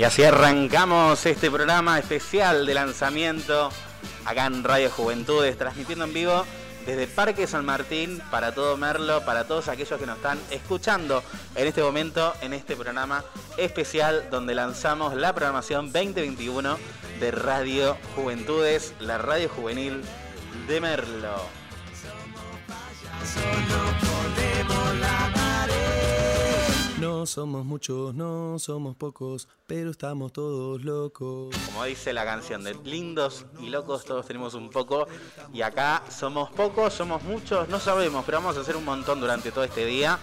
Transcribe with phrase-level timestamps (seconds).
[0.00, 3.70] Y así arrancamos este programa especial de lanzamiento
[4.24, 6.46] acá en Radio Juventudes, transmitiendo en vivo
[6.86, 11.22] desde Parque San Martín para todo Merlo, para todos aquellos que nos están escuchando
[11.54, 13.22] en este momento, en este programa
[13.58, 16.78] especial donde lanzamos la programación 2021
[17.20, 20.00] de Radio Juventudes, la radio juvenil
[20.66, 21.44] de Merlo.
[27.00, 31.56] No somos muchos, no somos pocos, pero estamos todos locos.
[31.64, 35.08] Como dice la canción de lindos y locos, todos tenemos un poco.
[35.50, 39.50] Y acá somos pocos, somos muchos, no sabemos, pero vamos a hacer un montón durante
[39.50, 40.18] todo este día.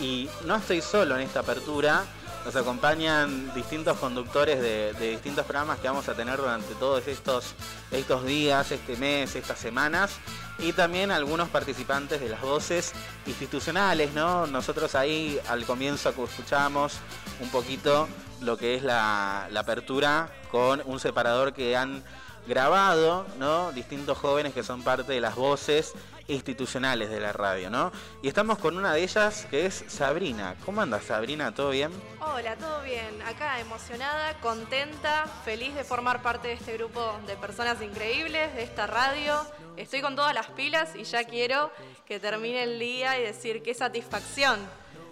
[0.00, 2.06] Y no estoy solo en esta apertura.
[2.46, 7.54] Nos acompañan distintos conductores de, distintos programas que vamos a tener durante todos estos,
[7.90, 10.18] estos días, este mes, estas semanas.
[10.58, 12.92] Y también algunos participantes de las voces
[13.26, 14.46] institucionales, ¿no?
[14.46, 16.98] Nosotros ahí al comienzo escuchamos
[17.40, 18.08] un poquito
[18.40, 22.04] lo que es la, la apertura con un separador que han
[22.46, 23.72] grabado, ¿no?
[23.72, 25.94] Distintos jóvenes que son parte de las voces
[26.28, 27.92] institucionales de la radio, ¿no?
[28.22, 30.56] Y estamos con una de ellas que es Sabrina.
[30.64, 31.54] ¿Cómo andas, Sabrina?
[31.54, 31.90] ¿Todo bien?
[32.20, 33.20] Hola, todo bien.
[33.22, 38.86] Acá emocionada, contenta, feliz de formar parte de este grupo de personas increíbles, de esta
[38.86, 39.40] radio.
[39.76, 41.70] Estoy con todas las pilas y ya quiero
[42.06, 44.58] que termine el día y decir qué satisfacción.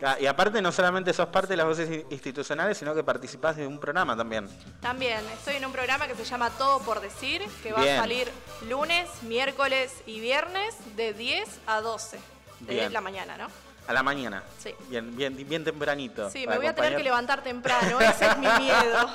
[0.04, 3.66] Ah, Y aparte no solamente sos parte de las voces institucionales, sino que participás de
[3.66, 4.48] un programa también.
[4.80, 7.96] También estoy en un programa que se llama Todo por Decir, que va Bien.
[7.96, 8.30] a salir
[8.68, 12.18] lunes, miércoles y viernes de 10 a 12
[12.60, 12.92] de Bien.
[12.92, 13.46] la mañana, ¿no?
[13.86, 14.42] A la mañana.
[14.58, 14.74] Sí.
[14.88, 16.30] Bien, bien, bien tempranito.
[16.30, 19.08] Sí, me voy a tener que levantar temprano, ese es mi miedo.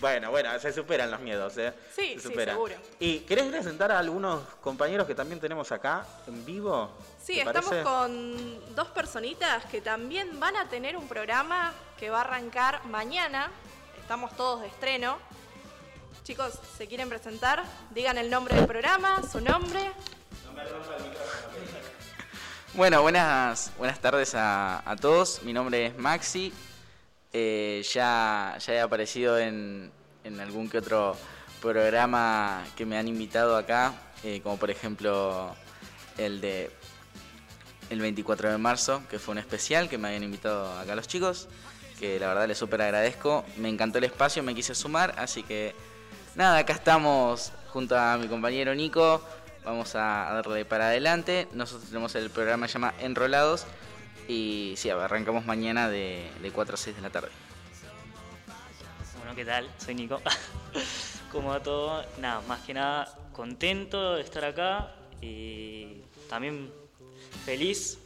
[0.00, 1.72] Bueno, bueno, se superan los miedos, ¿eh?
[1.94, 2.74] Sí, Se sí, seguro.
[2.98, 6.90] ¿Y querés presentar a algunos compañeros que también tenemos acá en vivo?
[7.22, 7.84] Sí, ¿Te estamos parece?
[7.84, 13.48] con dos personitas que también van a tener un programa que va a arrancar mañana.
[14.00, 15.18] Estamos todos de estreno.
[16.24, 17.62] Chicos, ¿se quieren presentar?
[17.90, 19.92] Digan el nombre del programa, su nombre.
[22.74, 25.42] Bueno, buenas, buenas tardes a, a todos.
[25.42, 26.52] Mi nombre es Maxi.
[27.32, 29.92] Eh, ya, ya he aparecido en,
[30.24, 31.16] en algún que otro
[31.60, 33.92] programa que me han invitado acá,
[34.24, 35.54] eh, como por ejemplo
[36.18, 36.70] el de
[37.92, 41.48] el 24 de marzo, que fue un especial que me habían invitado acá los chicos,
[42.00, 43.44] que la verdad les súper agradezco.
[43.58, 45.74] Me encantó el espacio, me quise sumar, así que
[46.34, 49.22] nada, acá estamos junto a mi compañero Nico.
[49.64, 51.46] Vamos a darle para adelante.
[51.52, 53.66] Nosotros tenemos el programa que se llama Enrolados.
[54.26, 57.28] Y sí, arrancamos mañana de, de 4 a 6 de la tarde.
[59.18, 59.70] Bueno, ¿qué tal?
[59.78, 60.20] Soy Nico.
[61.32, 62.04] ¿Cómo va todo?
[62.18, 66.72] Nada, más que nada contento de estar acá y también
[67.44, 67.98] feliz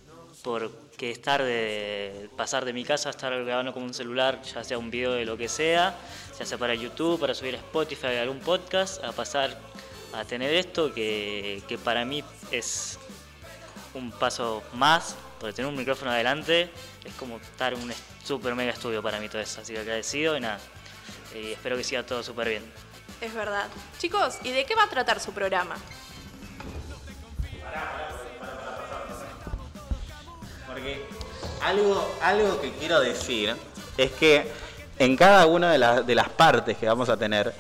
[0.43, 4.79] porque estar de pasar de mi casa a estar grabando con un celular, ya sea
[4.79, 5.97] un video de lo que sea,
[6.39, 9.59] ya sea para YouTube, para subir a Spotify algún podcast, a pasar
[10.13, 12.99] a tener esto que, que para mí es
[13.95, 16.71] un paso más, porque tener un micrófono adelante
[17.05, 17.93] es como estar en un
[18.25, 20.61] super mega estudio para mí todo eso, así que agradecido y nada,
[21.35, 22.63] y espero que siga todo súper bien.
[23.21, 23.67] Es verdad.
[23.99, 25.77] Chicos, ¿y de qué va a tratar su programa?
[30.77, 31.01] Porque
[31.63, 33.57] algo, algo que quiero decir
[33.97, 34.47] es que
[34.99, 37.51] en cada una de, las- de las partes que vamos a tener,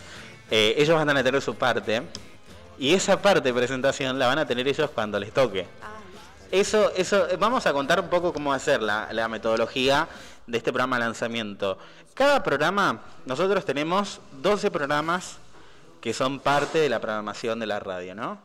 [0.50, 2.02] eh, ellos van a tener su parte
[2.78, 5.66] y esa parte de presentación la van a tener ellos cuando les toque.
[6.50, 10.06] Eso, eso, eh, vamos a contar un poco cómo va a ser la, la metodología
[10.46, 11.78] de este programa de lanzamiento.
[12.12, 15.38] Cada programa, nosotros tenemos 12 programas
[16.02, 18.38] que son parte de la programación de la radio, ¿no?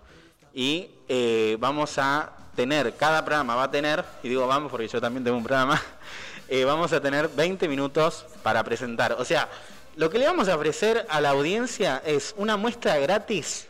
[0.54, 5.00] Y eh, vamos a tener, cada programa va a tener, y digo vamos porque yo
[5.02, 5.82] también tengo un programa,
[6.48, 9.14] eh, vamos a tener 20 minutos para presentar.
[9.14, 9.50] O sea,
[9.96, 13.68] lo que le vamos a ofrecer a la audiencia es una muestra gratis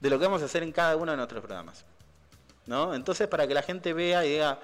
[0.00, 1.84] de lo que vamos a hacer en cada uno de nuestros programas.
[2.66, 2.94] ¿no?
[2.94, 4.58] Entonces para que la gente vea y diga,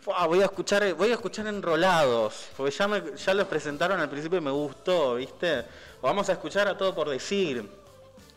[0.00, 4.08] "Fua, voy a escuchar, voy a escuchar enrolados, porque ya me, ya los presentaron al
[4.08, 5.60] principio y me gustó, ¿viste?
[6.00, 7.68] O vamos a escuchar a todo por decir,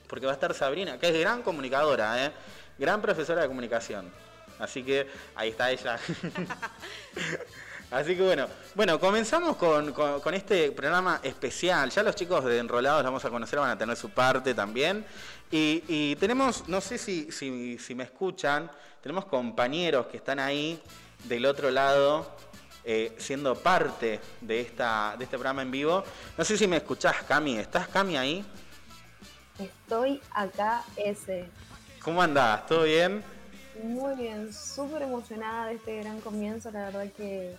[0.08, 2.32] porque va a estar Sabrina, que es gran comunicadora, ¿eh?
[2.78, 4.12] gran profesora de comunicación.
[4.62, 5.98] Así que ahí está ella.
[7.92, 11.90] Así que bueno, bueno, comenzamos con, con- con este programa especial.
[11.90, 15.06] Ya los chicos de Enrolados los vamos a conocer, van a tener su parte también.
[15.52, 20.82] Y, y tenemos, no sé si, si, si me escuchan, tenemos compañeros que están ahí
[21.26, 22.34] del otro lado,
[22.86, 26.02] eh, siendo parte de, esta, de este programa en vivo.
[26.38, 27.58] No sé si me escuchás, Cami.
[27.58, 28.46] ¿Estás, Cami, ahí?
[29.60, 31.50] Estoy acá ese.
[32.02, 32.66] ¿Cómo andás?
[32.68, 33.22] ¿Todo bien?
[33.84, 36.72] Muy bien, súper emocionada de este gran comienzo.
[36.72, 37.56] La verdad que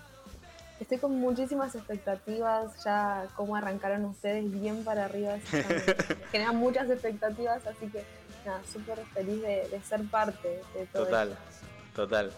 [0.81, 2.85] estoy con muchísimas expectativas.
[2.85, 5.37] Ya cómo arrancaron ustedes bien para arriba.
[6.33, 8.05] Generan muchas expectativas, así que
[8.45, 11.67] nada, súper feliz de, de ser parte de todo Total, esto.
[11.95, 12.33] total.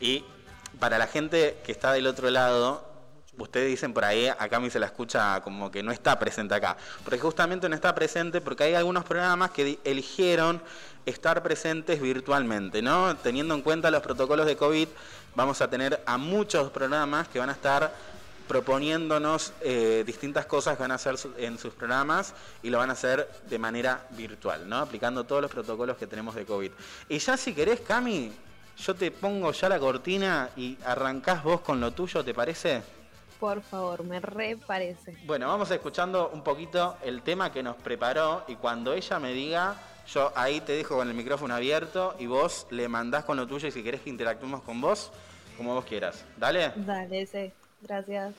[0.00, 0.24] Y
[0.78, 2.90] para la gente que está del otro lado,
[3.38, 6.54] ustedes dicen por ahí, acá a mí se la escucha como que no está presente
[6.54, 6.76] acá.
[7.04, 10.62] Porque justamente no está presente porque hay algunos programas que eligieron
[11.06, 13.16] estar presentes virtualmente, ¿no?
[13.16, 14.88] Teniendo en cuenta los protocolos de COVID,
[15.34, 17.92] vamos a tener a muchos programas que van a estar
[18.50, 22.94] proponiéndonos eh, distintas cosas que van a hacer en sus programas y lo van a
[22.94, 24.78] hacer de manera virtual, ¿no?
[24.78, 26.72] Aplicando todos los protocolos que tenemos de COVID.
[27.08, 28.32] Y ya si querés, Cami,
[28.76, 32.82] yo te pongo ya la cortina y arrancás vos con lo tuyo, ¿te parece?
[33.38, 35.16] Por favor, me re parece.
[35.26, 39.76] Bueno, vamos escuchando un poquito el tema que nos preparó y cuando ella me diga,
[40.12, 43.68] yo ahí te dejo con el micrófono abierto y vos le mandás con lo tuyo
[43.68, 45.12] y si querés que interactuemos con vos,
[45.56, 46.24] como vos quieras.
[46.36, 46.72] ¿Dale?
[46.76, 47.52] Dale, ese.
[47.82, 48.34] Gracias.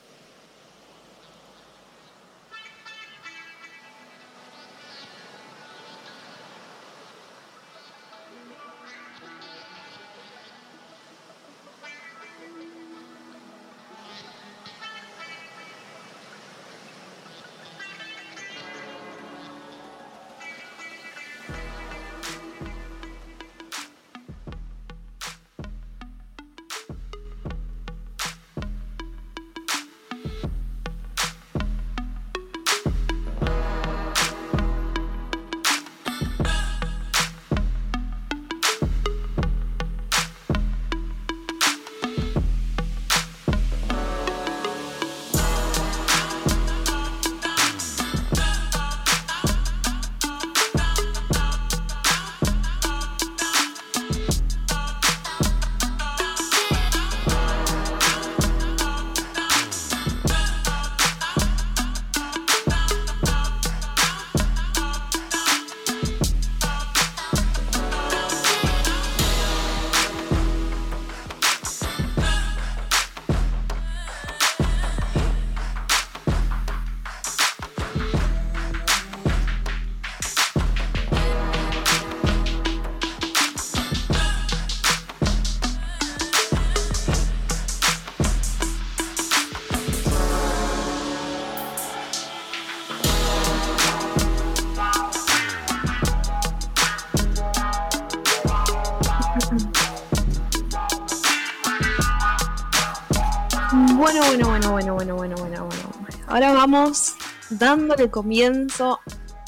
[106.62, 107.16] Vamos
[107.50, 109.00] dándole comienzo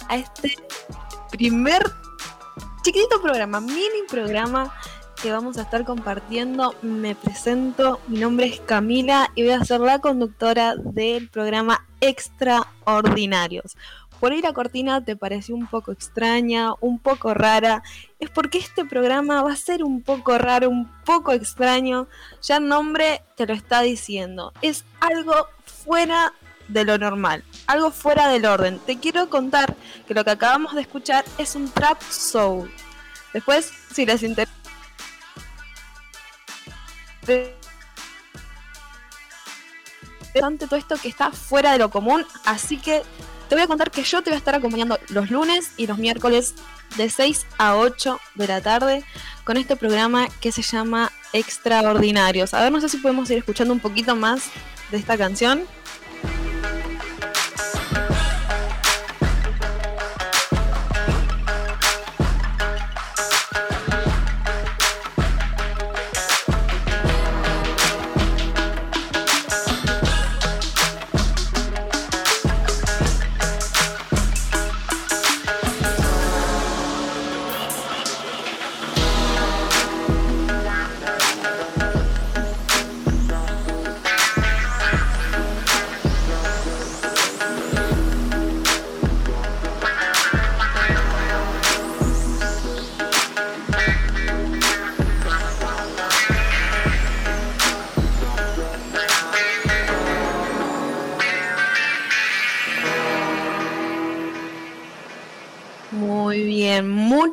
[0.09, 0.55] a este
[1.29, 1.83] primer
[2.83, 4.73] chiquitito programa, mini programa
[5.21, 6.73] que vamos a estar compartiendo.
[6.81, 13.77] Me presento, mi nombre es Camila y voy a ser la conductora del programa Extraordinarios.
[14.19, 17.83] Por ahí la cortina te pareció un poco extraña, un poco rara,
[18.19, 22.07] es porque este programa va a ser un poco raro, un poco extraño.
[22.41, 24.51] Ya el nombre te lo está diciendo.
[24.63, 26.33] Es algo fuera
[26.73, 28.79] de lo normal, algo fuera del orden.
[28.79, 29.75] Te quiero contar
[30.07, 32.71] que lo que acabamos de escuchar es un trap soul.
[33.33, 34.51] Después, si les interesa
[40.33, 43.03] todo esto que está fuera de lo común, así que
[43.47, 45.97] te voy a contar que yo te voy a estar acompañando los lunes y los
[45.97, 46.55] miércoles
[46.97, 49.03] de 6 a 8 de la tarde
[49.43, 52.53] con este programa que se llama Extraordinarios.
[52.53, 54.49] A ver, no sé si podemos ir escuchando un poquito más
[54.91, 55.65] de esta canción.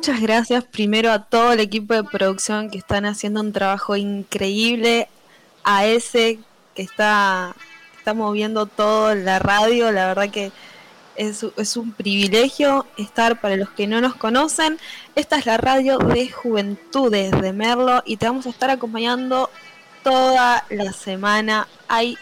[0.01, 5.07] Muchas gracias primero a todo el equipo de producción que están haciendo un trabajo increíble,
[5.63, 6.39] a ese
[6.73, 7.55] que está,
[7.99, 10.51] está moviendo todo la radio, la verdad que
[11.17, 14.79] es, es un privilegio estar para los que no nos conocen.
[15.13, 19.51] Esta es la radio de Juventudes de Merlo y te vamos a estar acompañando
[20.03, 21.67] toda la semana.
[21.87, 22.17] Hay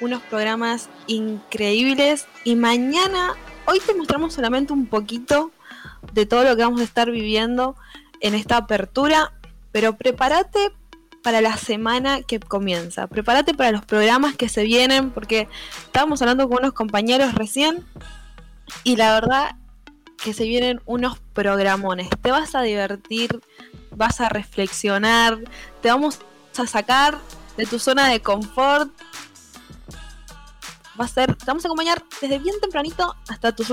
[0.00, 3.36] unos programas increíbles y mañana,
[3.66, 5.52] hoy te mostramos solamente un poquito
[6.12, 7.76] de todo lo que vamos a estar viviendo
[8.20, 9.32] en esta apertura,
[9.72, 10.72] pero prepárate
[11.22, 15.48] para la semana que comienza, prepárate para los programas que se vienen, porque
[15.84, 17.84] estábamos hablando con unos compañeros recién
[18.84, 19.56] y la verdad
[20.22, 23.40] que se vienen unos programones, te vas a divertir,
[23.90, 25.38] vas a reflexionar,
[25.80, 26.20] te vamos
[26.56, 27.18] a sacar
[27.56, 28.90] de tu zona de confort
[31.04, 33.72] a ser, te vamos a acompañar desde bien tempranito hasta tus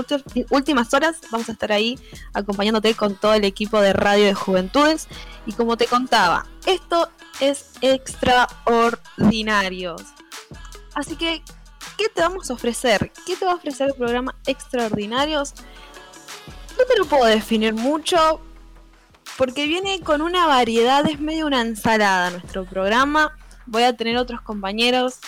[0.50, 1.16] últimas horas.
[1.30, 1.98] Vamos a estar ahí
[2.32, 5.06] acompañándote con todo el equipo de Radio de Juventudes.
[5.46, 7.08] Y como te contaba, esto
[7.40, 10.02] es extraordinarios.
[10.94, 11.42] Así que,
[11.96, 13.12] ¿qué te vamos a ofrecer?
[13.26, 15.54] ¿Qué te va a ofrecer el programa Extraordinarios?
[16.78, 18.40] No te lo puedo definir mucho
[19.36, 23.36] porque viene con una variedad, es medio una ensalada nuestro programa.
[23.66, 25.20] Voy a tener otros compañeros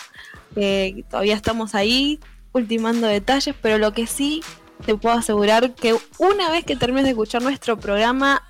[1.10, 2.20] todavía estamos ahí
[2.52, 4.42] ultimando detalles, pero lo que sí
[4.84, 8.42] te puedo asegurar que una vez que termines de escuchar nuestro programa,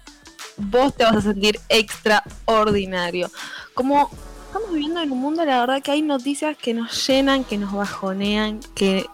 [0.56, 3.30] vos te vas a sentir extraordinario.
[3.75, 4.11] Como
[4.47, 7.73] estamos viviendo en un mundo, la verdad que hay noticias que nos llenan, que nos
[7.73, 9.06] bajonean, que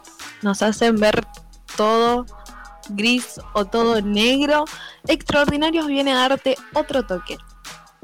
[0.42, 1.26] nos hacen ver
[1.76, 2.26] todo
[2.90, 4.64] gris o todo negro.
[5.07, 7.38] Extraordinarios viene a darte otro toque.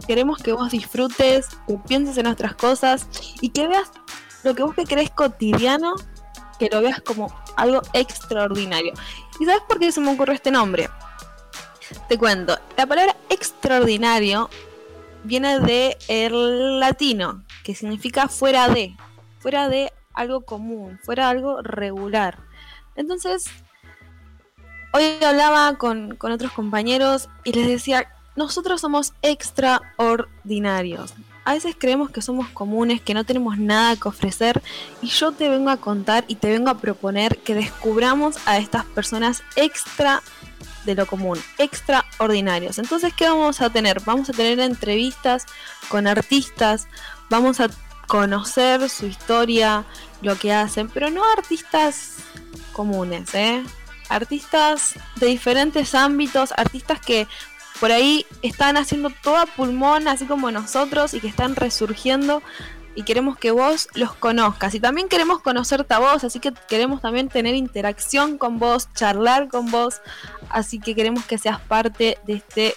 [0.07, 3.09] Queremos que vos disfrutes, que pienses en nuestras cosas
[3.41, 3.91] y que veas
[4.45, 5.95] lo que vos que crees cotidiano,
[6.59, 8.93] que lo veas como algo extraordinario.
[9.41, 10.89] ¿Y sabes por qué se me ocurre este nombre?
[12.09, 14.51] Te cuento, la palabra extraordinario
[15.25, 18.95] viene de el latino, que significa fuera de,
[19.39, 22.39] fuera de algo común, fuera de algo regular.
[22.95, 23.47] Entonces,
[24.93, 32.11] hoy hablaba con, con otros compañeros y les decía, nosotros somos extraordinarios a veces creemos
[32.11, 34.63] que somos comunes, que no tenemos nada que ofrecer
[35.03, 38.85] y yo te vengo a contar y te vengo a proponer que descubramos a estas
[38.85, 40.23] personas extra
[40.85, 42.79] de lo común, extraordinarios.
[42.79, 44.01] Entonces, ¿qué vamos a tener?
[44.05, 45.47] Vamos a tener entrevistas
[45.89, 46.89] con artistas,
[47.31, 47.69] vamos a
[48.07, 49.85] conocer su historia,
[50.21, 52.17] lo que hacen, pero no artistas
[52.73, 53.63] comunes, ¿eh?
[54.09, 57.27] Artistas de diferentes ámbitos, artistas que
[57.81, 62.43] por ahí están haciendo toda pulmón, así como nosotros, y que están resurgiendo.
[62.97, 64.75] Y queremos que vos los conozcas.
[64.75, 69.49] Y también queremos conocerte a vos, así que queremos también tener interacción con vos, charlar
[69.49, 70.01] con vos.
[70.49, 72.77] Así que queremos que seas parte de este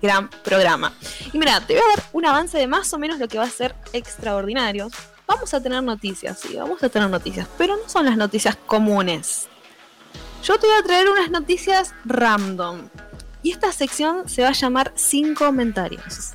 [0.00, 0.94] gran programa.
[1.32, 3.44] Y mira, te voy a dar un avance de más o menos lo que va
[3.44, 4.92] a ser extraordinarios.
[5.26, 9.48] Vamos a tener noticias, sí, vamos a tener noticias, pero no son las noticias comunes.
[10.42, 12.88] Yo te voy a traer unas noticias random.
[13.42, 16.32] Y esta sección se va a llamar Sin comentarios.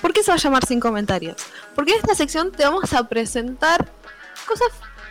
[0.00, 1.36] ¿Por qué se va a llamar Sin comentarios?
[1.74, 3.88] Porque en esta sección te vamos a presentar
[4.46, 4.68] cosas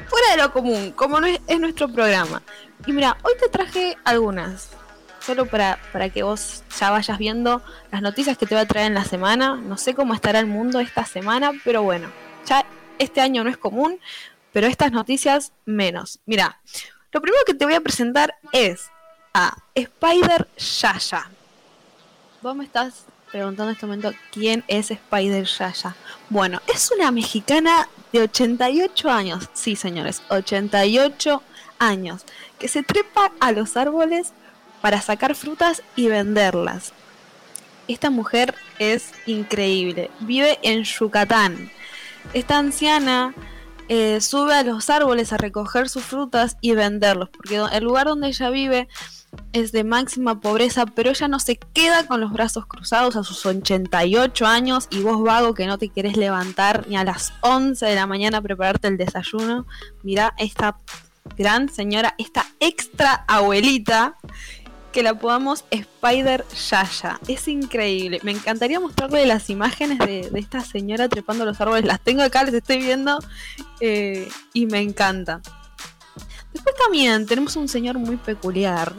[0.08, 2.42] fuera de lo común, como es nuestro programa.
[2.86, 4.70] Y mira, hoy te traje algunas.
[5.20, 8.88] Solo para, para que vos ya vayas viendo las noticias que te va a traer
[8.88, 9.56] en la semana.
[9.56, 12.10] No sé cómo estará el mundo esta semana, pero bueno,
[12.46, 12.66] ya
[12.98, 14.00] este año no es común,
[14.52, 16.20] pero estas noticias menos.
[16.26, 16.60] Mira,
[17.12, 18.90] lo primero que te voy a presentar es
[19.34, 21.30] a Spider Yaya.
[22.42, 25.96] Vos me estás preguntando en este momento quién es Spider Yaya.
[26.30, 29.50] Bueno, es una mexicana de 88 años.
[29.54, 31.44] Sí, señores, 88
[31.80, 32.26] años.
[32.58, 34.34] Que se trepa a los árboles
[34.82, 36.94] para sacar frutas y venderlas.
[37.88, 40.12] Esta mujer es increíble.
[40.20, 41.72] Vive en Yucatán.
[42.34, 43.34] Esta anciana
[43.90, 48.28] eh, sube a los árboles a recoger sus frutas y venderlos, porque el lugar donde
[48.28, 48.88] ella vive
[49.52, 53.46] es de máxima pobreza, pero ella no se queda con los brazos cruzados a sus
[53.46, 57.96] 88 años y vos vago que no te querés levantar ni a las 11 de
[57.96, 59.66] la mañana a prepararte el desayuno.
[60.04, 60.78] Mirá esta
[61.38, 64.18] gran señora, esta extra abuelita
[64.92, 67.20] que la podamos Spider Yaya.
[67.28, 68.20] Es increíble.
[68.24, 71.86] Me encantaría mostrarle las imágenes de, de, esta señora trepando los árboles.
[71.86, 73.20] Las tengo acá, las estoy viendo
[73.80, 75.42] eh, y me encanta.
[76.54, 78.94] Después también tenemos un señor muy peculiar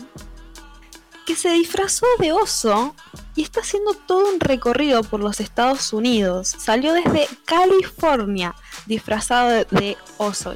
[1.27, 2.95] que se disfrazó de oso
[3.37, 6.49] y está haciendo todo un recorrido por los Estados Unidos.
[6.49, 8.55] Salió desde California
[8.87, 10.55] disfrazado de oso.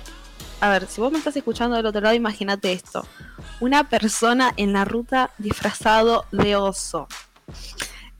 [0.60, 3.06] A ver, si vos me estás escuchando del otro lado, imagínate esto
[3.60, 7.08] una persona en la ruta disfrazado de oso.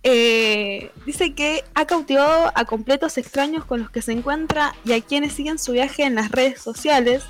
[0.06, 5.00] Eh, dice que ha cautivado a completos extraños con los que se encuentra y a
[5.00, 7.24] quienes siguen su viaje en las redes sociales.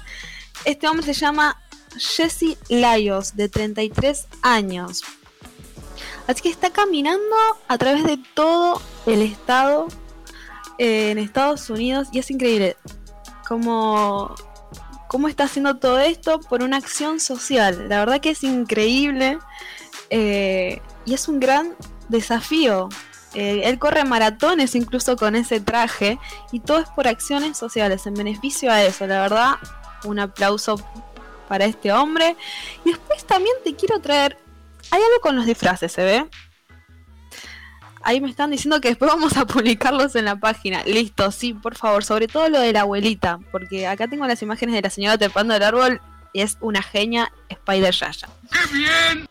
[0.64, 1.56] Este hombre se llama
[1.96, 5.02] Jesse Laios, de 33 años.
[6.26, 7.36] Así que está caminando
[7.68, 9.86] a través de todo el estado
[10.78, 12.76] eh, en Estados Unidos y es increíble.
[13.46, 14.34] Como
[15.14, 17.88] cómo está haciendo todo esto por una acción social.
[17.88, 19.38] La verdad que es increíble
[20.10, 21.72] eh, y es un gran
[22.08, 22.88] desafío.
[23.32, 26.18] Eh, él corre maratones incluso con ese traje
[26.50, 29.06] y todo es por acciones sociales, en beneficio a eso.
[29.06, 29.52] La verdad,
[30.02, 30.84] un aplauso
[31.46, 32.36] para este hombre.
[32.84, 34.36] Y después también te quiero traer,
[34.90, 36.28] hay algo con los disfraces, ¿se ve?
[38.04, 40.84] Ahí me están diciendo que después vamos a publicarlos en la página.
[40.84, 42.04] Listo, sí, por favor.
[42.04, 43.40] Sobre todo lo de la abuelita.
[43.50, 46.00] Porque acá tengo las imágenes de la señora trepando el árbol.
[46.32, 48.28] Y es una genia Spider Yaya.
[48.50, 49.28] ¡Qué bien!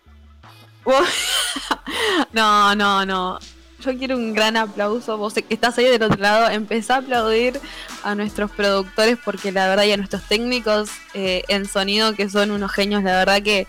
[2.34, 3.40] no, no, no.
[3.80, 5.18] Yo quiero un gran aplauso.
[5.18, 7.60] Vos que estás ahí del otro lado, empezá a aplaudir
[8.04, 12.52] a nuestros productores porque la verdad y a nuestros técnicos eh, en sonido que son
[12.52, 13.04] unos genios.
[13.04, 13.68] La verdad que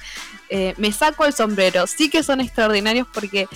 [0.51, 1.87] eh, me saco el sombrero.
[1.87, 3.49] Sí que son extraordinarios porque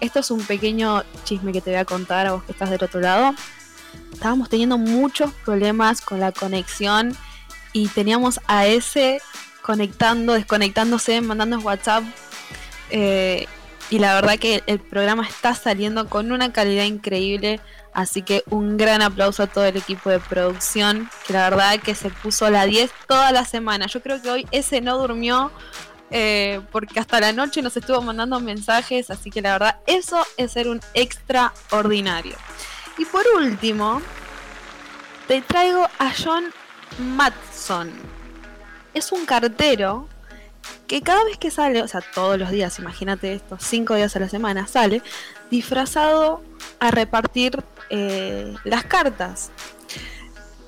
[0.00, 2.82] esto es un pequeño chisme que te voy a contar a vos que estás del
[2.82, 3.34] otro lado.
[4.12, 7.16] Estábamos teniendo muchos problemas con la conexión
[7.72, 9.20] y teníamos a ese
[9.62, 12.04] conectando, desconectándose, mandando WhatsApp.
[12.90, 13.46] Eh,
[13.90, 17.60] y la verdad que el programa está saliendo con una calidad increíble.
[17.92, 21.96] Así que un gran aplauso a todo el equipo de producción, que la verdad que
[21.96, 23.86] se puso a la 10 toda la semana.
[23.86, 25.50] Yo creo que hoy ese no durmió
[26.10, 30.52] eh, porque hasta la noche nos estuvo mandando mensajes, así que la verdad eso es
[30.52, 32.36] ser un extraordinario.
[32.98, 34.02] Y por último,
[35.28, 36.52] te traigo a John
[36.98, 37.92] Matson.
[38.92, 40.08] Es un cartero
[40.88, 44.18] que cada vez que sale, o sea, todos los días, imagínate esto, cinco días a
[44.18, 45.02] la semana, sale
[45.50, 46.42] disfrazado
[46.80, 49.50] a repartir eh, las cartas.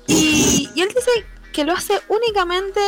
[0.07, 2.79] Y, y él dice que lo hace únicamente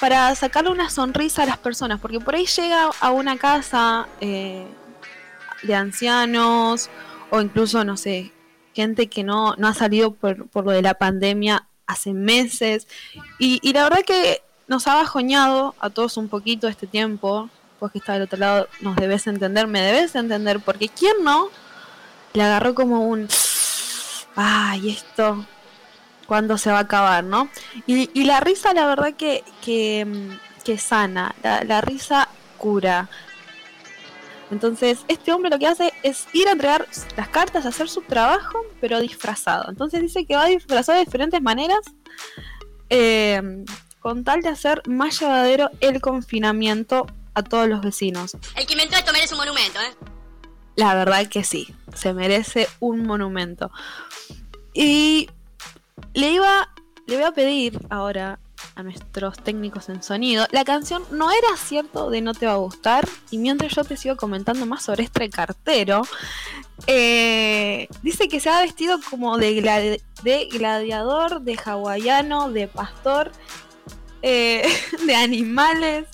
[0.00, 4.66] para sacarle una sonrisa a las personas, porque por ahí llega a una casa eh,
[5.62, 6.88] de ancianos
[7.30, 8.32] o incluso, no sé,
[8.74, 12.86] gente que no, no ha salido por, por lo de la pandemia hace meses
[13.38, 17.92] y, y, la verdad que nos ha bajoñado a todos un poquito este tiempo, pues
[17.92, 21.48] que está del otro lado, nos debes entender, me debes entender, porque ¿quién no?
[22.34, 23.26] Le agarró como un...
[24.36, 25.44] Ay, esto,
[26.28, 27.48] cuándo se va a acabar, ¿no?
[27.86, 30.06] Y, y la risa, la verdad que, que,
[30.62, 33.08] que sana, la, la, risa cura.
[34.50, 36.86] Entonces, este hombre lo que hace es ir a entregar
[37.16, 39.68] las cartas, hacer su trabajo, pero disfrazado.
[39.68, 41.80] Entonces dice que va disfrazado de diferentes maneras,
[42.90, 43.64] eh,
[44.00, 48.36] con tal de hacer más llevadero el confinamiento a todos los vecinos.
[48.54, 50.08] El que inventó esto merece un monumento, ¿eh?
[50.78, 53.72] la verdad que sí, se merece un monumento.
[54.72, 55.28] Y
[56.18, 56.68] le iba,
[57.06, 58.38] le voy a pedir ahora
[58.74, 60.46] a nuestros técnicos en sonido.
[60.50, 63.08] La canción no era cierto de no te va a gustar.
[63.30, 66.02] Y mientras yo te sigo comentando más sobre este cartero,
[66.86, 73.32] eh, dice que se ha vestido como de, gladi- de gladiador, de hawaiano, de pastor,
[74.22, 74.62] eh,
[75.06, 76.06] de animales.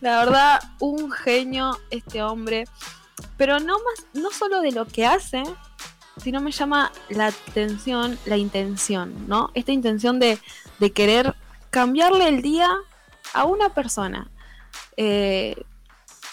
[0.00, 2.64] La verdad, un genio este hombre.
[3.36, 5.42] Pero no más, no solo de lo que hace,
[6.16, 9.50] sino me llama la atención, la intención, ¿no?
[9.54, 10.38] Esta intención de,
[10.94, 11.34] querer
[11.70, 12.70] cambiarle el día
[13.32, 14.30] a una persona.
[14.96, 15.56] Eh,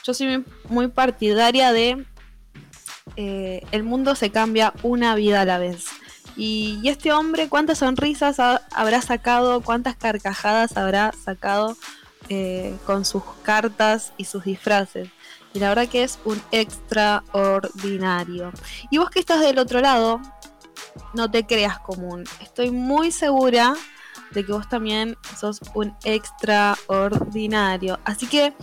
[0.04, 2.06] yo soy muy- partidaria de
[3.15, 5.86] eh, el mundo se cambia una vida a la vez.
[6.38, 9.62] Y, este hombre, ¿cuántas sonrisas ha- habrá sacado?
[9.62, 11.76] ¿Cuántas carcajadas habrá sacado
[12.30, 15.10] eh, con sus cartas y sus disfraces?
[15.54, 18.52] Y la verdad que es un extraordinario.
[18.90, 20.22] Y vos que estás del otro lado,
[21.14, 22.24] no te creas común.
[22.42, 23.76] Estoy muy segura
[24.32, 28.00] de que vos también sos un extraordinario.
[28.06, 28.54] Así que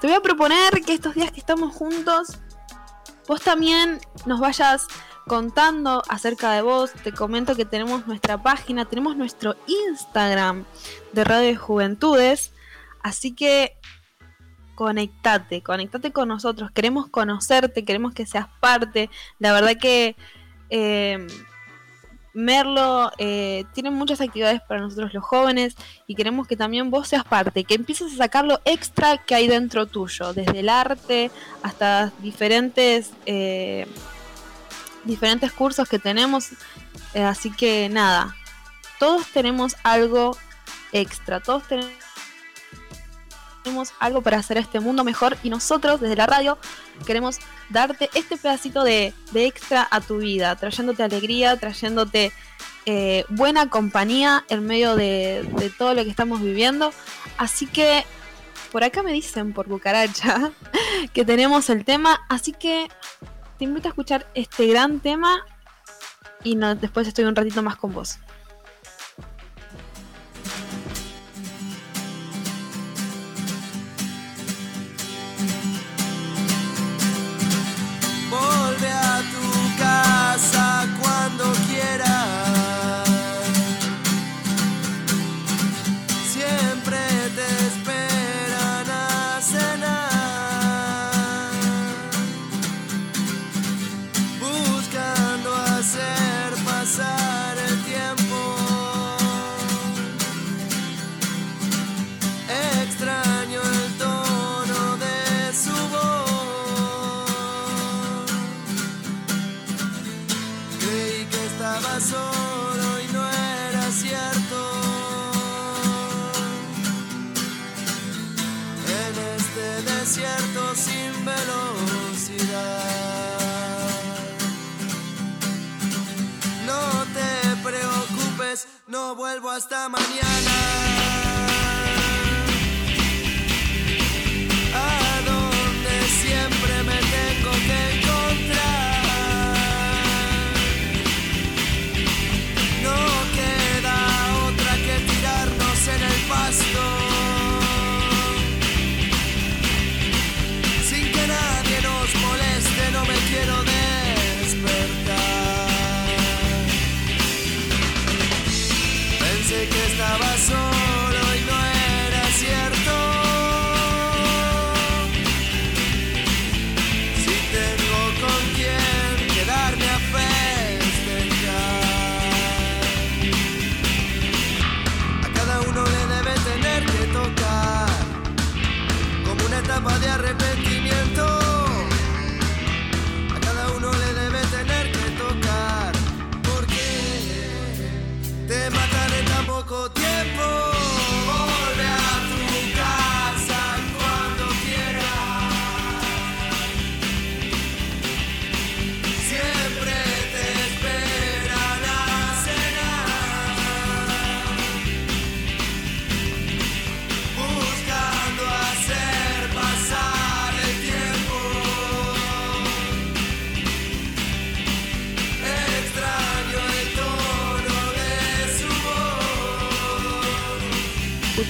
[0.00, 2.38] te voy a proponer que estos días que estamos juntos,
[3.26, 4.86] vos también nos vayas
[5.26, 6.92] contando acerca de vos.
[7.04, 10.64] Te comento que tenemos nuestra página, tenemos nuestro Instagram
[11.12, 12.52] de Radio de Juventudes.
[13.02, 13.76] Así que
[14.74, 16.70] conectate, conectate con nosotros.
[16.70, 19.10] Queremos conocerte, queremos que seas parte.
[19.38, 20.16] La verdad que
[20.70, 21.26] eh,
[22.34, 27.24] Merlo eh, tiene muchas actividades para nosotros los jóvenes y queremos que también vos seas
[27.24, 31.30] parte, que empieces a sacar lo extra que hay dentro tuyo, desde el arte
[31.62, 33.86] hasta diferentes, eh,
[35.04, 36.50] diferentes cursos que tenemos.
[37.14, 38.34] Así que nada,
[38.98, 40.36] todos tenemos algo
[40.92, 42.01] extra, todos tenemos
[43.62, 46.58] tenemos algo para hacer este mundo mejor y nosotros desde la radio
[47.06, 47.38] queremos
[47.70, 52.32] darte este pedacito de, de extra a tu vida, trayéndote alegría, trayéndote
[52.86, 56.92] eh, buena compañía en medio de, de todo lo que estamos viviendo.
[57.38, 58.04] Así que
[58.72, 60.50] por acá me dicen por cucaracha
[61.12, 62.88] que tenemos el tema, así que
[63.58, 65.44] te invito a escuchar este gran tema
[66.42, 68.18] y después estoy un ratito más con vos.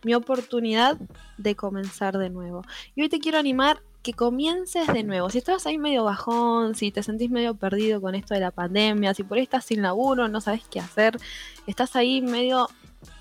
[0.04, 0.98] Mi oportunidad
[1.38, 2.62] de comenzar de nuevo.
[2.96, 5.32] Y hoy te quiero animar que comiences de nuevo.
[5.32, 9.16] Si estás ahí medio bajón, si te sentís medio perdido con esto de la pandemia,
[9.16, 11.18] si por ahí estás sin laburo, no sabes qué hacer,
[11.66, 12.70] estás ahí medio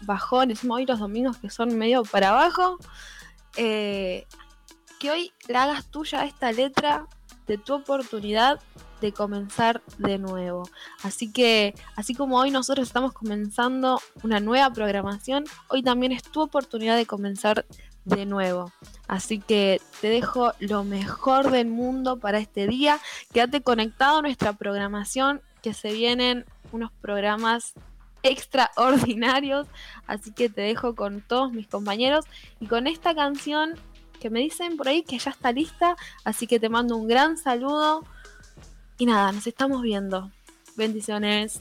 [0.03, 2.79] bajón, encima hoy los domingos que son medio para abajo,
[3.57, 4.27] eh,
[5.05, 7.07] que hoy la hagas tuya esta letra
[7.47, 8.59] de tu oportunidad
[9.03, 10.67] de comenzar de nuevo.
[11.03, 16.41] Así que, así como hoy nosotros estamos comenzando una nueva programación, hoy también es tu
[16.41, 17.67] oportunidad de comenzar
[18.07, 18.73] de nuevo.
[19.07, 22.99] Así que te dejo lo mejor del mundo para este día.
[23.31, 27.75] Quédate conectado a nuestra programación, que se vienen unos programas
[28.23, 29.67] extraordinarios.
[30.07, 32.25] Así que te dejo con todos mis compañeros
[32.59, 33.75] y con esta canción
[34.25, 35.97] que me dicen por ahí que ya está lista.
[36.25, 38.07] Así que te mando un gran saludo.
[38.97, 40.31] Y nada, nos estamos viendo.
[40.77, 41.61] Bendiciones.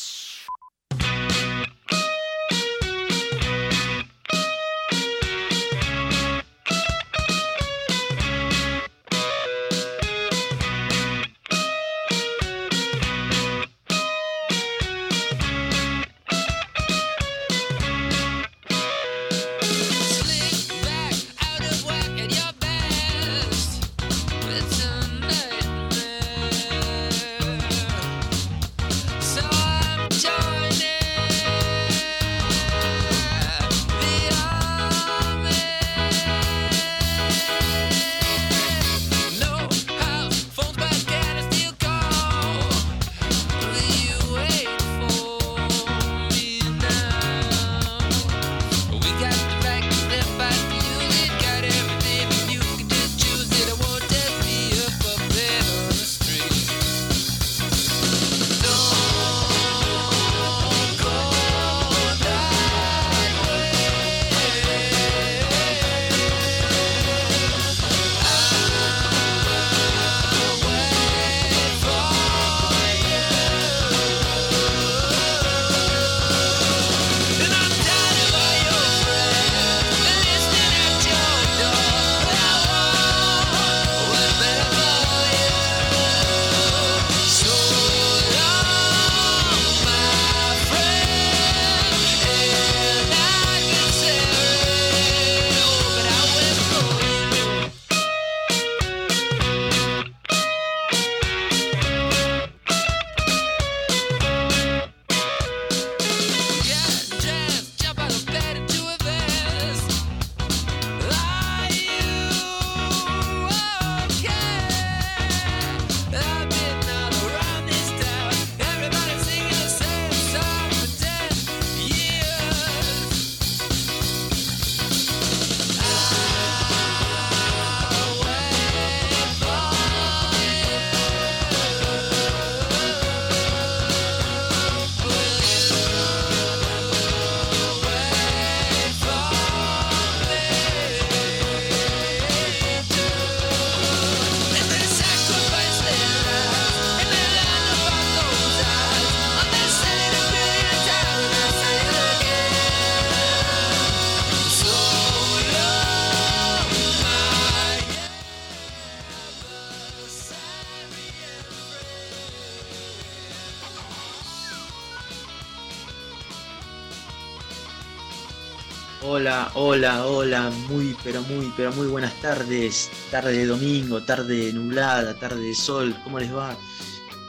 [169.63, 172.89] Hola, hola, muy, pero muy, pero muy buenas tardes.
[173.11, 176.57] Tarde de domingo, tarde nublada, tarde de sol, ¿cómo les va?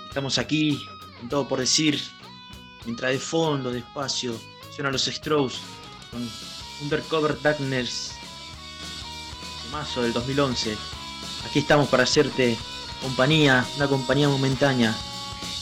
[0.08, 0.88] Estamos aquí,
[1.20, 2.00] con todo por decir,
[2.86, 4.34] mientras de fondo, despacio,
[4.74, 5.56] suenan los Strokes
[6.10, 6.26] con
[6.80, 8.12] Undercover Darkness,
[9.70, 10.74] mazo del 2011.
[11.44, 12.56] Aquí estamos para hacerte
[13.02, 14.96] compañía, una compañía momentánea.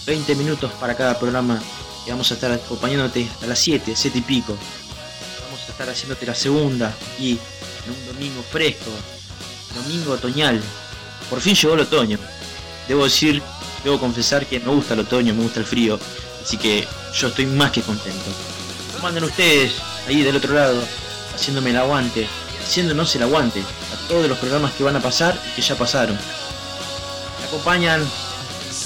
[0.06, 1.60] 20 minutos para cada programa
[2.06, 4.56] y vamos a estar acompañándote hasta las 7, 7 y pico.
[5.80, 8.90] Estar haciéndote la segunda y en un domingo fresco,
[9.74, 10.60] domingo otoñal.
[11.30, 12.18] Por fin llegó el otoño.
[12.86, 13.42] Debo decir,
[13.82, 15.98] debo confesar que me gusta el otoño, me gusta el frío,
[16.42, 18.30] así que yo estoy más que contento.
[18.94, 19.72] ¿Cómo andan ustedes
[20.06, 20.82] ahí del otro lado,
[21.34, 22.28] haciéndome el aguante,
[22.62, 26.18] haciéndonos el aguante a todos los programas que van a pasar y que ya pasaron?
[27.40, 28.06] Me acompañan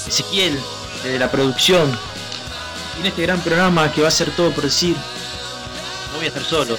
[0.07, 0.57] Ezequiel,
[1.03, 1.91] de la producción,
[3.01, 4.95] en este gran programa que va a ser todo por decir,
[6.15, 6.77] no voy a estar solo,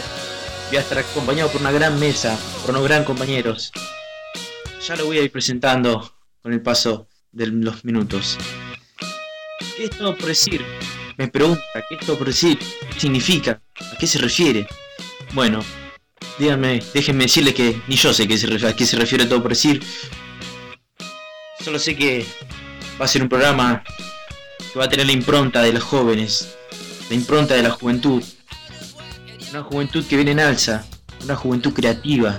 [0.69, 3.71] voy a estar acompañado por una gran mesa, por unos gran compañeros.
[4.87, 6.11] Ya lo voy a ir presentando
[6.41, 8.39] con el paso de los minutos.
[9.77, 10.65] ¿Qué es todo por decir?
[11.19, 12.59] Me pregunta, ¿qué es todo por decir?
[12.95, 13.61] ¿Qué significa?
[13.93, 14.67] ¿A qué se refiere?
[15.35, 15.63] Bueno,
[16.39, 19.83] díganme, déjenme decirles que ni yo sé a qué se refiere todo por decir.
[21.61, 22.25] Solo sé que
[22.99, 23.85] va a ser un programa
[24.73, 26.57] que va a tener la impronta de los jóvenes,
[27.11, 28.23] la impronta de la juventud.
[29.57, 30.85] Una juventud que viene en alza,
[31.25, 32.39] una juventud creativa,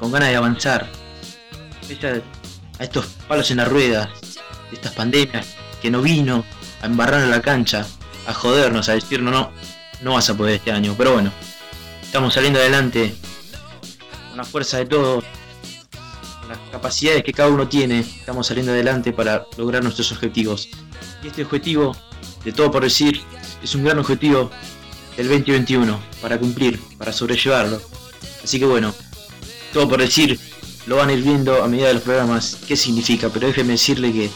[0.00, 0.90] con ganas de avanzar.
[2.80, 4.10] A estos palos en la rueda,
[4.72, 6.44] estas pandemias, que no vino
[6.82, 7.86] a embarrar la cancha,
[8.26, 9.52] a jodernos, a decirnos no,
[10.02, 10.96] no vas a poder este año.
[10.98, 11.30] Pero bueno,
[12.02, 13.14] estamos saliendo adelante,
[14.30, 15.22] con la fuerza de todos,
[16.40, 20.68] con las capacidades que cada uno tiene, estamos saliendo adelante para lograr nuestros objetivos.
[21.22, 21.96] Y este objetivo,
[22.44, 23.22] de todo por decir,
[23.62, 24.50] es un gran objetivo
[25.18, 27.82] del 2021, para cumplir, para sobrellevarlo.
[28.42, 28.94] Así que bueno,
[29.72, 30.38] todo por decir,
[30.86, 34.12] lo van a ir viendo a medida de los programas, qué significa, pero déjeme decirle
[34.12, 34.30] que,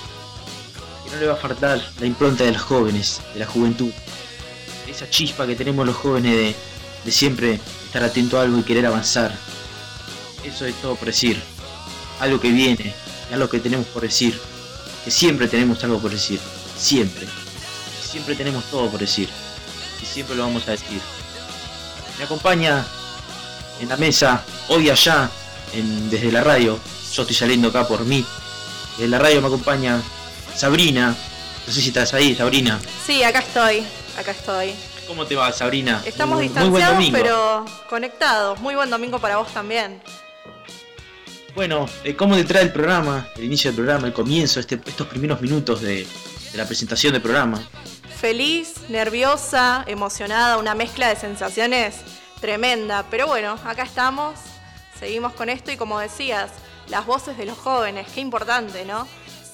[1.05, 3.93] que no le va a faltar la impronta de los jóvenes, de la juventud.
[4.89, 6.57] Esa chispa que tenemos los jóvenes de,
[7.05, 9.33] de siempre estar atento a algo y querer avanzar.
[10.45, 11.41] Eso es todo por decir.
[12.19, 12.93] Algo que viene,
[13.33, 14.37] algo que tenemos por decir.
[15.05, 16.41] Que siempre tenemos algo por decir.
[16.77, 17.29] Siempre.
[18.03, 19.29] Siempre tenemos todo por decir.
[20.03, 21.01] Y siempre lo vamos a decir.
[22.19, 22.85] Me acompaña
[23.81, 25.31] en la mesa, hoy allá,
[25.73, 26.79] en- desde la radio.
[27.15, 28.25] Yo estoy saliendo acá por mí.
[28.97, 30.01] Desde la radio me acompaña
[30.57, 31.15] Sabrina.
[31.67, 32.81] No sé si estás ahí, Sabrina.
[33.07, 33.85] Sí, acá estoy,
[34.19, 34.75] acá estoy.
[35.07, 36.03] ¿Cómo te va, Sabrina?
[36.05, 38.59] Estamos Muy- distanciados, pero conectados.
[38.61, 40.03] Muy buen domingo para vos también.
[41.55, 43.29] Bueno, eh, ¿cómo te trae el programa?
[43.37, 46.07] El inicio del programa, el comienzo, este- estos primeros minutos de,
[46.53, 47.61] de la presentación del programa.
[48.23, 51.97] Feliz, nerviosa, emocionada, una mezcla de sensaciones
[52.41, 53.05] tremenda.
[53.11, 54.39] Pero bueno, acá estamos,
[54.97, 56.53] seguimos con esto y como decías,
[56.87, 59.09] las voces de los jóvenes, qué importante, ¿no?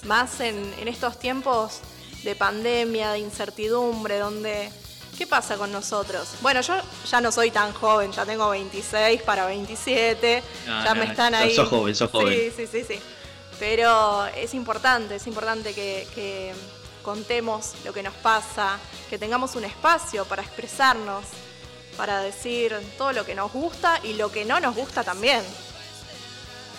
[0.04, 1.80] Más en, en estos tiempos
[2.24, 4.70] de pandemia, de incertidumbre, donde...
[5.16, 6.34] ¿Qué pasa con nosotros?
[6.42, 6.74] Bueno, yo
[7.10, 11.34] ya no soy tan joven, ya tengo 26 para 27, No, ya no, me están
[11.34, 11.56] ahí.
[11.56, 12.34] sos joven, sos joven.
[12.34, 13.00] Sí, sí, sí, sí.
[13.58, 16.52] Pero es importante, es importante que, que
[17.08, 18.78] contemos lo que nos pasa,
[19.08, 21.24] que tengamos un espacio para expresarnos,
[21.96, 25.40] para decir todo lo que nos gusta y lo que no nos gusta también.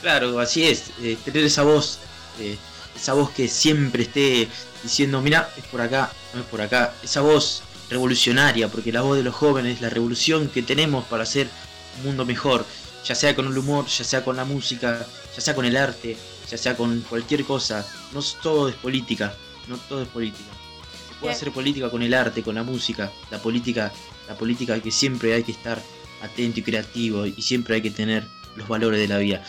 [0.03, 0.91] Claro, así es.
[1.01, 1.97] eh, tener esa voz,
[2.39, 2.55] eh,
[2.95, 4.47] esa voz que siempre esté
[4.83, 6.93] diciendo, mira, es por acá, no es por acá.
[7.01, 11.23] Esa voz revolucionaria, porque la voz de los jóvenes es la revolución que tenemos para
[11.23, 11.49] hacer
[11.97, 12.67] un mundo mejor.
[13.03, 16.15] Ya sea con el humor, ya sea con la música, ya sea con el arte,
[16.47, 17.83] ya sea con cualquier cosa.
[18.13, 19.33] No todo es política,
[19.69, 20.49] no todo es política.
[20.49, 21.35] Se puede Bien.
[21.35, 23.91] hacer política con el arte, con la música, la política,
[24.27, 25.79] la política que siempre hay que estar
[26.21, 29.43] atento y creativo y siempre hay que tener los valores de la vida.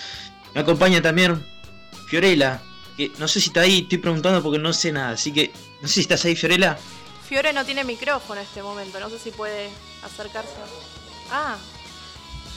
[0.55, 1.45] Me acompaña también
[2.07, 2.61] Fiorella,
[2.97, 5.89] que no sé si está ahí, estoy preguntando porque no sé nada, así que no
[5.89, 6.77] sé si estás ahí, Fiorella.
[7.29, 9.71] Fiore no tiene micrófono en este momento, no sé si puede
[10.03, 10.51] acercarse.
[11.31, 11.57] Ah.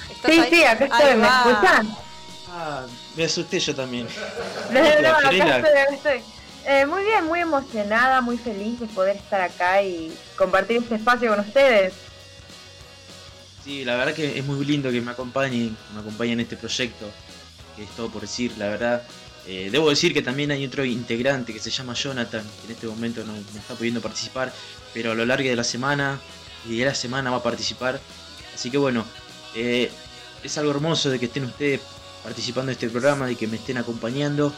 [0.10, 0.50] ¿estás Sí, ahí?
[0.50, 1.98] sí, acá Ahí estoy, ¿me escuchan?
[2.50, 2.86] Ah,
[3.16, 4.08] me asusté yo también.
[4.72, 6.22] No, no, no, acá estoy, acá estoy.
[6.66, 11.30] Eh, muy bien, muy emocionada, muy feliz de poder estar acá y compartir este espacio
[11.30, 11.94] con ustedes.
[13.64, 17.10] Sí, la verdad que es muy lindo que me acompañen, me acompañen en este proyecto,
[17.76, 19.04] que es todo por decir, la verdad.
[19.46, 22.88] Eh, debo decir que también hay otro integrante que se llama Jonathan, que en este
[22.88, 24.54] momento no, no está pudiendo participar,
[24.94, 26.20] pero a lo largo de la semana
[26.66, 28.00] y de la semana va a participar.
[28.54, 29.06] Así que bueno,
[29.56, 29.92] eh,
[30.44, 31.82] es algo hermoso de que estén ustedes
[32.24, 34.54] participando en este programa, de que me estén acompañando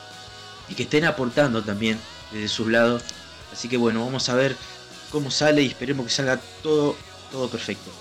[0.69, 1.99] y que estén aportando también
[2.31, 3.03] desde sus lados.
[3.51, 4.55] Así que bueno, vamos a ver
[5.11, 6.95] cómo sale y esperemos que salga todo,
[7.31, 7.91] todo perfecto.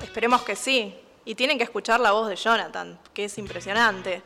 [0.00, 0.94] esperemos que sí.
[1.24, 4.22] Y tienen que escuchar la voz de Jonathan, que es impresionante.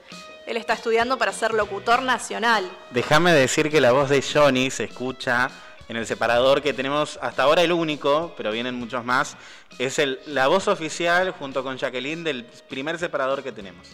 [0.47, 2.71] Él está estudiando para ser locutor nacional.
[2.91, 5.51] Déjame decir que la voz de Johnny se escucha
[5.89, 9.37] en el separador que tenemos hasta ahora el único, pero vienen muchos más.
[9.79, 13.89] Es el, la voz oficial junto con Jacqueline del primer separador que tenemos.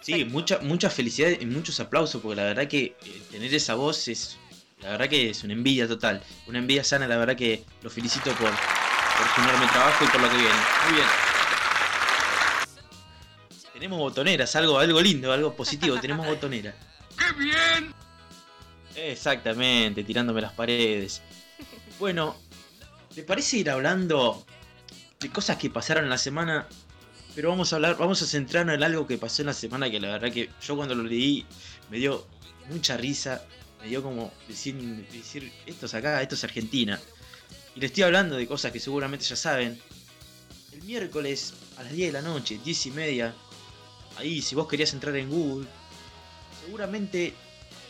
[0.00, 4.08] Sí, mucha, mucha felicidad y muchos aplausos, porque la verdad que eh, tener esa voz
[4.08, 4.38] es,
[4.80, 8.30] la verdad que es una envidia total, una envidia sana, la verdad que lo felicito
[8.32, 10.54] por, por su enorme trabajo y por lo que viene.
[10.86, 11.06] Muy bien.
[13.72, 16.74] Tenemos botoneras, algo, algo lindo, algo positivo, tenemos botonera.
[17.18, 17.94] ¡Qué bien!
[18.94, 21.22] Exactamente, tirándome las paredes.
[21.98, 22.36] Bueno,
[23.14, 24.44] ¿te parece ir hablando
[25.18, 26.66] de cosas que pasaron en la semana?
[27.34, 30.00] Pero vamos a hablar, vamos a centrarnos en algo que pasó en la semana que
[30.00, 31.46] la verdad que yo cuando lo leí
[31.88, 32.26] me dio
[32.68, 33.44] mucha risa,
[33.80, 34.74] me dio como decir,
[35.12, 37.00] decir esto es acá, esto es Argentina.
[37.76, 39.80] Y le estoy hablando de cosas que seguramente ya saben.
[40.72, 43.34] El miércoles a las 10 de la noche, 10 y media,
[44.16, 45.66] ahí si vos querías entrar en Google,
[46.64, 47.34] seguramente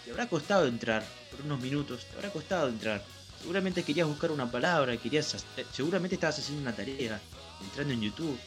[0.05, 3.03] te habrá costado entrar por unos minutos, te habrá costado entrar.
[3.41, 5.34] Seguramente querías buscar una palabra, querías,
[5.72, 7.18] seguramente estabas haciendo una tarea,
[7.62, 8.38] entrando en YouTube.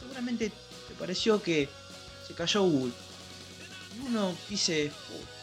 [0.00, 0.50] Seguramente
[0.88, 1.68] te pareció que
[2.26, 2.92] se cayó Google.
[3.96, 4.90] Y uno dice,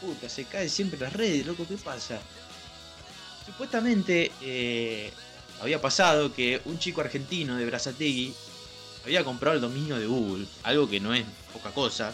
[0.02, 2.20] "Oh, puta, se cae siempre las redes, loco, ¿qué pasa?
[3.46, 5.12] Supuestamente eh,
[5.62, 8.34] había pasado que un chico argentino de Brazategui
[9.06, 12.14] había comprado el dominio de Google, algo que no es poca cosa.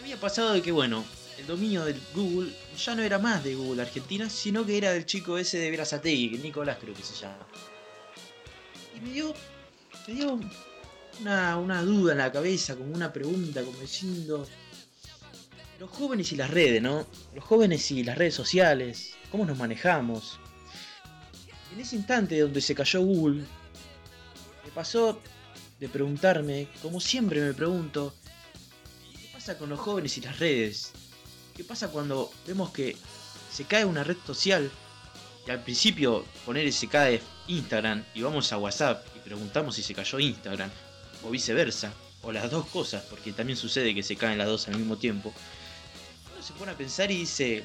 [0.00, 1.04] Había pasado de que, bueno,
[1.38, 5.06] el dominio de Google ya no era más de Google Argentina, sino que era del
[5.06, 7.46] chico ese de Brazategui, que Nicolás creo que se llama.
[8.96, 9.34] Y me dio,
[10.08, 10.40] me dio
[11.20, 14.46] una, una duda en la cabeza, como una pregunta, como diciendo,
[15.78, 17.06] los jóvenes y las redes, ¿no?
[17.34, 20.38] Los jóvenes y las redes sociales, ¿cómo nos manejamos?
[21.72, 23.44] En ese instante donde se cayó Google,
[24.64, 25.20] me pasó
[25.80, 28.14] de preguntarme, como siempre me pregunto,
[29.12, 30.92] ¿qué pasa con los jóvenes y las redes?
[31.56, 32.96] ¿Qué pasa cuando vemos que
[33.52, 34.70] se cae una red social
[35.46, 39.94] y al principio poner se cae Instagram y vamos a WhatsApp y preguntamos si se
[39.94, 40.70] cayó Instagram
[41.26, 44.76] o viceversa o las dos cosas porque también sucede que se caen las dos al
[44.76, 45.32] mismo tiempo
[46.32, 47.64] uno se pone a pensar y dice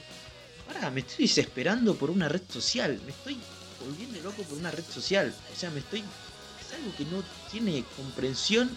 [0.67, 3.37] pará me estoy desesperando por una red social me estoy
[3.85, 7.83] volviendo loco por una red social o sea me estoy es algo que no tiene
[7.95, 8.69] comprensión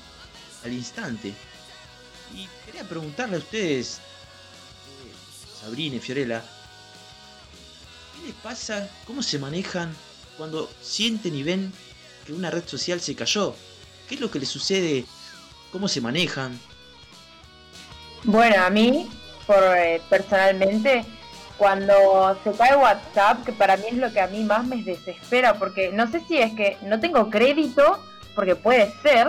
[0.65, 1.35] al instante
[2.35, 6.43] y quería preguntarle a ustedes eh, Sabrina y Fiorella
[8.23, 8.89] ¿Qué les pasa?
[9.07, 9.93] ¿Cómo se manejan
[10.37, 11.73] cuando sienten y ven
[12.25, 13.55] que una red social se cayó?
[14.09, 15.05] ¿Qué es lo que les sucede?
[15.71, 16.59] ¿Cómo se manejan?
[18.25, 19.11] Bueno, a mí,
[19.47, 21.05] por eh, personalmente,
[21.57, 25.55] cuando se cae WhatsApp, que para mí es lo que a mí más me desespera,
[25.55, 27.99] porque no sé si es que no tengo crédito,
[28.35, 29.29] porque puede ser,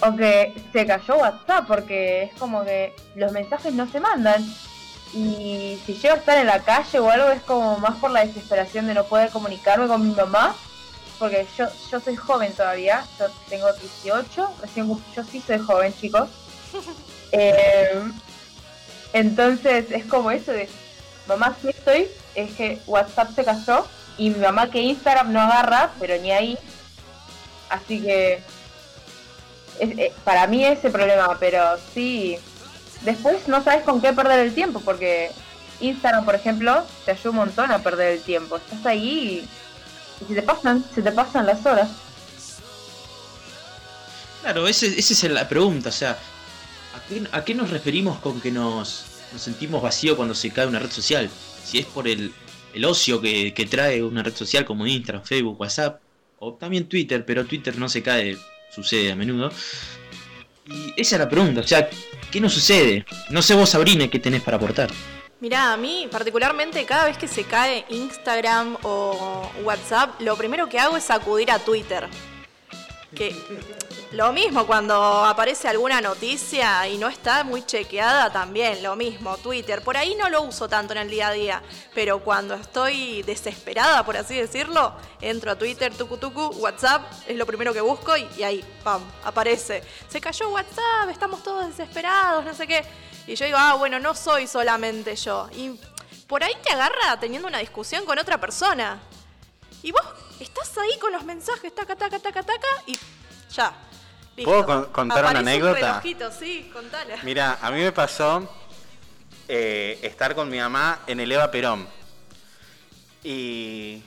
[0.00, 4.44] o que se cayó WhatsApp, porque es como que los mensajes no se mandan.
[5.14, 8.24] Y si llego a estar en la calle o algo, es como más por la
[8.24, 10.54] desesperación de no poder comunicarme con mi mamá,
[11.18, 16.28] porque yo, yo soy joven todavía, yo tengo 18, recién yo sí soy joven, chicos.
[17.32, 18.02] Eh,
[19.12, 20.68] entonces es como eso de,
[21.26, 23.84] mamá, sí estoy, es que WhatsApp se cayó
[24.16, 26.56] y mi mamá que Instagram no agarra, pero ni ahí.
[27.68, 28.34] Así que
[29.80, 32.38] es- eh, para mí ese problema, pero sí,
[33.02, 35.32] después no sabes con qué perder el tiempo, porque
[35.80, 38.56] Instagram, por ejemplo, te ayuda un montón a perder el tiempo.
[38.56, 39.48] Estás ahí y,
[40.20, 41.90] y se te pasan, se te pasan las horas.
[44.42, 46.18] Claro, esa es la pregunta, o sea,
[47.32, 49.04] ¿a qué, nos referimos con que nos,
[49.36, 51.28] sentimos vacío cuando se cae una red social?
[51.64, 52.32] Si es por el,
[52.72, 56.00] el ocio que, que trae una red social como Instagram, Facebook, WhatsApp,
[56.38, 58.36] o también Twitter, pero Twitter no se cae,
[58.72, 59.50] sucede a menudo.
[60.66, 61.88] Y esa es la pregunta, o sea,
[62.30, 63.04] ¿qué nos sucede?
[63.30, 64.90] No sé vos, Sabrina, qué tenés para aportar.
[65.38, 70.78] Mirá, a mí particularmente cada vez que se cae Instagram o WhatsApp, lo primero que
[70.78, 72.08] hago es acudir a Twitter.
[73.14, 73.36] Que
[74.12, 79.82] lo mismo cuando aparece alguna noticia y no está muy chequeada también, lo mismo, Twitter.
[79.82, 81.62] Por ahí no lo uso tanto en el día a día,
[81.94, 87.44] pero cuando estoy desesperada, por así decirlo, entro a Twitter, tucu tucu, WhatsApp, es lo
[87.44, 89.82] primero que busco y, y ahí, pam, aparece.
[90.08, 92.84] Se cayó WhatsApp, estamos todos desesperados, no sé qué.
[93.26, 95.48] Y yo digo, ah, bueno, no soy solamente yo.
[95.54, 95.78] Y
[96.28, 99.00] por ahí te agarra teniendo una discusión con otra persona.
[99.82, 100.02] Y vos
[100.40, 102.96] estás ahí con los mensajes, taca, taca, taca, taca, y
[103.52, 103.72] ya.
[104.36, 104.50] listo.
[104.50, 105.74] ¿Puedo con- contar una un anécdota?
[106.00, 107.16] relojito, sí, contala.
[107.22, 108.48] Mira, a mí me pasó
[109.48, 111.88] eh, estar con mi mamá en el Eva Perón.
[113.24, 114.02] Y,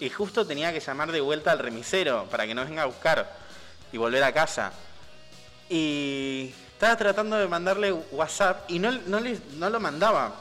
[0.00, 3.36] y justo tenía que llamar de vuelta al remisero para que nos venga a buscar.
[3.92, 4.72] y volver a casa.
[5.68, 10.34] Y estaba tratando de mandarle WhatsApp y no, no, le- no lo mandaba.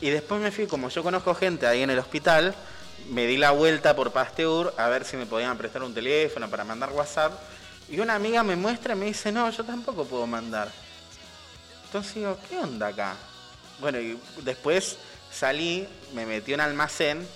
[0.00, 2.54] Y después me fui, como yo conozco gente ahí en el hospital,
[3.10, 6.64] me di la vuelta por Pasteur a ver si me podían prestar un teléfono para
[6.64, 7.32] mandar WhatsApp.
[7.88, 10.70] Y una amiga me muestra y me dice, no, yo tampoco puedo mandar.
[11.86, 13.14] Entonces digo, ¿qué onda acá?
[13.78, 14.96] Bueno, y después
[15.32, 17.26] salí, me metí en un almacén,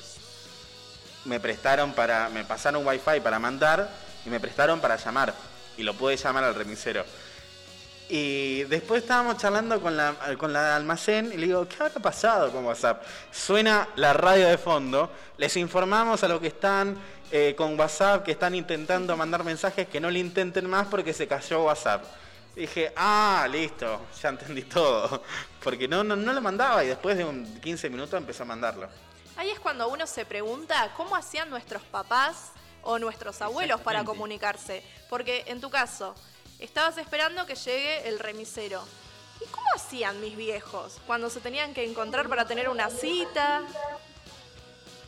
[1.25, 3.89] me prestaron para, me pasaron wifi para mandar
[4.27, 5.35] y me prestaron para llamar.
[5.77, 7.05] Y lo pude llamar al remisero.
[8.13, 12.03] Y después estábamos charlando con la, con la de almacén y le digo, ¿qué habrá
[12.03, 13.05] pasado con WhatsApp?
[13.31, 16.99] Suena la radio de fondo, les informamos a los que están
[17.31, 21.29] eh, con WhatsApp, que están intentando mandar mensajes, que no le intenten más porque se
[21.29, 22.05] cayó WhatsApp.
[22.57, 25.23] Y dije, ah, listo, ya entendí todo.
[25.63, 28.89] Porque no, no, no lo mandaba y después de un 15 minutos empezó a mandarlo.
[29.37, 32.51] Ahí es cuando uno se pregunta cómo hacían nuestros papás
[32.83, 34.83] o nuestros abuelos para comunicarse.
[35.09, 36.17] Porque en tu caso,
[36.61, 38.83] estabas esperando que llegue el remisero.
[39.41, 43.63] ¿Y cómo hacían mis viejos cuando se tenían que encontrar para tener una cita?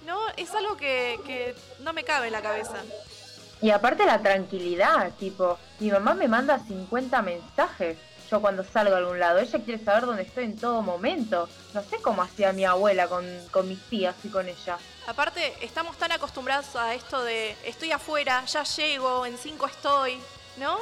[0.07, 2.83] No, es algo que, que no me cabe en la cabeza.
[3.61, 7.97] Y aparte la tranquilidad, tipo, mi mamá me manda 50 mensajes.
[8.31, 11.49] Yo cuando salgo a algún lado, ella quiere saber dónde estoy en todo momento.
[11.75, 14.79] No sé cómo hacía mi abuela con, con mis tías y con ella.
[15.07, 20.19] Aparte, estamos tan acostumbrados a esto de estoy afuera, ya llego, en cinco estoy,
[20.57, 20.79] ¿no?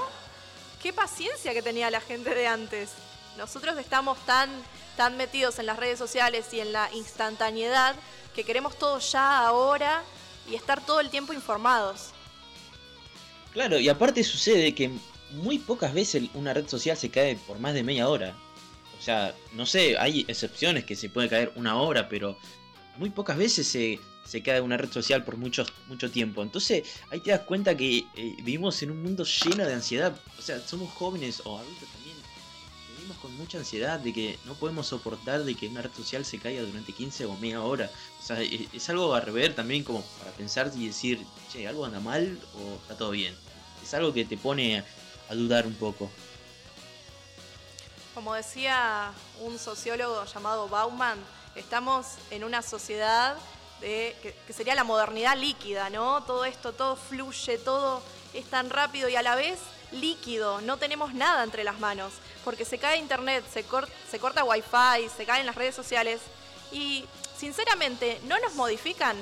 [0.82, 2.90] Qué paciencia que tenía la gente de antes.
[3.36, 4.50] Nosotros estamos tan,
[4.96, 7.94] tan metidos en las redes sociales y en la instantaneidad
[8.34, 10.02] que queremos todo ya, ahora
[10.50, 12.10] y estar todo el tiempo informados.
[13.52, 14.90] Claro, y aparte sucede que
[15.32, 18.34] muy pocas veces una red social se cae por más de media hora.
[18.98, 22.38] O sea, no sé, hay excepciones que se puede caer una hora, pero
[22.96, 23.98] muy pocas veces se,
[24.30, 26.40] se cae una red social por mucho, mucho tiempo.
[26.42, 30.14] Entonces ahí te das cuenta que eh, vivimos en un mundo lleno de ansiedad.
[30.38, 32.16] O sea, somos jóvenes o adultos también.
[32.96, 36.38] Vivimos con mucha ansiedad de que no podemos soportar de que una red social se
[36.38, 37.90] caiga durante 15 o media hora.
[38.20, 41.18] O sea, e- es algo a rever también como para pensar y decir,
[41.52, 43.34] che, algo anda mal o está todo bien.
[43.82, 44.84] Es algo que te pone
[45.28, 46.08] a dudar un poco.
[48.14, 49.10] Como decía
[49.40, 51.18] un sociólogo llamado Bauman,
[51.56, 53.36] estamos en una sociedad
[53.80, 56.22] que, sería la modernidad líquida, ¿no?
[56.24, 58.02] Todo esto, todo fluye, todo
[58.34, 59.58] es tan rápido y a la vez
[59.92, 62.12] líquido, no tenemos nada entre las manos,
[62.44, 66.20] porque se cae internet, se, cor- se corta wifi, se caen las redes sociales
[66.70, 67.04] y
[67.36, 69.16] sinceramente no nos modifican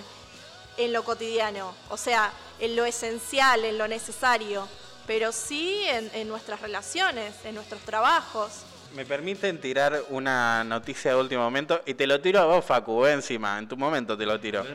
[0.76, 4.68] en lo cotidiano, o sea, en lo esencial, en lo necesario,
[5.06, 8.50] pero sí en nuestras relaciones, en nuestros trabajos.
[8.98, 13.06] Me permiten tirar una noticia de último momento y te lo tiro a vos, Facu,
[13.06, 14.66] eh, encima, en tu momento te lo tiro.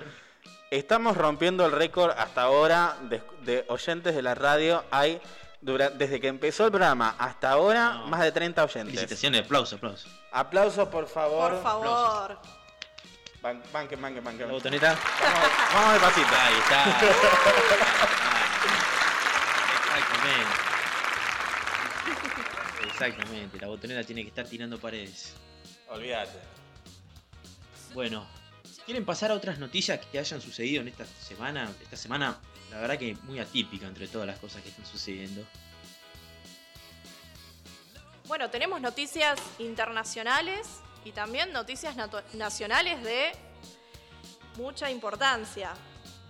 [0.71, 4.85] Estamos rompiendo el récord hasta ahora de, de oyentes de la radio.
[4.91, 5.21] Hay,
[5.59, 8.95] dura- desde que empezó el programa hasta ahora, más de 30 oyentes.
[8.95, 10.09] Felicitaciones, aplausos, aplausos.
[10.31, 11.51] Aplausos, por favor.
[11.51, 12.39] Por favor.
[13.41, 14.45] Ban- Banque, banque, banque.
[14.45, 14.95] La botoneta.
[15.21, 16.35] Vamos, vamos despacito.
[16.39, 16.85] Ahí está.
[19.83, 20.72] Exactamente.
[23.07, 25.33] Exactamente, la botonera tiene que estar tirando paredes.
[25.89, 26.39] Olvídate.
[27.93, 28.25] Bueno,
[28.85, 31.69] ¿quieren pasar a otras noticias que hayan sucedido en esta semana?
[31.81, 32.39] Esta semana,
[32.71, 35.45] la verdad que muy atípica entre todas las cosas que están sucediendo.
[38.27, 41.95] Bueno, tenemos noticias internacionales y también noticias
[42.33, 43.33] nacionales de
[44.55, 45.73] mucha importancia.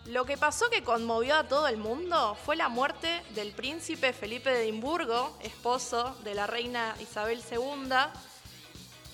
[0.08, 4.50] Lo que pasó que conmovió a todo el mundo fue la muerte del príncipe Felipe
[4.50, 7.90] de Edimburgo, esposo de la reina Isabel II,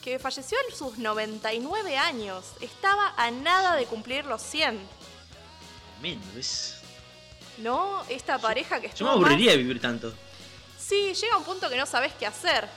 [0.04, 2.44] que falleció en sus 99 años.
[2.60, 4.80] Estaba a nada de cumplir los 100.
[6.00, 6.78] Tremendo, ¿ves?
[7.60, 8.02] ¿No?
[8.10, 10.12] Esta pareja que Yo estuvo me más- aburriría de vivir tanto.
[10.80, 12.68] Sí, llega un punto que no sabes qué hacer.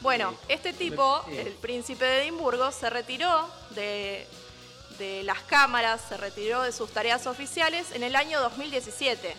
[0.00, 4.26] Bueno, este tipo, el príncipe de Edimburgo, se retiró de,
[5.00, 9.34] de las cámaras, se retiró de sus tareas oficiales en el año 2017.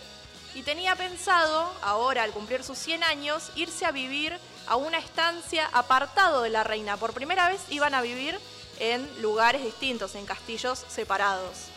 [0.54, 4.36] Y tenía pensado, ahora al cumplir sus 100 años, irse a vivir
[4.66, 6.98] a una estancia apartado de la reina.
[6.98, 8.38] Por primera vez iban a vivir
[8.78, 11.68] en lugares distintos, en castillos separados.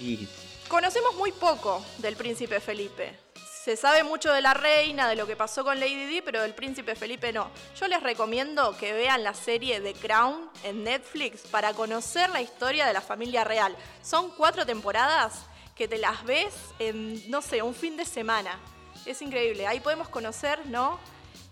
[0.00, 0.26] Y
[0.68, 3.23] Conocemos muy poco del príncipe Felipe.
[3.64, 6.54] Se sabe mucho de la reina, de lo que pasó con Lady Di, pero del
[6.54, 7.50] príncipe Felipe no.
[7.80, 12.84] Yo les recomiendo que vean la serie The Crown en Netflix para conocer la historia
[12.84, 13.74] de la familia real.
[14.02, 18.60] Son cuatro temporadas que te las ves en, no sé, un fin de semana.
[19.06, 19.66] Es increíble.
[19.66, 21.00] Ahí podemos conocer, ¿no?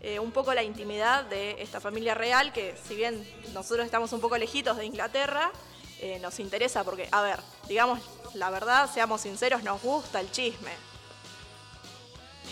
[0.03, 4.21] Eh, un poco la intimidad de esta familia real, que si bien nosotros estamos un
[4.21, 5.51] poco lejitos de Inglaterra,
[5.99, 8.01] eh, nos interesa porque, a ver, digamos
[8.35, 10.92] la verdad, seamos sinceros, nos gusta el chisme.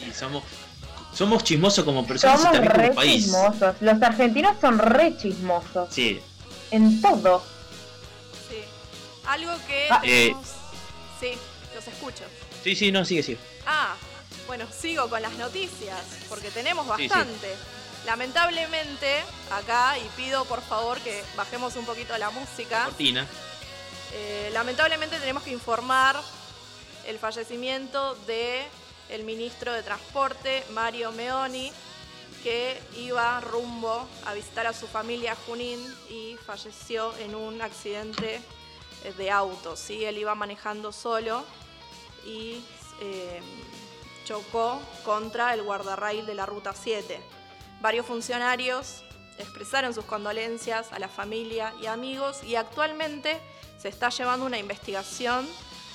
[0.08, 0.42] Y somos,
[1.14, 3.24] somos chismosos como personas y Somos también re como país.
[3.24, 3.76] chismosos.
[3.80, 5.88] Los argentinos son re chismosos.
[5.92, 6.20] Sí.
[6.70, 7.42] En todo.
[8.48, 8.62] Sí.
[9.26, 10.34] Algo que Ah, eh.
[11.20, 11.32] Sí,
[11.74, 12.24] los escucho.
[12.62, 13.38] Sí, sí, no, sigue, sigue.
[13.66, 13.94] Ah,
[14.46, 15.98] bueno, sigo con las noticias,
[16.28, 17.08] porque tenemos Sí, sí.
[17.08, 17.54] bastante.
[18.06, 19.22] Lamentablemente,
[19.52, 23.26] acá, y pido por favor que bajemos un poquito la música, Cortina.
[24.12, 26.16] eh, lamentablemente tenemos que informar
[27.06, 28.62] el fallecimiento de
[29.10, 31.72] el ministro de Transporte, Mario Meoni,
[32.42, 38.40] que iba rumbo a visitar a su familia Junín y falleció en un accidente
[39.04, 39.76] eh, de auto.
[39.76, 40.04] ¿sí?
[40.04, 41.44] Él iba manejando solo
[42.24, 42.62] y
[43.00, 43.40] eh,
[44.24, 47.20] chocó contra el guardarrail de la Ruta 7.
[47.80, 49.02] Varios funcionarios
[49.38, 53.40] expresaron sus condolencias a la familia y amigos y actualmente
[53.78, 55.48] se está llevando una investigación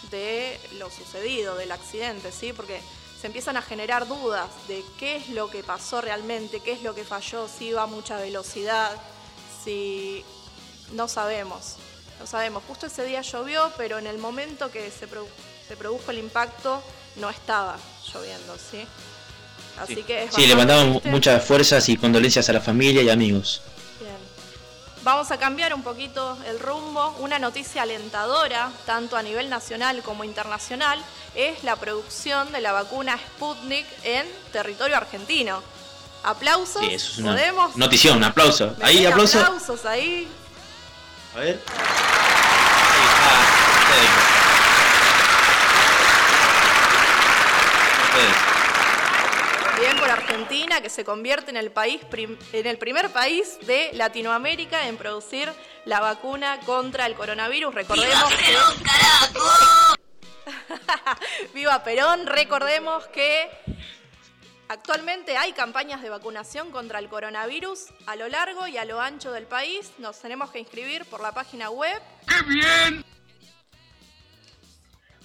[0.09, 2.53] de lo sucedido, del accidente, ¿sí?
[2.53, 2.81] Porque
[3.19, 6.93] se empiezan a generar dudas de qué es lo que pasó realmente, qué es lo
[6.95, 8.91] que falló, si iba a mucha velocidad,
[9.63, 10.23] si
[10.93, 11.75] no sabemos.
[12.19, 12.63] No sabemos.
[12.67, 15.27] Justo ese día llovió, pero en el momento que se, produ-
[15.67, 16.81] se produjo el impacto
[17.17, 17.77] no estaba
[18.13, 18.85] lloviendo, ¿sí?
[19.79, 20.03] Así Sí.
[20.03, 23.61] que es Sí, le mandamos muchas fuerzas y condolencias a la familia y amigos.
[25.05, 27.15] Vamos a cambiar un poquito el rumbo.
[27.19, 30.99] Una noticia alentadora, tanto a nivel nacional como internacional,
[31.35, 35.61] es la producción de la vacuna Sputnik en territorio argentino.
[36.23, 36.81] Aplausos.
[36.81, 37.77] Sí, eso es una ¿Podemos?
[37.77, 38.73] notición, un aplauso.
[38.79, 39.39] ¿Me Ahí, aplauso.
[39.39, 40.27] aplausos ahí.
[41.35, 41.61] A ver.
[41.69, 43.29] Ahí está.
[43.93, 44.21] Federico.
[48.11, 49.79] Federico.
[49.79, 52.01] Bien por Argentina, que se convierte en el, país
[52.53, 55.51] en el primer país de Latinoamérica en producir
[55.85, 57.73] la vacuna contra el coronavirus.
[57.73, 58.55] Recordemos que...
[61.53, 62.27] ¡Viva Perón!
[62.27, 63.49] Recordemos que
[64.67, 69.31] actualmente hay campañas de vacunación contra el coronavirus a lo largo y a lo ancho
[69.31, 69.91] del país.
[69.97, 72.01] Nos tenemos que inscribir por la página web.
[72.27, 73.14] ¡Qué bien!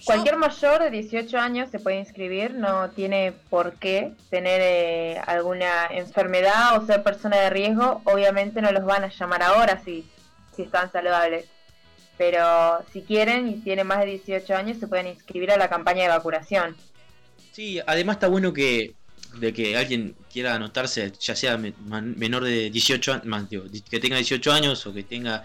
[0.05, 5.87] Cualquier mayor de 18 años se puede inscribir, no tiene por qué tener eh, alguna
[5.91, 8.01] enfermedad o ser persona de riesgo.
[8.05, 10.05] Obviamente no los van a llamar ahora si,
[10.55, 11.45] si están saludables.
[12.17, 16.03] Pero si quieren y tienen más de 18 años se pueden inscribir a la campaña
[16.03, 16.75] de vacunación.
[17.51, 18.93] Sí, además está bueno que
[19.35, 23.47] de que alguien quiera anotarse, ya sea menor de 18 años,
[23.89, 25.43] que tenga 18 años o que tenga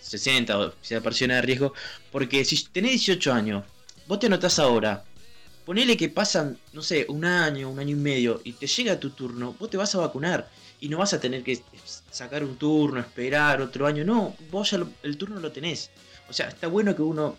[0.00, 1.72] 60 o sea persona de riesgo,
[2.10, 3.64] porque si tenés 18 años,
[4.10, 5.04] vos te anotás ahora,
[5.64, 9.10] ponele que pasan, no sé, un año, un año y medio, y te llega tu
[9.10, 10.50] turno, vos te vas a vacunar
[10.80, 11.62] y no vas a tener que
[12.10, 15.90] sacar un turno, esperar otro año, no, vos ya el turno lo tenés.
[16.28, 17.38] O sea, está bueno que uno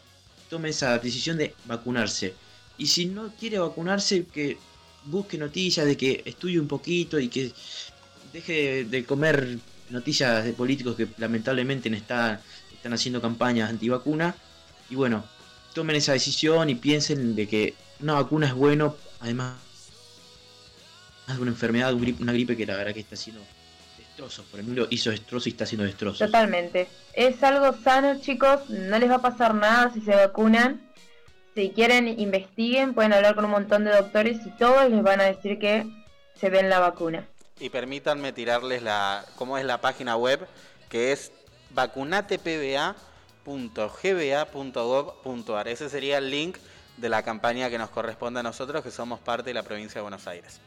[0.49, 2.35] tome esa decisión de vacunarse.
[2.77, 4.57] Y si no quiere vacunarse, que
[5.03, 7.51] busque noticias, de que estudie un poquito y que
[8.31, 9.57] deje de comer
[9.89, 12.41] noticias de políticos que lamentablemente no está-
[12.73, 14.33] están haciendo campañas antivacuna.
[14.89, 15.25] Y bueno,
[15.73, 19.55] tomen esa decisión y piensen de que una vacuna es bueno, además
[21.27, 23.41] de una enfermedad, una gripe que la verdad que está haciendo
[23.97, 24.45] destrozos.
[24.45, 26.19] Por el mundo hizo destrozos y está haciendo destrozos.
[26.19, 26.87] Totalmente.
[27.13, 28.69] Es algo sano, chicos.
[28.69, 30.81] No les va a pasar nada si se vacunan.
[31.55, 32.93] Si quieren, investiguen.
[32.93, 35.85] Pueden hablar con un montón de doctores y todos les van a decir que
[36.35, 37.25] se den la vacuna.
[37.59, 40.47] Y permítanme tirarles la, cómo es la página web,
[40.89, 41.31] que es
[43.45, 45.67] vacunatepba.gba.gov.ar.
[45.67, 46.57] Ese sería el link
[46.97, 50.03] de la campaña que nos corresponde a nosotros, que somos parte de la provincia de
[50.03, 50.61] Buenos Aires.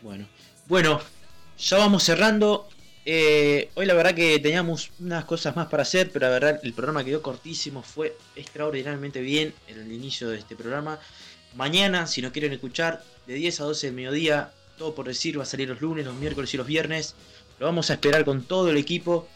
[0.00, 0.26] Bueno,
[0.66, 1.00] bueno,
[1.58, 2.68] ya vamos cerrando.
[3.04, 6.72] Eh, hoy la verdad que teníamos unas cosas más para hacer, pero la verdad el
[6.72, 11.00] programa quedó cortísimo, fue extraordinariamente bien el inicio de este programa.
[11.56, 15.42] Mañana, si nos quieren escuchar, de 10 a 12 del mediodía, todo por decir, va
[15.42, 17.14] a salir los lunes, los miércoles y los viernes.
[17.58, 19.28] Lo vamos a esperar con todo el equipo.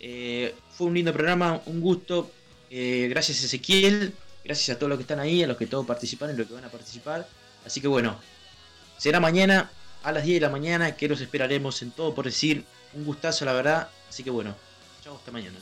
[0.00, 2.30] Eh, fue un lindo programa, un gusto.
[2.70, 4.14] Eh, gracias Ezequiel,
[4.44, 6.54] gracias a todos los que están ahí, a los que todos participaron y los que
[6.54, 7.28] van a participar.
[7.64, 8.18] Así que bueno,
[8.98, 9.70] será mañana
[10.02, 12.64] a las 10 de la mañana que los esperaremos en todo por decir.
[12.94, 13.88] Un gustazo, la verdad.
[14.08, 14.54] Así que bueno,
[15.02, 15.58] chao, hasta mañana.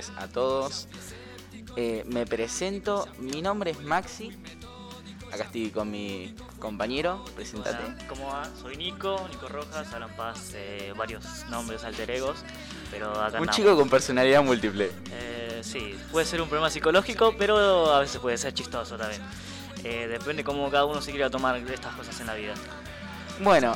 [0.00, 0.88] Tardes a todos.
[1.76, 4.36] Eh, me presento, mi nombre es Maxi.
[5.32, 7.84] Acá estoy con mi compañero, presentate.
[7.84, 8.48] Hola, ¿Cómo va?
[8.60, 12.38] Soy Nico, Nico Rojas, Alan Paz, eh, varios nombres alter egos,
[12.90, 13.56] pero acá Un andamos.
[13.56, 14.90] chico con personalidad múltiple.
[15.12, 19.22] Eh, sí, puede ser un problema psicológico, pero a veces puede ser chistoso también.
[19.82, 22.52] Depende cómo cada uno se quiera tomar estas cosas en la vida.
[23.40, 23.74] Bueno,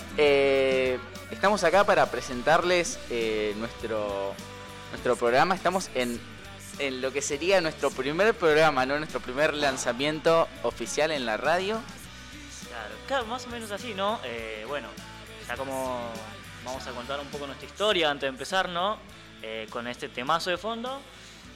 [1.31, 2.99] estamos acá para presentarles
[3.57, 4.35] nuestro,
[4.95, 5.57] nuestro programa.
[5.57, 6.21] Estamos en,
[6.79, 8.97] en lo que sería nuestro primer programa, ¿no?
[8.97, 11.81] Nuestro primer lanzamiento oficial en la radio.
[12.69, 14.21] Claro, claro, más o menos así, ¿no?
[14.23, 14.87] Eh, bueno,
[15.49, 16.01] ya como
[16.65, 18.99] vamos a contar un poco nuestra historia antes de empezar, ¿no?
[19.43, 21.01] Eh, con este temazo de fondo.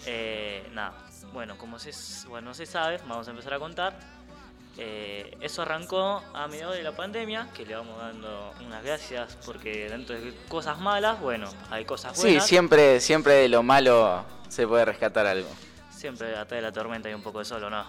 [0.05, 0.95] Eh, nada,
[1.33, 1.93] bueno, como se,
[2.27, 4.18] bueno, se sabe, vamos a empezar a contar.
[4.81, 9.89] Eh, eso arrancó a mediados de la pandemia, que le vamos dando unas gracias porque
[9.91, 12.47] dentro de cosas malas, bueno, hay cosas Sí, buenas.
[12.47, 15.49] siempre, siempre de lo malo se puede rescatar algo.
[15.91, 17.85] Siempre atrás de la tormenta hay un poco de sol, ¿o ¿no?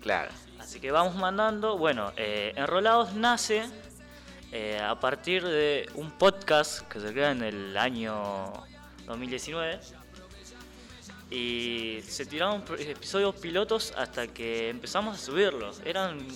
[0.00, 0.30] Claro.
[0.60, 1.76] Así que vamos mandando.
[1.76, 3.64] Bueno, eh, Enrolados nace
[4.52, 8.52] eh, a partir de un podcast que se crea en el año
[9.06, 9.80] 2019.
[11.30, 15.82] Y se tiraron episodios pilotos hasta que empezamos a subirlos.
[15.84, 16.26] Eran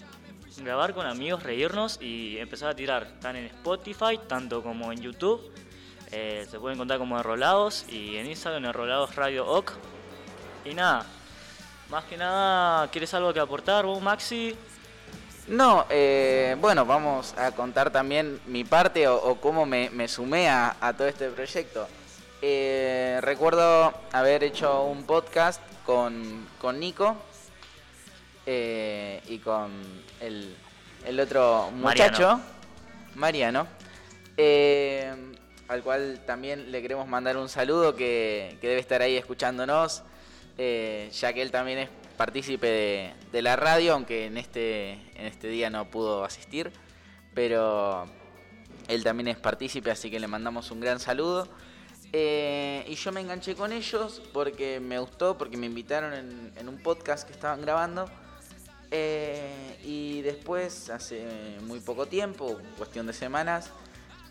[0.59, 3.05] grabar con amigos, reírnos y empezar a tirar.
[3.15, 5.41] Están en Spotify, tanto como en YouTube.
[6.11, 9.73] Eh, se pueden encontrar como Enrolados y en Instagram Enrolados Radio Oc.
[10.65, 11.07] Y nada,
[11.89, 14.55] más que nada, ¿quieres algo que aportar vos, Maxi?
[15.49, 21.09] No, eh, bueno, vamos a contar también mi parte o, cómo me, sumé a todo
[21.09, 21.89] este proyecto.
[22.45, 27.17] Eh, recuerdo haber hecho un podcast con, con Nico
[28.47, 29.71] eh, y con
[30.21, 30.53] el,
[31.07, 32.41] el otro muchacho,
[33.15, 33.69] Mariano,
[34.37, 35.15] eh,
[35.69, 40.03] al cual también le queremos mandar un saludo que, que debe estar ahí escuchándonos,
[40.59, 45.47] ya que él también es partícipe de, de la radio, aunque en este, en este
[45.47, 46.73] día no pudo asistir,
[47.35, 48.09] pero
[48.89, 51.47] él también es partícipe, así que le mandamos un gran saludo.
[52.15, 56.79] Eh, y yo me enganché con ellos porque me gustó, porque me invitaron en, un
[56.79, 58.09] podcast que estaban grabando.
[58.91, 63.71] Eh, y después, hace muy poco tiempo, cuestión de semanas,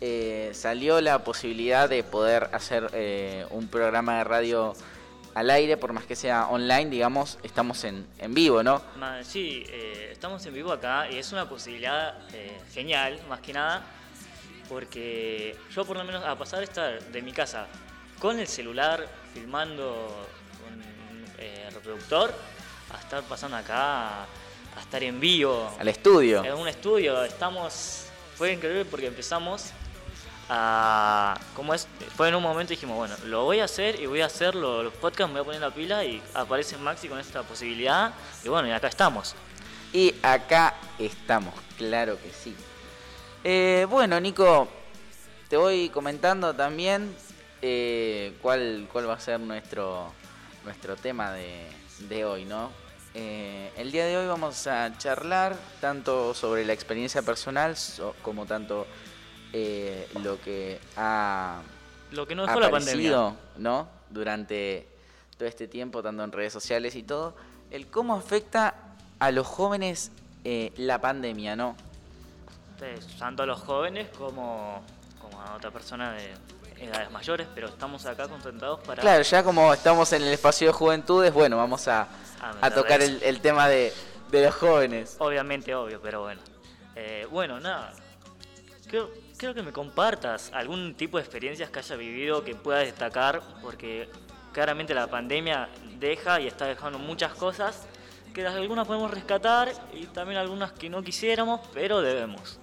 [0.00, 4.74] eh, salió la posibilidad de poder hacer eh, un programa de radio
[5.34, 8.82] al aire, por más que sea online, digamos, estamos en, en vivo, ¿no?
[9.24, 9.64] Sí,
[10.10, 12.18] estamos en vivo acá y es una posibilidad
[12.72, 13.82] genial, más que nada,
[14.72, 17.66] porque yo por lo menos a pasar de estar de mi casa
[18.18, 20.26] con el celular filmando
[20.62, 20.82] con
[21.38, 22.32] eh, reproductor,
[22.90, 25.70] a estar pasando acá, a estar en vivo.
[25.78, 26.42] Al estudio.
[26.42, 28.06] En un estudio, estamos,
[28.36, 29.72] fue increíble porque empezamos
[30.48, 34.22] a, como es, fue en un momento dijimos, bueno, lo voy a hacer y voy
[34.22, 37.18] a hacer lo- los podcasts, me voy a poner la pila y aparece Maxi con
[37.18, 38.12] esta posibilidad
[38.42, 39.34] y bueno, y acá estamos.
[39.92, 42.56] Y acá estamos, claro que sí.
[43.44, 44.68] Eh, bueno, Nico,
[45.48, 47.14] te voy comentando también
[47.60, 50.12] eh, cuál, cuál va a ser nuestro,
[50.64, 51.66] nuestro tema de,
[52.08, 52.70] de hoy, ¿no?
[53.14, 58.46] Eh, el día de hoy vamos a charlar tanto sobre la experiencia personal so- como
[58.46, 58.86] tanto
[59.52, 61.60] eh, lo que ha
[62.12, 62.68] Lo que nos dejó la
[63.58, 63.88] ¿no?
[64.08, 64.86] Durante
[65.36, 67.34] todo este tiempo, tanto en redes sociales y todo,
[67.70, 68.74] el cómo afecta
[69.18, 70.10] a los jóvenes
[70.44, 71.76] eh, la pandemia, ¿no?
[73.18, 74.82] Tanto a los jóvenes como,
[75.20, 76.34] como a otra persona de
[76.78, 79.00] edades mayores, pero estamos acá concentrados para...
[79.02, 82.08] Claro, ya como estamos en el espacio de juventudes, bueno, vamos a,
[82.42, 83.92] Ah, a tocar el, el tema de,
[84.32, 85.14] de los jóvenes.
[85.20, 86.40] Obviamente, obvio, pero bueno.
[86.96, 87.92] Eh, bueno, nada.
[88.88, 93.40] Creo, creo que me compartas algún tipo de experiencias que haya vivido que pueda destacar,
[93.62, 94.08] porque
[94.52, 95.68] claramente la pandemia
[96.00, 97.86] deja y está dejando muchas cosas
[98.34, 102.58] que algunas podemos rescatar y también algunas que no quisiéramos, pero debemos.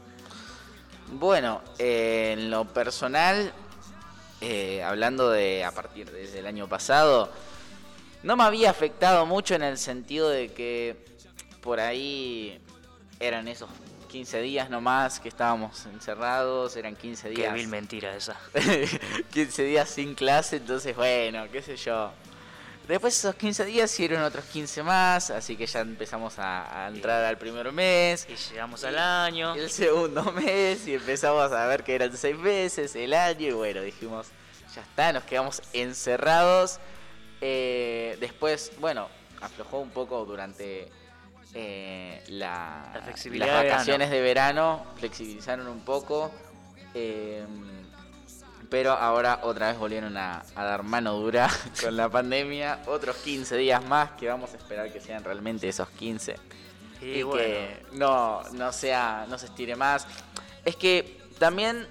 [1.11, 3.51] Bueno, eh, en lo personal,
[4.41, 7.29] eh, hablando de a partir desde el año pasado,
[8.23, 10.95] no me había afectado mucho en el sentido de que
[11.61, 12.59] por ahí
[13.19, 13.69] eran esos
[14.09, 17.53] 15 días nomás que estábamos encerrados, eran 15 Qué días.
[17.53, 18.35] vil mentira esa.
[19.33, 22.11] 15 días sin clase, entonces bueno, qué sé yo.
[22.89, 27.23] Después esos 15 días hicieron otros 15 más, así que ya empezamos a, a entrar
[27.23, 28.27] al primer mes.
[28.27, 29.53] Y llegamos al año.
[29.53, 33.81] El segundo mes y empezamos a ver que eran 6 meses, el año y bueno,
[33.81, 34.29] dijimos,
[34.73, 36.79] ya está, nos quedamos encerrados.
[37.41, 39.07] Eh, después, bueno,
[39.39, 40.89] aflojó un poco durante
[41.53, 46.31] eh, la, La flexibilidad las de vacaciones de verano, flexibilizaron un poco.
[46.95, 47.45] eh,
[48.69, 51.49] pero ahora otra vez volvieron a, a dar mano dura
[51.81, 52.81] con la pandemia.
[52.85, 56.35] Otros 15 días más que vamos a esperar que sean realmente esos 15.
[57.01, 57.43] Y Y, bueno.
[57.43, 60.05] que no, no sea, no se estire más.
[60.65, 61.87] Es que también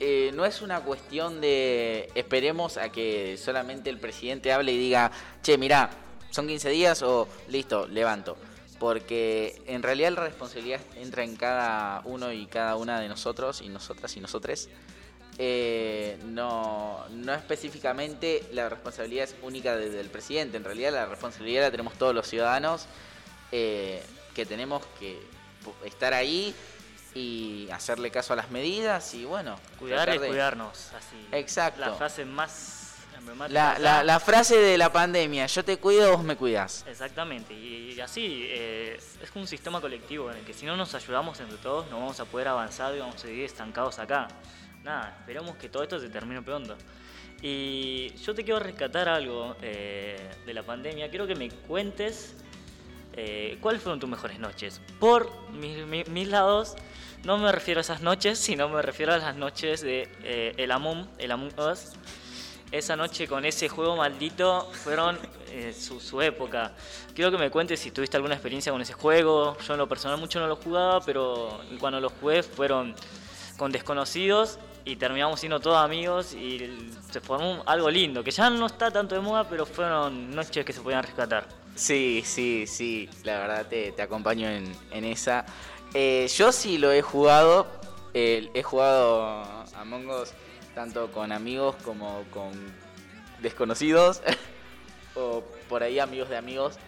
[0.00, 5.10] eh, no es una cuestión de esperemos a que solamente el presidente hable y diga,
[5.42, 5.90] che, mirá,
[6.30, 8.36] son 15 días o listo, levanto.
[8.78, 13.68] Porque en realidad la responsabilidad entra en cada uno y cada una de nosotros y
[13.68, 14.68] nosotras y nosotres.
[15.40, 21.62] Eh, no, no específicamente la responsabilidad es única de- del presidente, en realidad la responsabilidad
[21.62, 22.86] la tenemos todos los ciudadanos
[23.52, 24.02] eh,
[24.34, 25.16] que tenemos que
[25.84, 26.52] estar ahí
[27.14, 30.92] y hacerle caso a las medidas y bueno, Cuidar de- cuidarnos.
[30.92, 31.28] Así.
[31.32, 31.80] Exacto.
[31.80, 32.84] La frase más.
[33.48, 36.84] La, la- la frase de la pandemia, yo te cuido, vos me cuidás.
[36.88, 40.94] Exactamente, y, y así eh, es un sistema colectivo en el que si no nos
[40.94, 44.28] ayudamos entre todos no vamos a poder avanzar y vamos a seguir estancados acá.
[44.88, 46.74] Nada, esperemos que todo esto se termine pronto.
[47.42, 52.34] Y yo te quiero rescatar algo eh, de la pandemia, quiero que me cuentes
[53.12, 54.80] eh, cuáles fueron tus mejores noches.
[54.98, 56.74] Por mi- mi- mis lados,
[57.22, 60.70] no me refiero a esas noches, sino me refiero a las noches de eh, el
[60.72, 61.92] Among, el Among Us.
[62.72, 65.18] Esa noche con ese juego maldito fueron
[65.50, 66.72] eh, su, su época.
[67.14, 69.54] Quiero que me cuentes si tuviste alguna experiencia con ese juego.
[69.66, 72.94] Yo en lo personal mucho no lo jugaba, pero cuando lo jugué fueron
[73.58, 74.58] con desconocidos
[74.88, 79.14] y terminamos siendo todos amigos y se formó algo lindo, que ya no está tanto
[79.14, 81.46] de moda, pero fueron noches que se podían rescatar.
[81.74, 85.44] Sí, sí, sí, la verdad te, te acompaño en, en esa.
[85.92, 87.66] Eh, yo sí lo he jugado,
[88.14, 90.32] he jugado Among Us
[90.74, 92.52] tanto con amigos como con
[93.42, 94.22] desconocidos,
[95.14, 96.78] o por ahí amigos de amigos.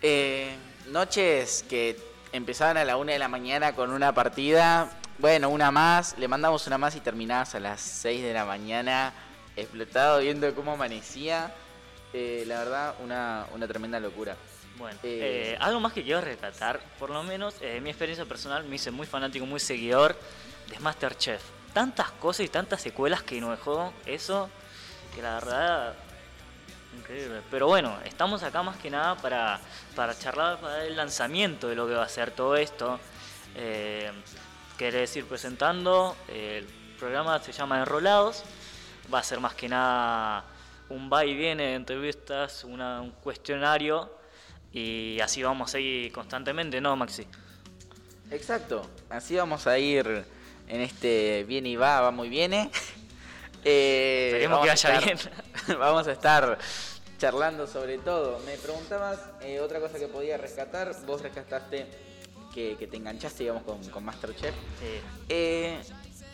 [0.00, 0.56] Eh,
[0.88, 1.98] noches que
[2.32, 4.90] empezaban a la una de la mañana con una partida,
[5.22, 9.12] bueno, una más, le mandamos una más y terminabas a las 6 de la mañana,
[9.54, 11.54] explotado viendo cómo amanecía.
[12.12, 14.36] Eh, la verdad, una, una tremenda locura.
[14.76, 18.64] Bueno, Eh, eh, algo más que quiero rescatar, por lo menos eh, mi experiencia personal
[18.64, 20.18] me hice muy fanático, muy seguidor
[20.68, 21.40] de Masterchef.
[21.72, 24.50] Tantas cosas y tantas secuelas que nos dejó eso,
[25.14, 25.94] que la verdad,
[26.98, 27.42] increíble.
[27.48, 29.60] Pero bueno, estamos acá más que nada para,
[29.94, 32.98] para charlar, para dar el lanzamiento de lo que va a ser todo esto.
[34.82, 36.64] Quiere decir, presentando, el
[36.98, 38.42] programa se llama Enrolados,
[39.14, 40.44] va a ser más que nada
[40.88, 44.12] un va y viene de entrevistas, una- un cuestionario
[44.72, 47.28] y así vamos a ir constantemente, ¿no, Maxi?
[48.32, 50.24] Exacto, así vamos a ir
[50.66, 52.68] en este viene y va, va muy viene.
[53.64, 56.58] Eh, Esperemos que vaya estar- vamos a estar
[57.20, 58.40] charlando sobre todo.
[58.40, 60.92] Me preguntabas eh, otra cosa que podía rescatar.
[61.06, 61.86] Vos rescataste
[62.54, 64.54] que, que te enganchaste, digamos, con, con Masterchef.
[65.28, 65.82] Eh,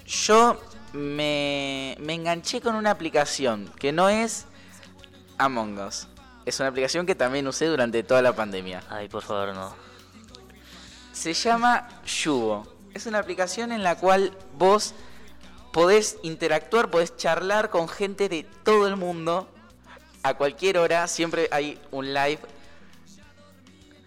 [0.06, 0.60] yo
[0.92, 4.46] me, me enganché con una aplicación que no es
[5.38, 6.08] Among Us.
[6.46, 8.82] Es una aplicación que también usé durante toda la pandemia.
[8.88, 9.74] Ay, por favor, no.
[11.12, 12.66] Se llama Yubo.
[12.94, 14.94] Es una aplicación en la cual vos
[15.72, 19.48] podés interactuar, podés charlar con gente de todo el mundo
[20.22, 21.06] a cualquier hora.
[21.06, 22.40] Siempre hay un live.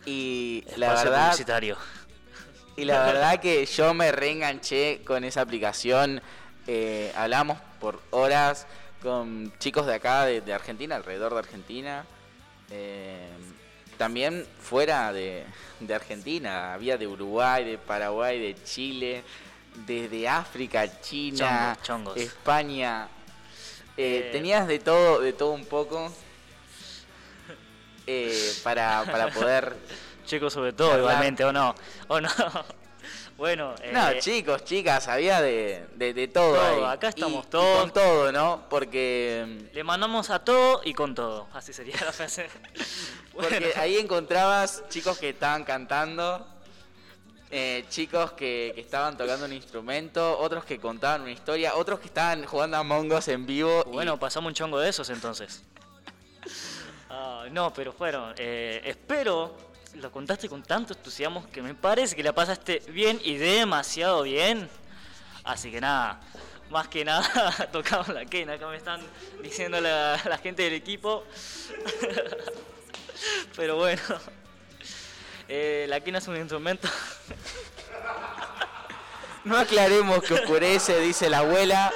[0.05, 1.27] Y la verdad.
[1.27, 1.77] publicitario.
[2.77, 6.21] Y la verdad que yo me reenganché con esa aplicación.
[6.67, 8.65] Eh, hablamos por horas
[9.01, 12.05] con chicos de acá, de, de Argentina, alrededor de Argentina.
[12.69, 13.27] Eh,
[13.97, 15.45] también fuera de,
[15.79, 16.73] de Argentina.
[16.73, 19.23] Había de Uruguay, de Paraguay, de Chile,
[19.85, 22.17] desde África, China, Chongos, chongos.
[22.17, 23.07] España.
[23.97, 24.29] Eh.
[24.31, 26.11] Tenías de todo, de todo un poco.
[28.07, 29.75] eh, para, para poder
[30.31, 31.75] Chicos, sobre todo, igualmente, ¿o no?
[32.07, 32.29] ¿O no?
[33.37, 36.53] bueno, eh, No, chicos, chicas, había de, de, de todo.
[36.55, 36.93] Todo, ahí.
[36.93, 37.81] acá estamos Y- y todos.
[37.81, 38.63] con todo, ¿no?
[38.69, 41.49] Porque, le mandamos a todo y con todo.
[41.53, 42.47] Así sería la frase.
[43.33, 46.47] porque ahí encontrabas chicos que estaban cantando,
[47.49, 52.05] eh, chicos que, que estaban tocando un instrumento, otros que contaban una historia, otros que
[52.07, 53.83] estaban jugando a Mongos en vivo.
[53.85, 55.61] y- Bueno, pasamos un chongo de esos entonces.
[57.09, 58.33] No, no, pero fueron.
[58.37, 63.35] eh, espero, lo contaste con tanto entusiasmo que me parece que la pasaste bien y
[63.35, 64.69] demasiado bien.
[65.43, 66.21] Así que nada,
[66.69, 68.53] más que nada tocamos la quena.
[68.53, 69.01] Acá me están
[69.41, 71.25] diciendo la, la gente del equipo.
[73.55, 74.01] pero bueno,
[75.47, 76.87] eh, la quena es un instrumento.
[79.43, 81.91] No aclaremos que oscurece, dice la abuela.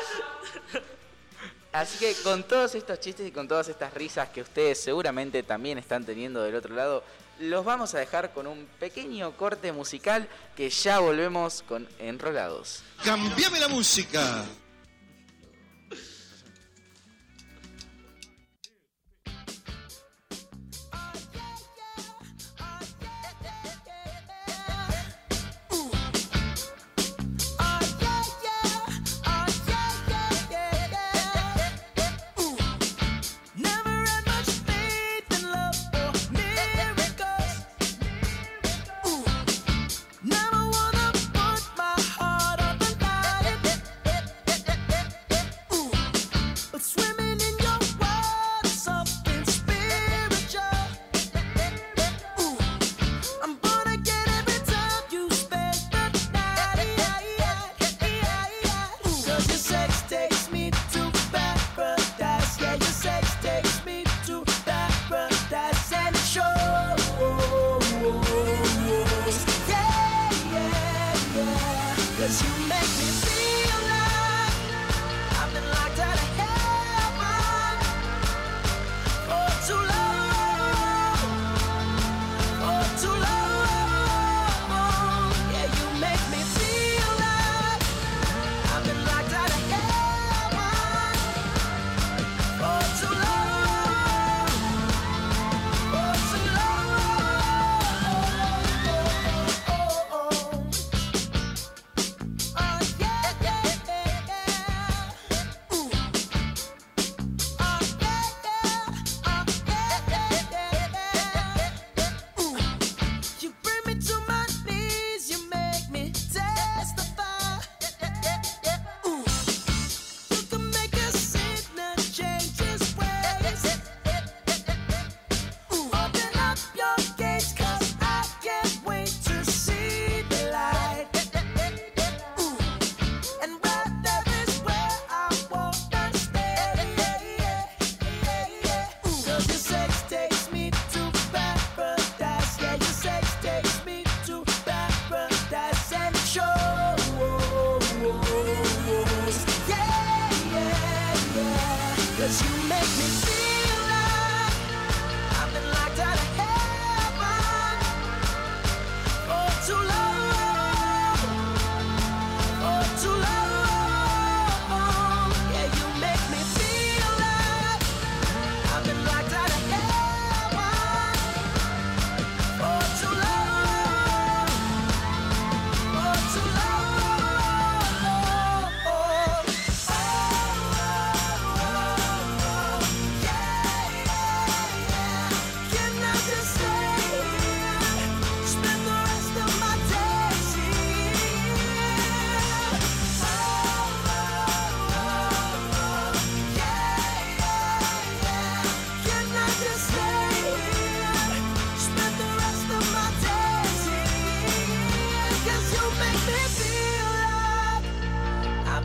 [1.71, 5.77] Así que con todos estos chistes y con todas estas risas que ustedes seguramente también
[5.77, 7.03] están teniendo del otro lado,
[7.39, 12.83] los vamos a dejar con un pequeño corte musical que ya volvemos con Enrolados.
[13.03, 14.45] Cambiame la música.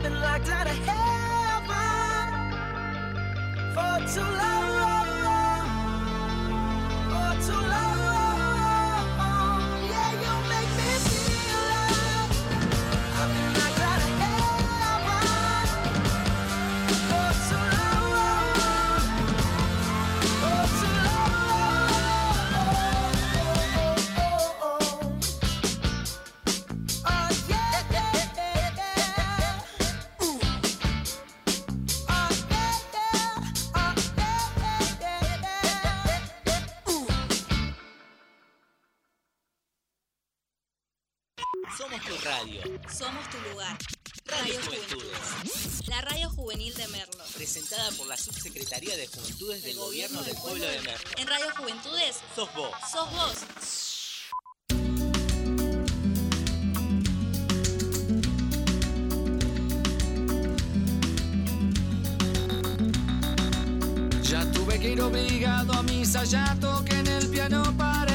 [0.03, 1.69] I've been locked out of heaven
[3.75, 4.50] for too long.
[43.01, 43.75] Somos tu lugar.
[44.27, 45.17] Radio Radio Juventudes.
[45.17, 45.87] Juventudes.
[45.87, 47.23] La radio juvenil de Merlo.
[47.33, 51.09] Presentada por la Subsecretaría de Juventudes del Gobierno del Pueblo de Merlo.
[51.17, 52.69] En Radio Juventudes Sos vos.
[52.91, 53.37] sos vos.
[64.21, 68.10] Ya tuve que ir obligado a misa, ya toqué en el piano para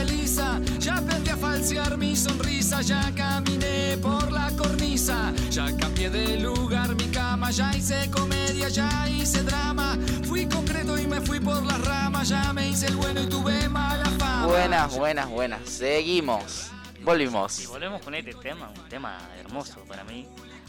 [0.79, 6.95] Ya aprendí a falsear mi sonrisa, ya caminé por la cornisa, ya cambié de lugar
[6.95, 11.83] mi cama, ya hice comedia, ya hice drama, fui concreto y me fui por las
[11.85, 14.47] ramas, ya me hice el bueno y tuve mala fama.
[14.47, 15.69] Buenas, buenas, buenas.
[15.69, 16.71] Seguimos.
[17.03, 17.61] Volvimos.
[17.63, 20.29] Y volvemos con este tema, un tema hermoso para mí.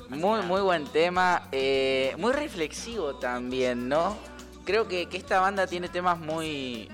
[0.10, 1.50] Muy, muy buen tema.
[1.52, 4.16] eh, muy reflexivo también, ¿no?
[4.64, 6.90] Creo que, que esta banda tiene temas muy,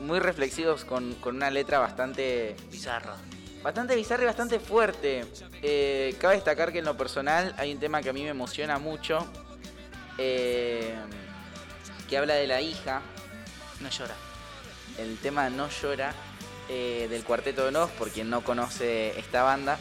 [0.00, 3.16] muy reflexivos con, con una letra bastante Bizarra.
[3.62, 5.24] Bastante bizarra y bastante fuerte.
[5.62, 8.78] Eh, cabe destacar que en lo personal hay un tema que a mí me emociona
[8.78, 9.26] mucho.
[10.16, 10.94] eh,
[12.08, 13.02] que habla de la hija.
[13.80, 14.14] No llora.
[14.98, 16.14] El tema No llora.
[16.70, 19.78] eh, del Cuarteto de Nos, por quien no conoce esta banda.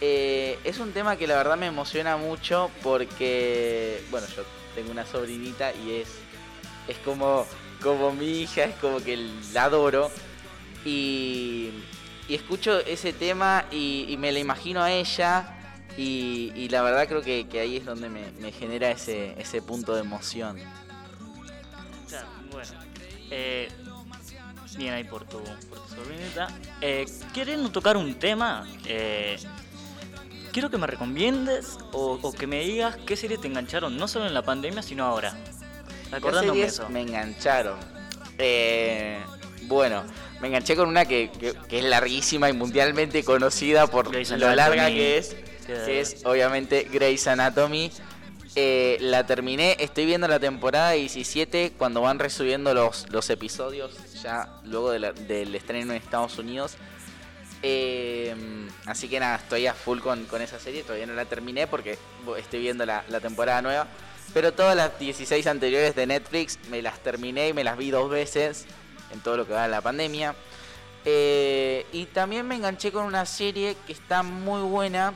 [0.00, 4.42] Eh, es un tema que la verdad me emociona mucho porque, bueno, yo
[4.74, 6.08] tengo una sobrinita y es,
[6.88, 7.46] es como,
[7.82, 9.16] como mi hija, es como que
[9.52, 10.10] la adoro.
[10.84, 11.70] Y,
[12.28, 15.54] escucho ese tema y, me la imagino a ella
[15.96, 20.58] y, la verdad creo que, ahí es donde me, genera ese, ese punto de emoción.
[23.30, 23.68] Eh,
[24.76, 26.02] bien ahí por tu, por tu.
[26.80, 29.38] Eh, queriendo tocar un tema, eh,
[30.52, 34.26] quiero que me recomiendes o, o que me digas qué series te engancharon, no solo
[34.26, 35.34] en la pandemia, sino ahora.
[36.12, 36.88] ¿Qué Recordándome series eso.
[36.90, 37.78] me engancharon?
[38.38, 39.18] Eh,
[39.62, 40.04] bueno,
[40.40, 44.34] me enganché con una que, que- que es larguísima y mundialmente conocida por Grey's lo
[44.48, 44.56] Anatomy.
[44.56, 45.36] larga que es,
[45.66, 47.90] que es obviamente Grey's Anatomy.
[48.54, 54.60] Eh, la terminé, estoy viendo la temporada 17 cuando van resubiendo los, los episodios ya
[54.64, 56.76] luego de la- del estreno en Estados Unidos.
[57.62, 58.34] Eh,
[58.86, 61.96] así que nada, estoy a full con, con esa serie, todavía no la terminé porque
[62.36, 63.86] estoy viendo la, la temporada nueva.
[64.34, 68.10] Pero todas las 16 anteriores de Netflix me las terminé y me las vi dos
[68.10, 68.66] veces
[69.12, 70.34] en todo lo que va de la pandemia.
[71.04, 75.12] Eh, y también me enganché con una serie que está muy buena,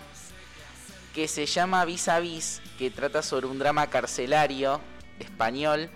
[1.14, 4.80] que se llama Vis a Vis, que trata sobre un drama carcelario
[5.18, 5.88] español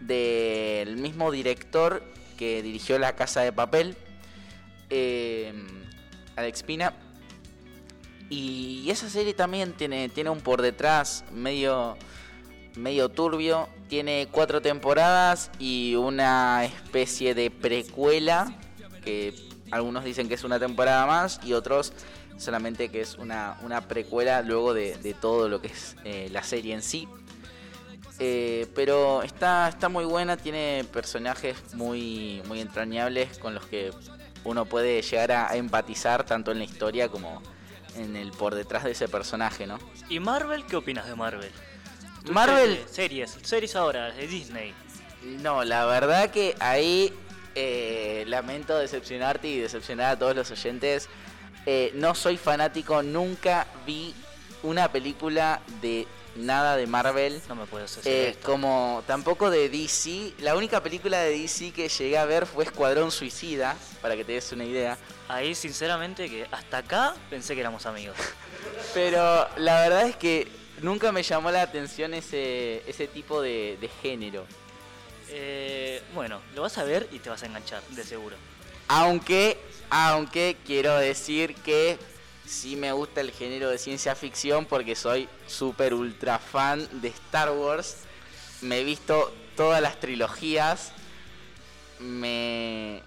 [0.00, 2.02] del mismo director
[2.36, 3.96] que dirigió La Casa de Papel,
[4.90, 5.52] eh,
[6.36, 6.94] Alex Pina.
[8.30, 11.96] Y esa serie también tiene, tiene un por detrás medio,
[12.78, 13.68] medio turbio.
[13.88, 18.56] Tiene cuatro temporadas y una especie de precuela,
[19.04, 19.34] que
[19.70, 21.92] algunos dicen que es una temporada más y otros
[22.38, 26.42] solamente que es una, una precuela luego de, de todo lo que es eh, la
[26.42, 27.08] serie en sí.
[28.20, 33.92] Eh, pero está, está muy buena, tiene personajes muy, muy entrañables con los que
[34.44, 37.42] uno puede llegar a, a empatizar tanto en la historia como
[37.96, 39.78] en el por detrás de ese personaje, ¿no?
[40.08, 40.64] ¿Y Marvel?
[40.66, 41.50] ¿Qué opinas de Marvel?
[42.26, 44.74] Marvel- series, Series, ahora, de Disney.
[45.24, 47.12] No, la verdad que ahí
[47.54, 51.08] eh, lamento decepcionarte y decepcionar a todos los oyentes.
[51.66, 54.14] Eh, no soy fanático, nunca vi
[54.62, 57.40] una película de nada de Marvel.
[57.48, 58.46] No me puedes decir Eh, esto.
[58.50, 60.34] como tampoco de DC.
[60.38, 64.32] La única película de DC que llegué a ver fue Escuadrón Suicida, para que te
[64.32, 64.96] des una idea.
[65.28, 68.16] Ahí, sinceramente, que hasta acá pensé que éramos amigos.
[68.94, 70.48] Pero la verdad es que
[70.82, 74.46] nunca me llamó la atención ese, ese tipo de, de género.
[75.30, 78.36] Eh, bueno, lo vas a ver y te vas a enganchar, de seguro.
[78.88, 79.58] Aunque,
[79.90, 81.98] aunque quiero decir que
[82.46, 87.50] sí me gusta el género de ciencia ficción porque soy súper ultra fan de Star
[87.50, 87.98] Wars.
[88.62, 90.92] Me he visto todas las trilogías.
[91.98, 93.02] Me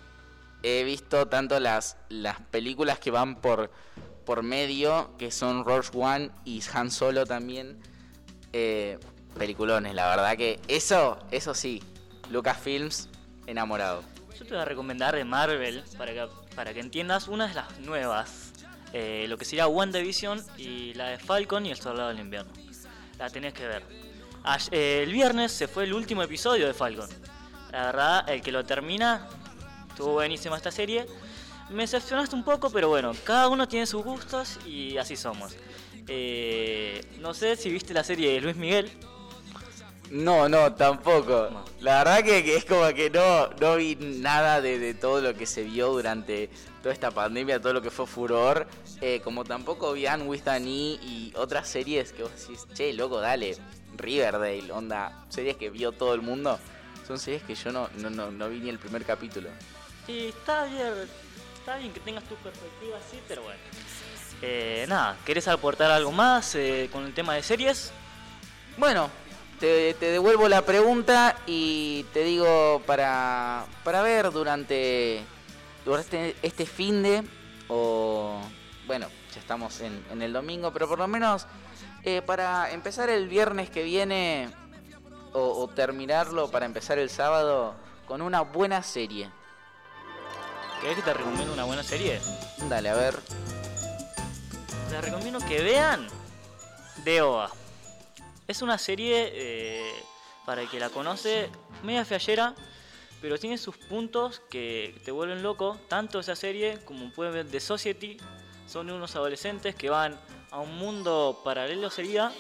[0.63, 3.71] he visto tanto las, las películas que van por,
[4.25, 7.79] por medio, que son Rogue One y Han Solo también.
[8.53, 8.99] Eh,
[9.37, 11.81] peliculones, la verdad que eso, eso sí,
[12.29, 13.09] Lucasfilms,
[13.47, 14.03] enamorado.
[14.37, 17.79] Yo te voy a recomendar de Marvel, para que, para que entiendas, una de las
[17.79, 18.51] nuevas.
[18.93, 22.51] eh, lo que sería WandaVision y la de Falcon y el Soldado del Invierno.
[23.17, 23.83] La tenés que ver.
[24.71, 27.07] Eh, el viernes se fue el último episodio de Falcon.
[27.71, 29.29] La verdad, el que lo termina,
[29.87, 31.05] estuvo buenísima esta serie.
[31.71, 35.55] Me decepcionaste un poco, pero bueno, cada uno tiene sus gustos y así somos.
[36.07, 38.91] Eh, no sé si viste la serie de Luis Miguel.
[40.09, 41.63] No, no, tampoco.
[41.79, 45.33] La verdad que, que es como que no, no vi nada de, de todo lo
[45.33, 46.49] que se vio durante
[46.83, 48.67] toda esta pandemia, todo lo que fue furor.
[48.99, 52.91] Eh, como tampoco vi Anne with an E y otras series que vos decís, che,
[52.91, 53.55] loco, dale,
[53.95, 56.59] Riverdale, onda, series que vio todo el mundo.
[57.07, 59.49] Son series que yo no, no, no, no vi ni el primer capítulo.
[60.07, 60.93] Y está bien,
[61.61, 63.59] está bien que tengas tu perspectiva así, pero bueno.
[64.41, 67.91] Eh, nada, ¿querés aportar algo más eh, con el tema de series?
[68.77, 69.11] Bueno,
[69.59, 75.23] te, devuelvo la pregunta y te digo para, para ver durante,
[75.85, 77.23] durante este fin de,
[77.67, 78.41] o
[78.87, 81.45] bueno, ya estamos en, en el domingo, pero por lo menos
[82.03, 84.49] eh, para empezar el viernes que viene
[85.33, 87.75] o, o terminarlo para empezar el sábado
[88.07, 89.29] con una buena serie.
[90.81, 92.19] ¿Querés que te recomiendo una buena serie?
[92.67, 93.15] Dale, a ver.
[94.91, 96.07] Les recomiendo que vean
[97.05, 97.51] DOA.
[98.47, 99.93] Es una serie, eh,
[100.45, 101.49] para el que la conoce,
[101.83, 102.55] media fallera,
[103.21, 105.77] pero tiene sus puntos que te vuelven loco.
[105.87, 108.17] Tanto esa serie como pueden ver The Society.
[108.67, 112.31] Son unos adolescentes que van a un mundo paralelo, sería.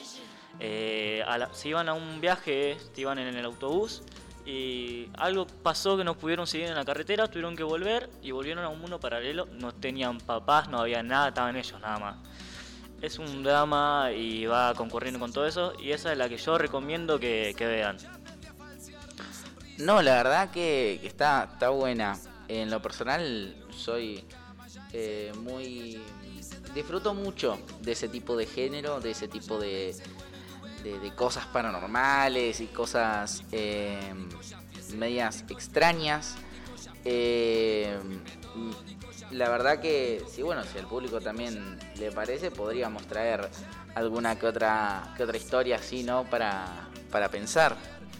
[0.59, 4.03] eh, a la- se iban a un viaje, se iban en el autobús
[4.45, 8.63] y algo pasó que no pudieron seguir en la carretera, tuvieron que volver y volvieron
[8.63, 9.45] a un mundo paralelo.
[9.45, 12.17] No tenían papás, no había nada, estaban ellos nada más.
[13.01, 16.57] Es un drama y va concurriendo con todo eso y esa es la que yo
[16.57, 17.97] recomiendo que, vean.
[19.77, 22.17] No, la verdad que, que está, está buena.
[22.47, 24.23] En lo personal soy
[24.93, 25.99] eh, muy...
[26.75, 29.93] Disfruto mucho de ese tipo de género, de ese tipo de,
[30.83, 34.13] de, de cosas paranormales y cosas eh,
[34.95, 36.35] medias extrañas.
[37.05, 37.97] Eh,
[39.31, 43.49] la verdad que, sí, bueno, si al público también le parece, podríamos traer
[43.95, 46.25] alguna que otra, que otra historia así, ¿no?
[46.25, 47.75] Para, para pensar.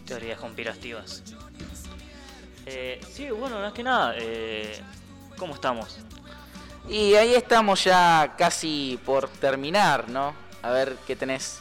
[0.06, 1.24] Teorías conspirativas.
[2.66, 4.80] Eh, sí, bueno, más que nada, eh,
[5.38, 5.98] ¿cómo estamos?
[6.88, 10.34] Y ahí estamos ya casi por terminar, ¿no?
[10.62, 11.60] A ver qué tenés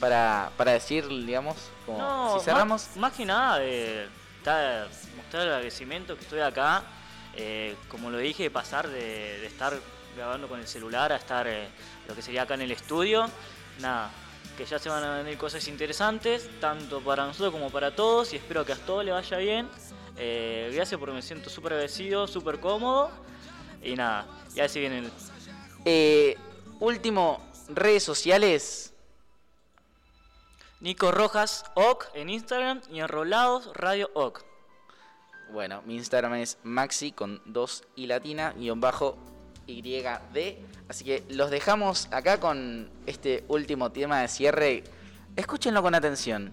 [0.00, 2.82] para, para decir, digamos, como No, si cerramos.
[2.88, 4.08] Más, más que nada, eh,
[4.38, 4.86] está-
[5.16, 6.82] mostrar el agradecimiento que estoy acá.
[7.38, 8.98] eh, como lo dije, pasar de,
[9.40, 9.78] de estar
[10.16, 11.68] grabando con el celular a estar eh,
[12.08, 13.28] lo que sería acá en el estudio.
[13.80, 14.10] Nada,
[14.56, 18.36] que ya se van a venir cosas interesantes, tanto para nosotros como para todos, y
[18.36, 19.68] espero que a todos le vaya bien.
[20.16, 23.10] Eh, gracias porque me siento súper agradecido, súper cómodo.
[23.82, 25.10] Y nada, y así viene el,
[25.84, 26.38] Eh,
[26.80, 28.94] último, redes sociales.
[30.78, 34.44] Nico Rojas OC en Instagram y Enrolados Radio OC.
[35.50, 39.16] Bueno, mi Instagram es maxi con 2 y latina, guion bajo
[39.66, 40.58] YD.
[40.88, 44.84] Así que los dejamos acá con este último tema de cierre.
[45.34, 46.52] Escúchenlo con atención.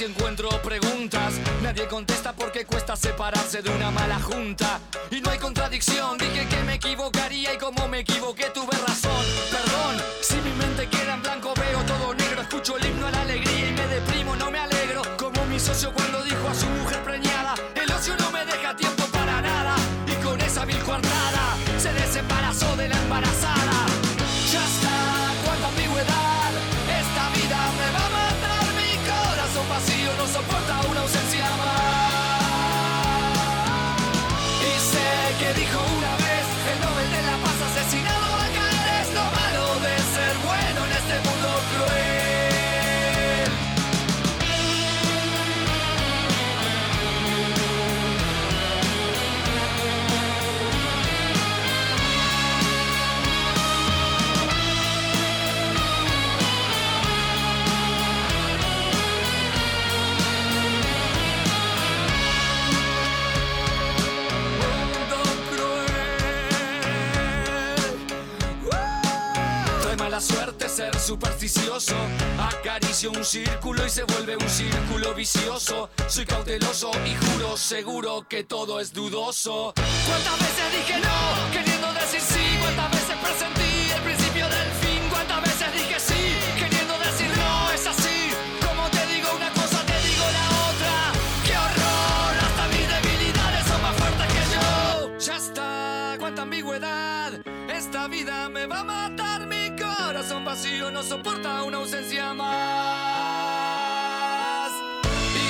[0.00, 1.34] Y encuentro preguntas.
[1.62, 4.80] Nadie contesta porque cuesta separarse de una mala junta.
[5.10, 6.18] Y no hay contradicción.
[6.18, 9.24] Dije que me equivocaría y como me equivoqué tuve razón.
[9.50, 12.42] Perdón, si mi mente queda en blanco veo todo negro.
[12.42, 15.02] Escucho el himno a la alegría y me deprimo, no me alegro.
[15.16, 17.02] Como mi socio cuando dijo a su mujer
[71.00, 71.96] supersticioso.
[72.38, 75.90] Acaricio un círculo y se vuelve un círculo vicioso.
[76.06, 79.72] Soy cauteloso y juro seguro que todo es dudoso.
[79.74, 82.58] ¿Cuántas veces dije no, queriendo decir sí?
[82.60, 85.08] ¿Cuántas veces presentí el principio del fin?
[85.10, 86.77] ¿Cuántas veces dije sí,
[100.48, 102.72] no soporta una ausencia más.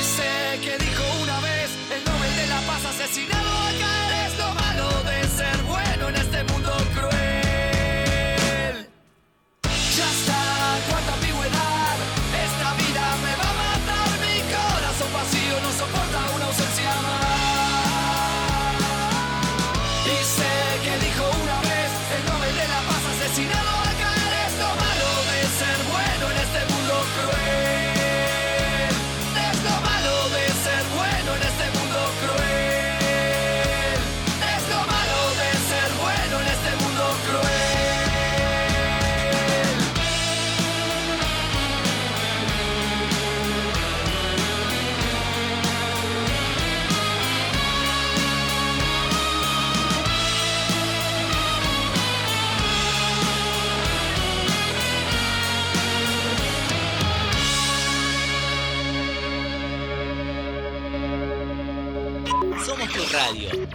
[0.03, 4.68] Sé que dijo una vez el Nobel de la Paz asesinado acá es lo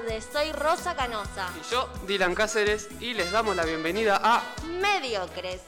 [0.00, 0.28] Tardes.
[0.32, 1.50] Soy Rosa Canosa.
[1.58, 4.42] Y yo, Dylan Cáceres, y les damos la bienvenida a...
[4.66, 5.60] Mediocres.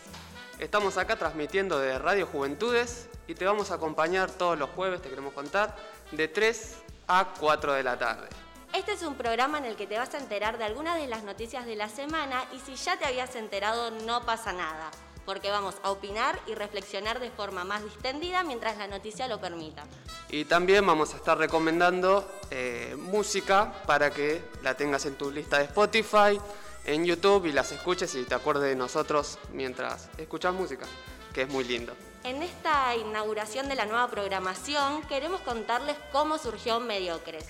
[0.58, 5.08] Estamos acá transmitiendo de Radio Juventudes y te vamos a acompañar todos los jueves, te
[5.08, 5.76] queremos contar,
[6.12, 6.76] de 3
[7.08, 8.28] a 4 de la tarde.
[8.72, 11.24] Este es un programa en el que te vas a enterar de algunas de las
[11.24, 14.90] noticias de la semana y si ya te habías enterado no pasa nada,
[15.24, 19.84] porque vamos a opinar y reflexionar de forma más distendida mientras la noticia lo permita.
[20.28, 25.58] Y también vamos a estar recomendando eh, música para que la tengas en tu lista
[25.58, 26.40] de Spotify,
[26.84, 30.86] en YouTube y las escuches y te acuerdes de nosotros mientras escuchas música,
[31.32, 31.94] que es muy lindo.
[32.24, 37.46] En esta inauguración de la nueva programación queremos contarles cómo surgió Mediocres.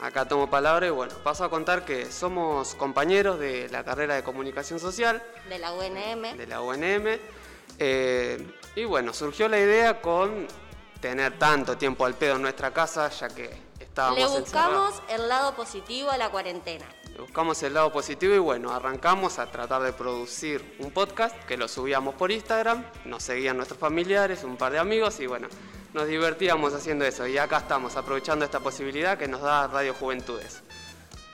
[0.00, 4.22] Acá tomo palabra y bueno, paso a contar que somos compañeros de la carrera de
[4.22, 6.36] comunicación social De la UNM.
[6.36, 7.18] de la UNM.
[7.78, 8.46] eh,
[8.76, 10.46] y bueno, surgió la idea con
[11.00, 14.42] tener tanto tiempo al pedo en nuestra casa, ya que estábamos Le encerrados.
[14.94, 16.84] buscamos el lado positivo a la cuarentena.
[17.12, 21.56] Le Buscamos el lado positivo y bueno, arrancamos a tratar de producir un podcast que
[21.56, 25.46] lo subíamos por Instagram, nos seguían nuestros familiares, un par de amigos y bueno,
[25.94, 30.60] nos divertíamos haciendo eso y acá estamos aprovechando esta posibilidad que nos da Radio Juventudes.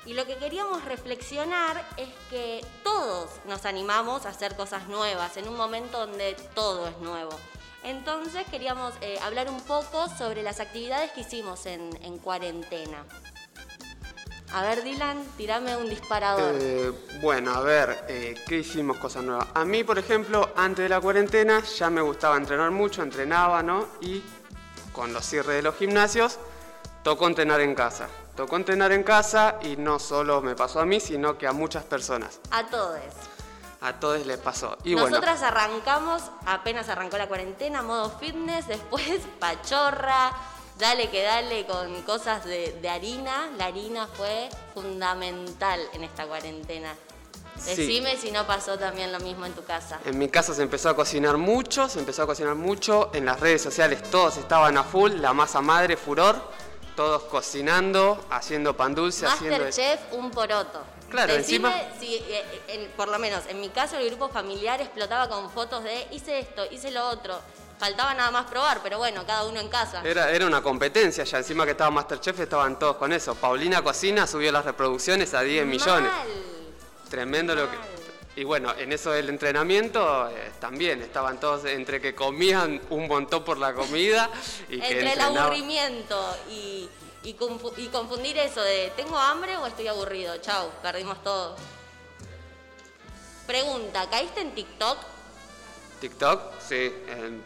[0.05, 5.49] Y lo que queríamos reflexionar es que todos nos animamos a hacer cosas nuevas en
[5.49, 7.31] un momento donde todo es nuevo.
[7.83, 13.05] Entonces queríamos eh, hablar un poco sobre las actividades que hicimos en, en cuarentena.
[14.53, 16.57] A ver, Dylan, tirame un disparador.
[16.61, 16.93] Eh,
[17.23, 19.47] bueno, a ver, eh, ¿qué hicimos cosas nuevas?
[19.55, 23.87] A mí, por ejemplo, antes de la cuarentena ya me gustaba entrenar mucho, entrenaba, ¿no?
[24.01, 24.21] Y
[25.01, 26.37] con los cierres de los gimnasios,
[27.03, 28.07] tocó entrenar en casa.
[28.37, 31.85] Tocó entrenar en casa y no solo me pasó a mí, sino que a muchas
[31.85, 32.39] personas.
[32.51, 33.01] A todos.
[33.81, 34.77] A todos les pasó.
[34.85, 40.33] Y bueno, Nosotras arrancamos, apenas arrancó la cuarentena, modo fitness, después pachorra,
[40.79, 43.49] dale que dale con cosas de, de harina.
[43.57, 46.95] La harina fue fundamental en esta cuarentena.
[47.63, 47.77] Sí.
[47.77, 50.01] Decime si no pasó también lo mismo en tu casa.
[50.05, 53.11] en mi casa se empezó a cocinar mucho, se empezó a cocinar mucho.
[53.13, 56.37] En las redes sociales todos estaban a full, la masa madre, furor.
[56.97, 59.65] Todos cocinando, haciendo pan dulce, haciendo...
[59.65, 60.83] Masterchef, un poroto.
[61.09, 64.81] Claro, Decime encima- si, eh, en- por lo menos en mi caso, el grupo familiar
[64.81, 67.39] explotaba con fotos de hice esto, hice lo otro.
[67.79, 70.03] Faltaba nada más probar, pero bueno, cada uno en casa.
[70.05, 73.35] Era, era una competencia ya, encima que estaba Masterchef estaban todos con eso.
[73.35, 76.11] Paulina Cocina subió las reproducciones a 10 millones.
[77.11, 77.77] Tremendo lo que...
[78.37, 83.45] Y bueno, en eso del entrenamiento eh, también estaban todos entre que comían un montón
[83.45, 84.31] por la comida
[84.69, 86.89] y que Entre el aburrimiento y,
[87.25, 90.37] y, confu- y confundir eso de ¿tengo hambre o estoy aburrido?
[90.39, 91.57] Chau, perdimos todo.
[93.47, 94.99] Pregunta, ¿caíste en TikTok?
[96.01, 96.95] TikTok, sí.
[97.09, 97.43] En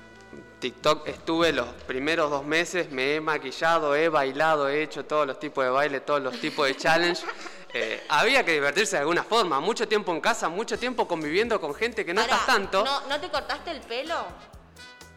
[0.61, 5.41] TikTok estuve los primeros dos meses, me he maquillado, he bailado, he hecho todos los
[5.41, 7.23] tipos de baile, todos los tipos de challenge.
[7.77, 11.75] Eh, había que divertirse de alguna forma, mucho tiempo en casa, mucho tiempo conviviendo con
[11.75, 12.85] gente que no Pará, estás tanto.
[12.85, 14.25] ¿no, ¿No te cortaste el pelo?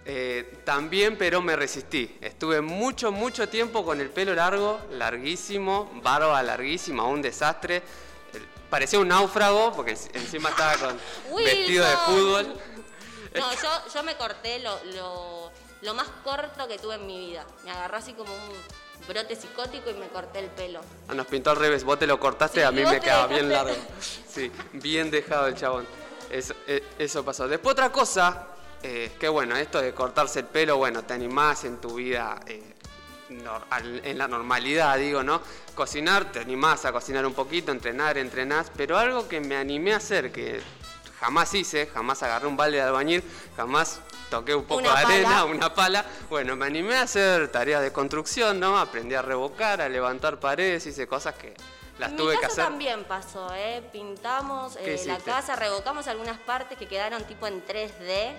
[0.05, 2.17] Eh, también, pero me resistí.
[2.19, 7.77] Estuve mucho, mucho tiempo con el pelo largo, larguísimo, barba larguísima, un desastre.
[7.77, 7.83] Eh,
[8.71, 10.99] Parecía un náufrago porque en- encima estaba con
[11.37, 12.59] vestido de fútbol.
[13.35, 15.51] No, yo, yo me corté lo, lo,
[15.83, 17.45] lo más corto que tuve en mi vida.
[17.65, 18.51] Me agarró así como un
[19.07, 20.81] brote psicótico y me corté el pelo.
[21.07, 23.49] Ah, nos pintó al revés, vos te lo cortaste, Sí, a mí me quedaba bien
[23.49, 23.75] largo.
[23.99, 25.85] Sí, bien dejado el chabón.
[26.29, 27.47] Eso, eh, eso pasó.
[27.47, 28.47] Después otra cosa,
[28.83, 32.61] eh, que bueno, esto de cortarse el pelo, bueno, te animás en tu vida, eh,
[33.69, 35.41] al- en la normalidad, digo, ¿no?
[35.75, 39.97] Cocinar, te animás a cocinar un poquito, entrenar, entrenás, pero algo que me animé a
[39.97, 40.59] hacer, que
[41.19, 43.23] jamás hice, jamás agarré un balde de albañil,
[43.55, 45.45] jamás toqué un poco de arena, pala.
[45.45, 46.05] una pala.
[46.29, 48.77] Bueno, me animé a hacer tareas de construcción, ¿no?
[48.77, 51.53] Aprendí a revocar, a levantar paredes, hice cosas que
[51.99, 52.65] las en tuve mi que casa hacer.
[52.65, 53.83] también pasó, ¿eh?
[53.91, 58.33] Pintamos ¿Qué eh, la casa, revocamos algunas partes que quedaron tipo en 3D.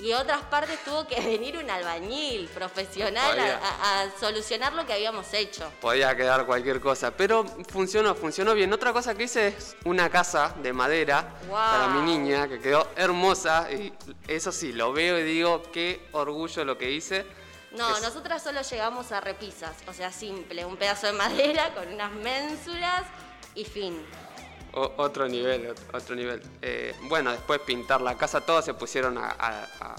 [0.00, 3.58] Y otras partes tuvo que venir un albañil profesional Podía.
[3.58, 5.70] a, a- a solucionar lo que habíamos hecho.
[5.80, 8.72] Podía quedar cualquier cosa, pero funcionó, funcionó bien.
[8.72, 13.70] Otra cosa que hice es una casa de madera para mi niña, que quedó hermosa.
[13.70, 13.92] Y
[14.26, 17.26] eso sí, lo veo y digo, qué orgullo lo que hice.
[17.72, 21.86] No, Es- nosotras solo llegamos a repisas, o sea, simple, un pedazo de madera con
[21.92, 23.02] unas ménsulas
[23.54, 24.04] y fin.
[24.74, 26.42] O- otro nivel, ot- otro nivel.
[26.62, 29.96] Eh, bueno, después pintar la casa, todos se pusieron a, a- a-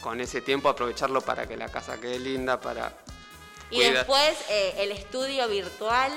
[0.00, 2.92] con ese tiempo aprovecharlo para que la casa quede linda, para
[3.70, 3.92] Y cuidar.
[3.94, 6.12] después eh, el estudio virtual.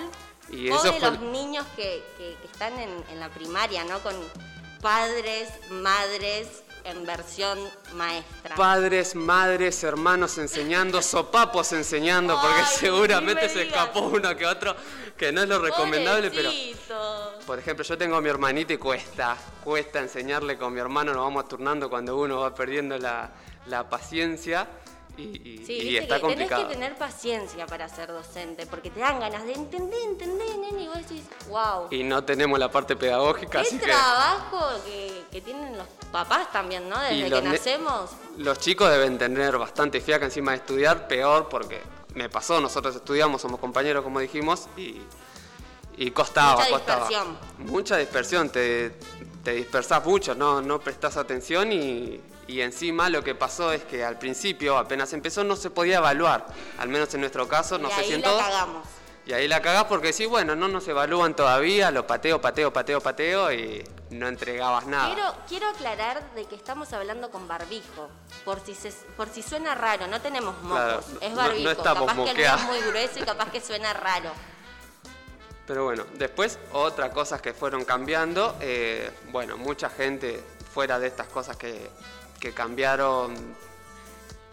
[0.51, 3.99] Y eso fue- los niños que, que- que están en, en la primaria, ¿no?
[4.01, 4.15] Con
[4.81, 6.47] padres, madres
[6.85, 7.59] en versión
[7.93, 8.55] maestra.
[8.55, 14.75] Padres, madres, hermanos enseñando, sopapos enseñando, porque seguramente se escapó uno que otro,
[15.19, 16.49] que no es lo recomendable, pero
[17.45, 21.23] por ejemplo yo tengo a mi hermanito y cuesta, cuesta enseñarle con mi hermano, nos
[21.23, 23.29] vamos turnando cuando uno va perdiendo la,
[23.67, 24.67] la paciencia
[25.17, 26.61] y, y- Sí, y está que complicado.
[26.61, 30.83] tenés que tener paciencia para ser docente, porque te dan ganas de entender, entender, nene,
[30.83, 31.87] y vos decís, wow.
[31.91, 36.49] Y no tenemos la parte pedagógica, Qué así que trabajo que, que tienen los papás
[36.53, 36.97] también, ¿no?
[37.01, 38.11] Desde que nacemos.
[38.37, 41.81] los chicos deben tener bastante fiaca encima de estudiar, peor porque
[42.15, 45.01] me pasó, nosotros estudiamos, somos compañeros como dijimos, y,
[45.97, 47.07] y costaba, Mucha costaba.
[47.07, 47.37] dispersión.
[47.59, 48.93] Mucha dispersión, te,
[49.43, 54.03] te dispersás mucho, no, no prestás atención y, y encima lo que pasó es que
[54.03, 57.95] al principio, apenas empezó, no se podía evaluar, al menos en nuestro caso, no sé
[58.01, 58.41] ahí si en la todos.
[58.43, 58.87] cagamos.
[59.29, 62.99] Y ahí la cagás porque sí, bueno, no nos evalúan todavía, lo pateo, pateo, pateo,
[62.99, 65.13] pateo y no entregabas nada.
[65.13, 68.09] Quiero, quiero aclarar de que estamos hablando con barbijo,
[68.43, 71.69] por si se, por si suena raro, no tenemos mocos, Claro, es no- barbijo, no
[71.69, 74.31] estamos capaz que el es muy grueso y capaz que suena raro.
[75.67, 80.43] Pero bueno, después otras cosas que fueron cambiando, eh, bueno, mucha gente
[80.73, 81.87] fuera de estas cosas que,
[82.39, 83.35] que cambiaron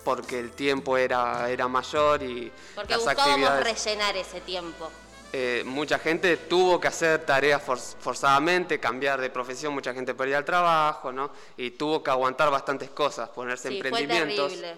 [0.06, 3.84] porque el tiempo era, era mayor y Porque las buscábamos actividades...
[3.84, 4.88] rellenar ese tiempo.
[5.32, 10.38] eh, mucha gente tuvo que hacer tareas for- forzadamente, cambiar de profesión, mucha gente perdía
[10.38, 11.32] el trabajo, ¿no?
[11.56, 14.52] Y tuvo que aguantar bastantes cosas, ponerse Sí, fue emprendimientos.
[14.52, 14.76] terrible.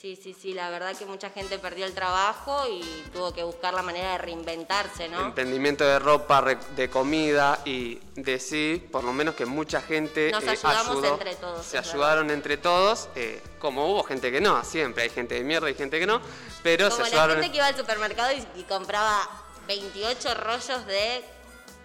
[0.00, 0.16] Sí.
[0.16, 3.82] sí, sí, la verdad que mucha gente perdió el trabajo y tuvo que buscar la
[3.82, 5.26] manera de reinventarse, ¿no?
[5.26, 6.42] Emprendimiento de ropa,
[6.74, 11.12] de comida y de sí, por lo menos que mucha gente Nos eh, ayudamos ayudó,
[11.12, 15.34] entre todos, se ayudaron entre todos, eh, como hubo gente que no, siempre hay gente
[15.34, 16.22] de mierda y gente que no,
[16.62, 17.36] pero Como se la ayudaron.
[17.36, 19.28] gente que iba al supermercado y, y compraba
[19.66, 21.22] 28 rollos de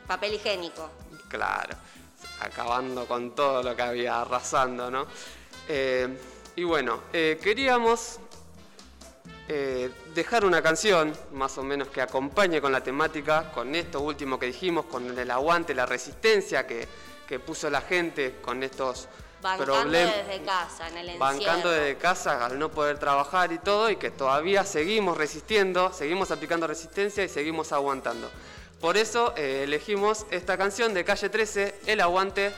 [0.07, 0.89] papel higiénico.
[1.27, 1.75] Claro,
[2.39, 5.05] acabando con todo lo que había, arrasando, ¿no?
[5.67, 6.07] Eh,
[6.55, 8.19] y bueno, eh, queríamos
[9.47, 14.39] eh, dejar una canción más o menos que acompañe con la temática, con esto último
[14.39, 16.87] que dijimos, con el aguante, la resistencia que,
[17.27, 19.07] que puso la gente con estos
[19.41, 20.15] Bancando problemas.
[20.15, 21.17] desde casa, en el.
[21.19, 26.31] Bancando desde casa al no poder trabajar y todo, y que todavía seguimos resistiendo, seguimos
[26.31, 28.31] aplicando resistencia y seguimos aguantando.
[28.81, 32.53] Por eso eh, elegimos esta canción de Calle 13, El Aguante.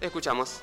[0.00, 0.62] Escuchamos.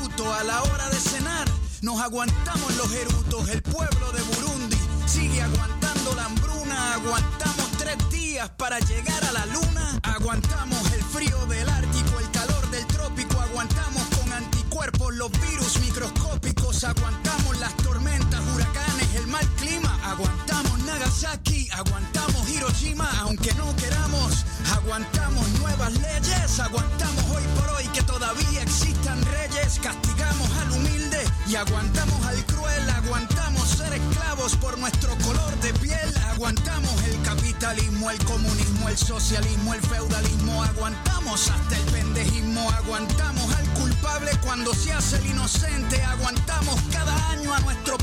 [0.21, 1.47] A la hora de cenar,
[1.81, 3.49] nos aguantamos los erutos.
[3.49, 4.77] El pueblo de Burundi
[5.07, 6.93] sigue aguantando la hambruna.
[6.93, 9.99] Aguantamos tres días para llegar a la luna.
[10.03, 13.41] Aguantamos el frío del Ártico, el calor del trópico.
[13.41, 16.83] Aguantamos con anticuerpos los virus microscópicos.
[16.83, 19.99] Aguantamos las tormentas, huracanes, el mal clima.
[20.05, 24.45] Aguantamos Nagasaki, aguantamos Hiroshima, aunque no queramos.
[24.71, 29.79] Aguantamos nuevas leyes, aguantamos hoy por hoy que todavía existan reyes.
[29.81, 32.89] Castigamos al humilde y aguantamos al cruel.
[32.89, 36.17] Aguantamos ser esclavos por nuestro color de piel.
[36.29, 40.63] Aguantamos el capitalismo, el comunismo, el socialismo, el feudalismo.
[40.63, 42.69] Aguantamos hasta el pendejismo.
[42.71, 46.01] Aguantamos al culpable cuando se hace el inocente.
[46.03, 47.97] Aguantamos cada año a nuestro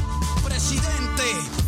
[0.45, 1.68] presidente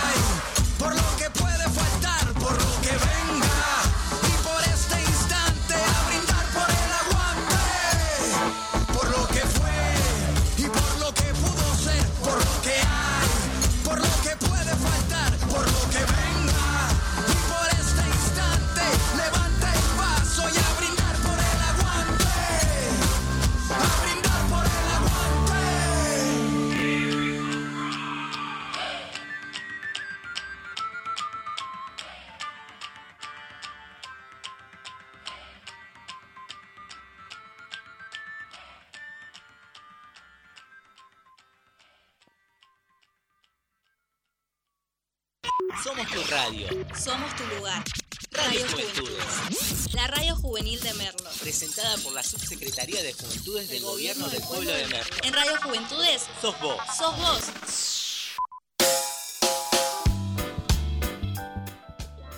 [46.95, 47.83] Somos tu lugar.
[48.31, 49.93] Radio Juventudes.
[49.93, 51.29] La radio juvenil de Merlo.
[51.41, 55.15] Presentada por la Subsecretaría de Juventudes del Gobierno del Pueblo de Merlo.
[55.23, 56.77] En Radio Juventudes Sos vos.
[56.97, 58.35] sos vos.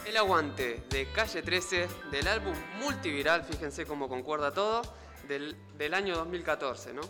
[0.08, 4.82] El aguante de Calle 13 del álbum multiviral, fíjense cómo concuerda todo,
[5.28, 7.02] del, del año 2014, ¿no?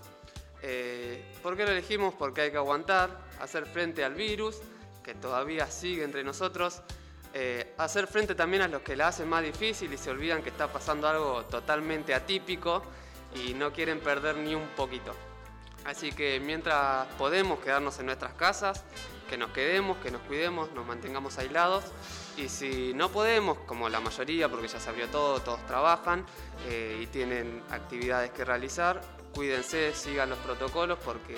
[0.61, 2.13] Eh, ¿Por qué lo elegimos?
[2.15, 4.57] Porque hay que aguantar, hacer frente al virus
[5.03, 6.81] que todavía sigue entre nosotros,
[7.33, 10.49] eh, hacer frente también a los que la hacen más difícil y se olvidan que
[10.49, 12.83] está pasando algo totalmente atípico
[13.35, 15.13] y no quieren perder ni un poquito.
[15.85, 18.85] Así que mientras podemos quedarnos en nuestras casas,
[19.29, 21.85] que nos quedemos, que nos cuidemos, nos mantengamos aislados.
[22.37, 26.25] Y si no podemos, como la mayoría, porque ya se abrió todo, todos trabajan
[26.67, 29.01] eh, y tienen actividades que realizar,
[29.33, 31.35] cuídense, sigan los protocolos porque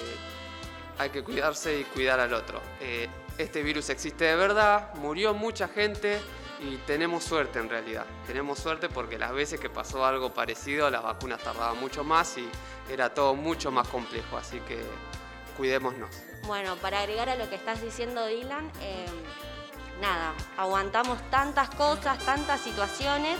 [0.97, 2.61] hay que cuidarse y cuidar al otro.
[2.81, 3.07] Eh,
[3.38, 6.22] este virus existe de verdad, murió mucha gente
[6.60, 8.06] y tenemos suerte en realidad.
[8.26, 12.48] Tenemos suerte porque las veces que pasó algo parecido, las vacunas tardaban mucho más y
[12.90, 14.82] era todo mucho más complejo, así que
[15.57, 16.10] cuidémonos.
[16.48, 19.06] Bueno, para agregar a lo que estás diciendo, Dylan, eh,
[20.02, 23.38] nada, aguantamos tantas cosas, tantas situaciones,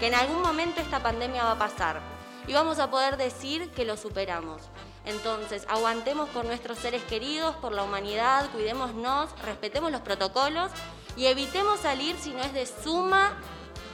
[0.00, 2.00] que en algún momento esta pandemia va a pasar
[2.46, 4.62] y vamos a poder decir que lo superamos.
[5.06, 10.70] Entonces, aguantemos por nuestros seres queridos, por la humanidad, cuidémonos, respetemos los protocolos
[11.16, 13.38] y evitemos salir si no es de suma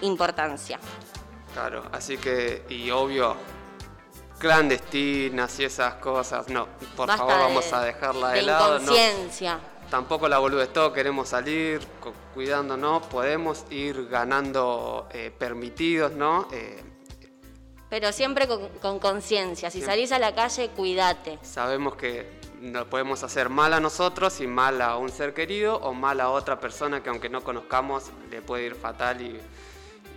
[0.00, 0.78] importancia.
[1.52, 3.36] Claro, así que, y obvio,
[4.38, 6.66] clandestinas y esas cosas, no,
[6.96, 8.78] por Basta favor de- vamos a dejarla de, de lado.
[8.78, 8.82] no.
[8.82, 9.60] inconsciencia.
[9.90, 16.48] Tampoco la boludez todo, queremos salir, cu- cuidándonos, podemos ir ganando eh, permitidos, ¿no?
[16.50, 16.82] Eh,
[17.92, 19.70] Pero siempre con con conciencia.
[19.70, 21.38] Si salís a la calle, cuídate.
[21.42, 22.26] sabemos que
[22.62, 26.30] no podemos hacer mal a nosotros y mal a un ser querido o mal a
[26.30, 29.38] otra persona que aunque no conozcamos le puede ir fatal y,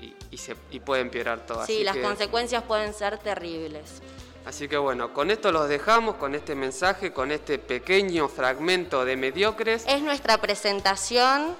[0.01, 1.65] y- y se, y puede empeorar todo.
[1.65, 4.01] Sí, Así las que- consecuencias pueden ser terribles.
[4.45, 9.17] Así que bueno, con esto los dejamos, con este mensaje, con este pequeño fragmento de
[9.17, 9.83] mediocres.
[9.85, 11.57] Es nuestra presentación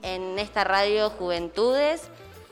[0.00, 2.08] en esta radio Juventudes.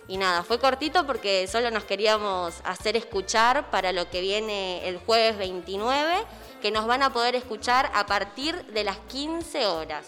[0.08, 4.98] Y nada, fue cortito porque solo nos queríamos hacer escuchar para lo que viene el
[4.98, 6.24] jueves 29,
[6.62, 10.06] que nos van a poder escuchar a partir de las 15 horas.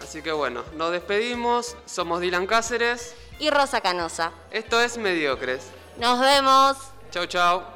[0.00, 3.14] Así que bueno, nos despedimos, somos Dylan Cáceres.
[3.38, 4.32] Y Rosa Canosa.
[4.52, 5.66] Esto es Mediocres.
[5.98, 6.76] Nos vemos.
[7.10, 7.73] Chau, chau.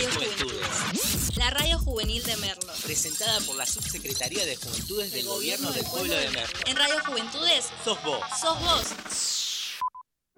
[0.00, 1.36] Radio Juventudes.
[1.36, 2.72] La radio juvenil de Merlo.
[2.82, 6.58] Presentada por la Subsecretaría de Juventudes del Gobierno del Pueblo de Merlo.
[6.64, 8.20] En Radio Juventudes Sos vos.
[8.40, 9.78] sos vos.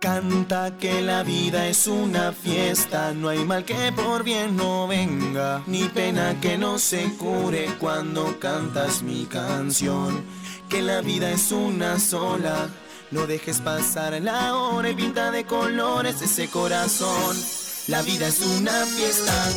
[0.00, 5.62] Canta que la vida es una fiesta, no hay mal que por bien no venga,
[5.68, 10.24] ni pena que no se cure cuando cantas mi canción.
[10.68, 12.68] Que la vida es una sola,
[13.12, 17.61] no dejes pasar la hora y pinta de colores ese corazón.
[17.88, 19.50] La vida es una fiesta.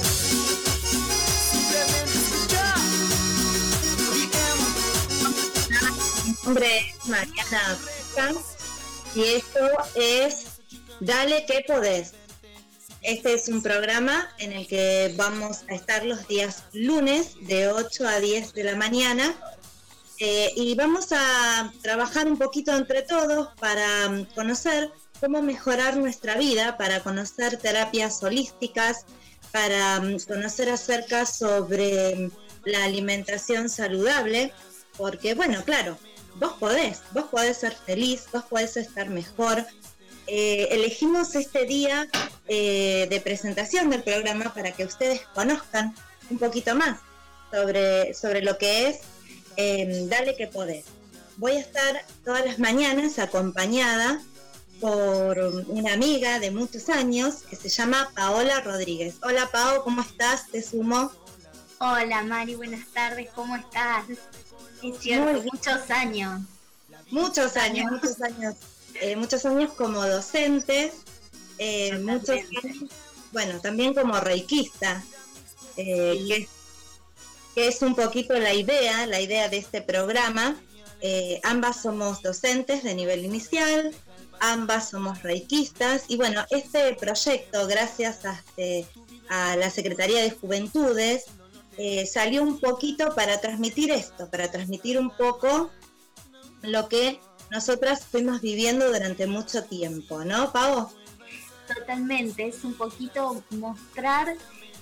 [1.52, 2.74] Simplemente escucha.
[6.26, 7.78] Mi nombre es Mariana
[9.14, 9.60] y esto
[9.94, 10.46] es
[11.02, 12.14] Dale que podés.
[13.04, 18.08] Este es un programa en el que vamos a estar los días lunes de 8
[18.08, 19.36] a 10 de la mañana
[20.18, 24.92] eh, y vamos a trabajar un poquito entre todos para mm, conocer
[25.26, 29.06] cómo mejorar nuestra vida, para conocer terapias holísticas,
[29.52, 32.32] para mm, conocer acerca sobre mm,
[32.66, 34.54] la alimentación saludable,
[34.98, 35.98] porque bueno, claro,
[36.36, 39.66] vos podés, vos podés ser feliz, vos podés estar mejor.
[40.28, 42.08] Eh, elegimos este día
[42.48, 45.96] eh, de presentación del programa para que ustedes conozcan
[46.30, 47.00] un poquito más
[47.52, 49.00] sobre, sobre lo que es
[49.58, 50.86] eh, Dale que podés.
[51.38, 54.22] Voy a estar todas las mañanas acompañada
[54.90, 55.40] por
[55.70, 59.16] una amiga de muchos años que se llama Paola Rodríguez.
[59.24, 60.48] Hola Pao, ¿cómo estás?
[60.52, 61.12] Te sumo.
[61.80, 64.06] Hola Mari, buenas tardes, ¿cómo estás?
[64.84, 65.50] Es cierto, Muy bien.
[65.52, 66.42] muchos años.
[67.10, 68.54] Muchos años, muchos años,
[69.02, 70.92] eh, muchos años como docente,
[71.58, 72.92] eh, muchos años,
[73.32, 75.04] bueno, también como reikista,
[75.78, 76.50] eh, que, es-
[77.56, 80.56] que es un poquito la idea, la idea de este programa.
[81.44, 83.92] Ambas somos docentes de nivel inicial,
[84.40, 88.88] ambas somos reikistas y bueno, este proyecto, gracias a, este-
[89.30, 91.26] a la Secretaría de Juventudes,
[91.78, 95.72] eh, salió un poquito para transmitir esto, para transmitir un poco
[96.62, 97.20] lo que
[97.52, 100.92] nosotras fuimos viviendo durante mucho tiempo, ¿no, Pavo?
[101.68, 104.36] Totalmente, es un poquito mostrar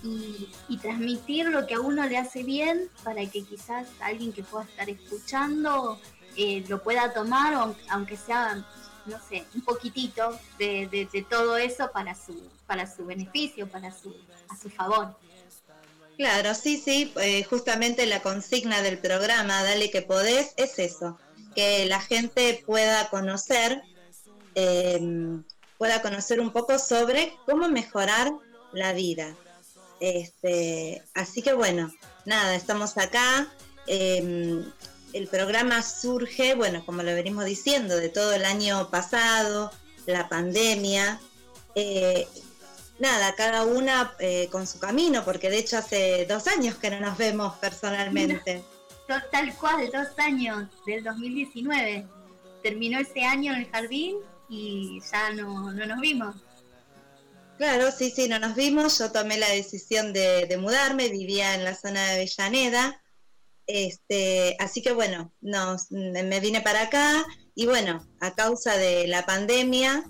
[0.04, 4.44] y, y transmitir lo que a uno le hace bien para que quizás alguien que
[4.44, 6.00] pueda estar escuchando
[6.36, 8.66] eh, lo pueda tomar, aunque sea,
[9.06, 14.16] no sé, un poquitito de, todo eso para su, para su beneficio, para su,
[14.50, 15.16] a su favor.
[16.18, 21.18] Claro, sí, sí, eh, justamente la consigna del programa, Dale que podés, es eso.
[21.56, 23.82] que la gente pueda conocer,
[24.56, 25.00] eh,
[25.78, 28.32] pueda conocer un poco sobre cómo mejorar
[28.72, 29.36] la vida.
[30.00, 31.92] Este, así que bueno,
[32.26, 33.48] nada, estamos acá.
[33.88, 34.64] eh,
[35.14, 39.72] el programa surge, bueno, como lo venimos diciendo, de todo el año pasado,
[40.08, 41.20] la pandemia.
[41.76, 42.28] Eh,
[43.00, 47.00] nada, cada una eh, con su camino, porque de hecho hace dos años que no
[47.00, 48.64] nos vemos personalmente.
[49.32, 52.08] Tal cual, dos años del 2019.
[52.64, 54.18] Terminó ese año en el jardín
[54.50, 56.36] y ya no, no nos vimos.
[57.58, 58.98] Claro, sí, sí, no nos vimos.
[58.98, 63.03] Yo tomé la decisión de, de mudarme, vivía en la zona de Avellaneda.
[63.76, 67.26] Este, así que bueno, nos, me vine para acá
[67.56, 70.04] y bueno, a causa de la pandemia,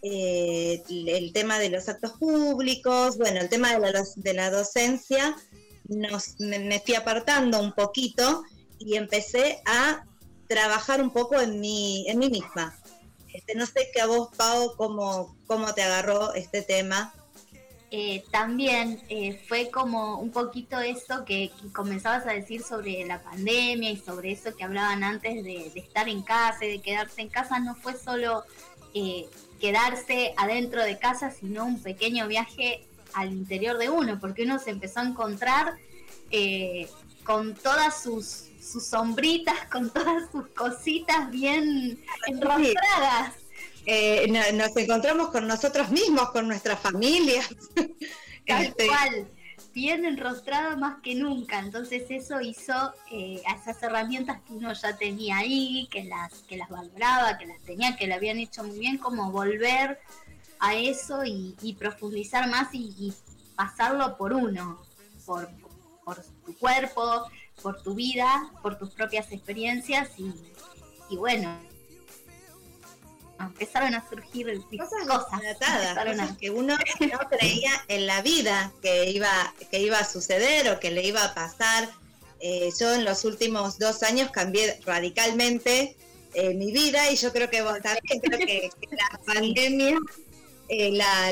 [0.00, 5.36] eh, el tema de los actos públicos, bueno, el tema de la, docencia,
[5.84, 8.42] nos, me, fui apartando un poquito
[8.78, 10.02] y empecé a
[10.48, 12.74] trabajar un poco en mí, en mí misma.
[13.34, 17.12] Este, no sé que a vos, Pau, cómo te agarró este tema.
[17.92, 23.20] Eh, también eh, fue como un poquito eso que, que comenzabas a decir sobre la
[23.20, 27.22] pandemia y sobre eso que hablaban antes de, de estar en casa y de quedarse
[27.22, 27.58] en casa.
[27.58, 28.44] No fue solo
[28.94, 29.28] eh,
[29.60, 34.70] quedarse adentro de casa, sino un pequeño viaje al interior de uno, porque uno se
[34.70, 35.74] empezó a encontrar
[37.24, 43.39] con todas sus, sus sombritas, con todas sus cositas bien enrostradas.
[43.86, 47.48] Eh, no- nos encontramos con nosotros mismos, con nuestras familias.
[48.46, 49.28] Tal Este, cual,
[49.74, 51.58] bien enrostrada más que nunca.
[51.60, 56.56] Entonces eso hizo eh, a esas herramientas que uno ya tenía ahí, que las, que
[56.56, 59.98] las valoraba, que las tenía, que le habían hecho muy bien, como volver
[60.58, 63.14] a eso y, y profundizar más y, y
[63.56, 64.82] pasarlo por uno,
[65.24, 65.48] por,
[66.04, 67.30] por tu cuerpo,
[67.62, 70.34] por tu vida, por tus propias experiencias y,
[71.08, 71.69] y bueno.
[73.46, 74.46] Empezaron a surgir
[74.78, 79.54] cosas, cosas disparatadas, empezaron a- cosas que uno no creía en la vida que iba,
[79.70, 81.88] que iba a suceder o que le iba a pasar.
[82.40, 85.96] Eh, yo en los últimos dos años cambié radicalmente
[86.34, 89.98] eh, mi vida y yo creo que vos también, creo que, que la pandemia,
[90.68, 91.26] eh, la,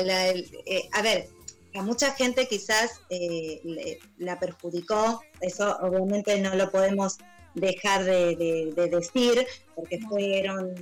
[0.91, 1.29] a ver,
[1.75, 7.17] a mucha gente quizás le- la perjudicó, eso obviamente no lo podemos
[7.55, 10.75] dejar de, de- de decir, porque fueron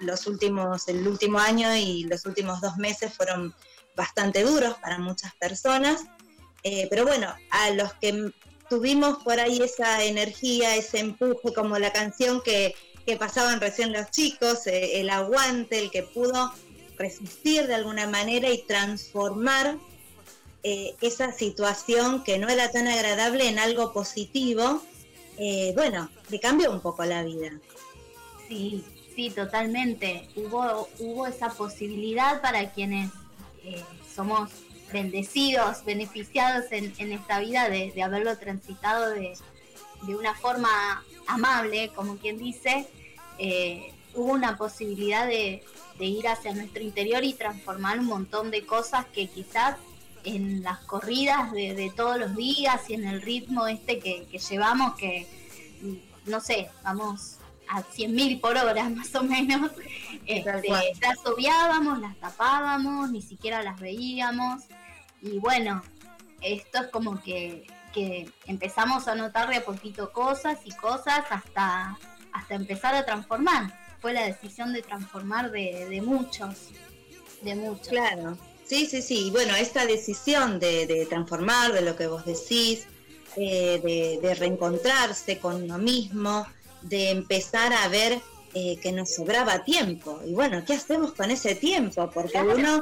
[0.00, 3.54] los últimos, el último año y los últimos dos meses fueron
[3.96, 6.04] bastante duros para muchas personas,
[6.64, 8.32] Eh, pero bueno, a los que
[8.68, 12.74] tuvimos por ahí esa energía, ese empuje, como la canción que,
[13.06, 16.52] que pasaban recién los chicos, eh, el aguante, el que pudo
[16.98, 19.78] resistir de alguna manera y transformar
[20.64, 24.82] eh, esa situación que no era tan agradable en algo positivo,
[25.74, 27.52] bueno, le cambió un poco la vida.
[28.48, 28.84] Sí,
[29.18, 30.28] sí, totalmente.
[30.36, 33.10] Hubo, hubo esa posibilidad para quienes
[33.64, 33.82] eh,
[34.14, 34.48] somos
[34.92, 39.36] bendecidos, beneficiados en, en esta vida de, haberlo transitado de,
[40.02, 42.86] de una forma amable, como quien dice.
[43.40, 45.64] Eh, hubo una posibilidad de,
[45.98, 49.78] ir hacia nuestro interior y transformar un montón de cosas que quizás
[50.22, 54.94] en las corridas de, todos los días y en el ritmo este que, que llevamos,
[54.94, 55.26] que
[56.24, 57.37] no sé, vamos
[57.68, 59.70] a 100.000 por hora más o menos,
[60.26, 60.68] este,
[61.00, 64.64] las obviábamos, las tapábamos, ni siquiera las veíamos.
[65.20, 65.82] Y bueno,
[66.40, 71.98] esto es como que, que empezamos a notar de a poquito cosas y cosas hasta,
[72.32, 73.72] hasta empezar a transformar.
[74.00, 76.68] Fue la decisión de transformar de, de muchos,
[77.42, 77.88] de muchos.
[77.88, 79.26] Claro, sí, sí, sí.
[79.26, 82.86] Y bueno, esta decisión de, de transformar, de lo que vos decís,
[83.36, 86.46] eh, de, de reencontrarse con uno mismo,
[86.82, 88.20] de empezar a ver
[88.54, 90.20] eh, que nos sobraba tiempo.
[90.26, 92.10] Y bueno, ¿qué hacemos con ese tiempo?
[92.10, 92.54] Porque Claro.
[92.56, 92.80] uno,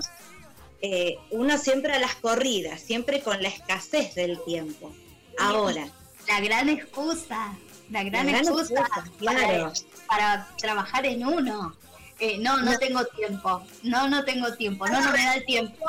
[0.81, 4.93] eh, uno siempre a las corridas, siempre con la escasez del tiempo.
[5.39, 5.89] Ahora,
[6.29, 7.57] La gran excusa,
[7.91, 9.73] la gran, La gran excusa, excusa, claro.
[9.73, 9.73] para,
[10.09, 11.77] para trabajar en uno.
[12.19, 12.79] Eh, no, no, No.
[12.79, 13.63] tengo tiempo.
[13.83, 14.87] No, no tengo tiempo.
[14.89, 15.85] No, no me da el tiempo.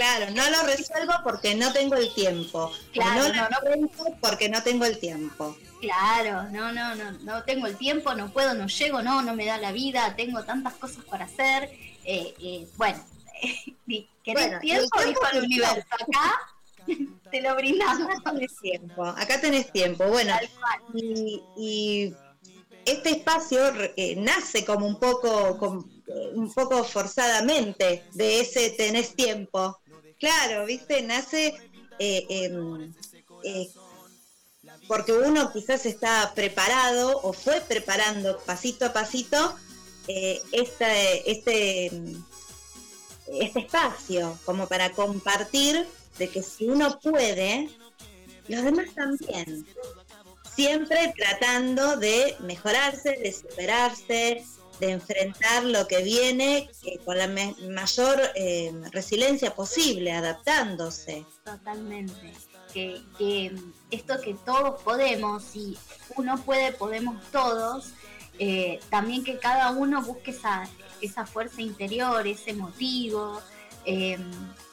[0.00, 2.72] Claro, no lo resuelvo porque no tengo el tiempo.
[2.92, 5.56] Claro, no no, lo enfrento porque no tengo el tiempo.
[5.80, 9.46] Claro, no, no, no, no tengo el tiempo, no puedo, no llego, no, no me
[9.46, 11.70] da la vida, tengo tantas cosas para hacer.
[12.04, 13.02] Eh, eh, bueno,
[14.24, 14.98] ¿querés Bueno, tiempo?
[14.98, 15.86] el tiempo Dijo el universo.
[15.90, 16.40] Acá
[17.30, 18.08] te lo brindamos.
[18.08, 20.04] Acá tenés tiempo, acá tenés tiempo.
[20.08, 20.34] Bueno,
[20.94, 22.14] y, y
[22.84, 23.60] este espacio
[23.96, 29.79] eh, nace como un poco, com- eh, un poco forzadamente de ese tenés tiempo.
[30.20, 31.54] Claro, viste, nace
[31.98, 32.92] eh, em,
[33.42, 33.68] eh,
[34.86, 39.56] porque uno quizás está preparado o fue preparando pasito a pasito
[40.06, 41.86] este, este,
[43.26, 45.86] este espacio como para compartir
[46.18, 47.70] de que si uno puede,
[48.48, 49.66] los demás también.
[50.54, 54.44] Siempre tratando de mejorarse, de superarse,
[54.80, 61.26] de enfrentar lo que viene eh, con la mayor eh, resiliencia posible, adaptándose.
[61.44, 62.32] Totalmente.
[62.72, 63.54] Que, que
[63.90, 65.76] esto que todos podemos, si
[66.16, 67.90] uno puede, podemos todos,
[68.38, 70.68] eh, también que cada uno busque esa,
[71.00, 73.40] esa fuerza interior, ese motivo,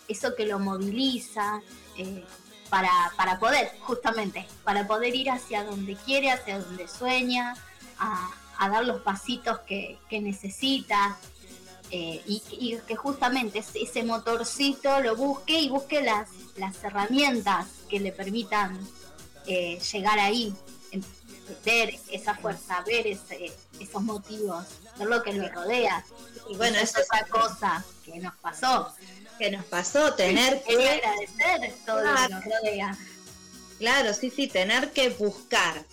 [0.07, 1.61] eso que lo moviliza,
[2.69, 7.55] para, para poder, justamente, para poder ir hacia donde quiere, hacia donde sueña,
[7.97, 8.29] a,
[8.59, 11.17] a dar los pasitos que, que necesita,
[11.91, 16.27] eh, y, y que justamente ese, motorcito lo busque y busque las,
[16.57, 18.77] las herramientas que le permitan
[19.45, 20.53] eh, llegar ahí,
[21.63, 24.65] ver esa fuerza, ver ese- esos motivos,
[24.97, 26.03] ver lo que lo rodea.
[26.49, 28.93] Y bueno, eso es otra cosa que nos pasó.
[29.39, 32.97] Que nos pasó tener que agradecer todo lo que nos rodea.
[33.77, 35.85] Claro, sí, sí, tener que buscar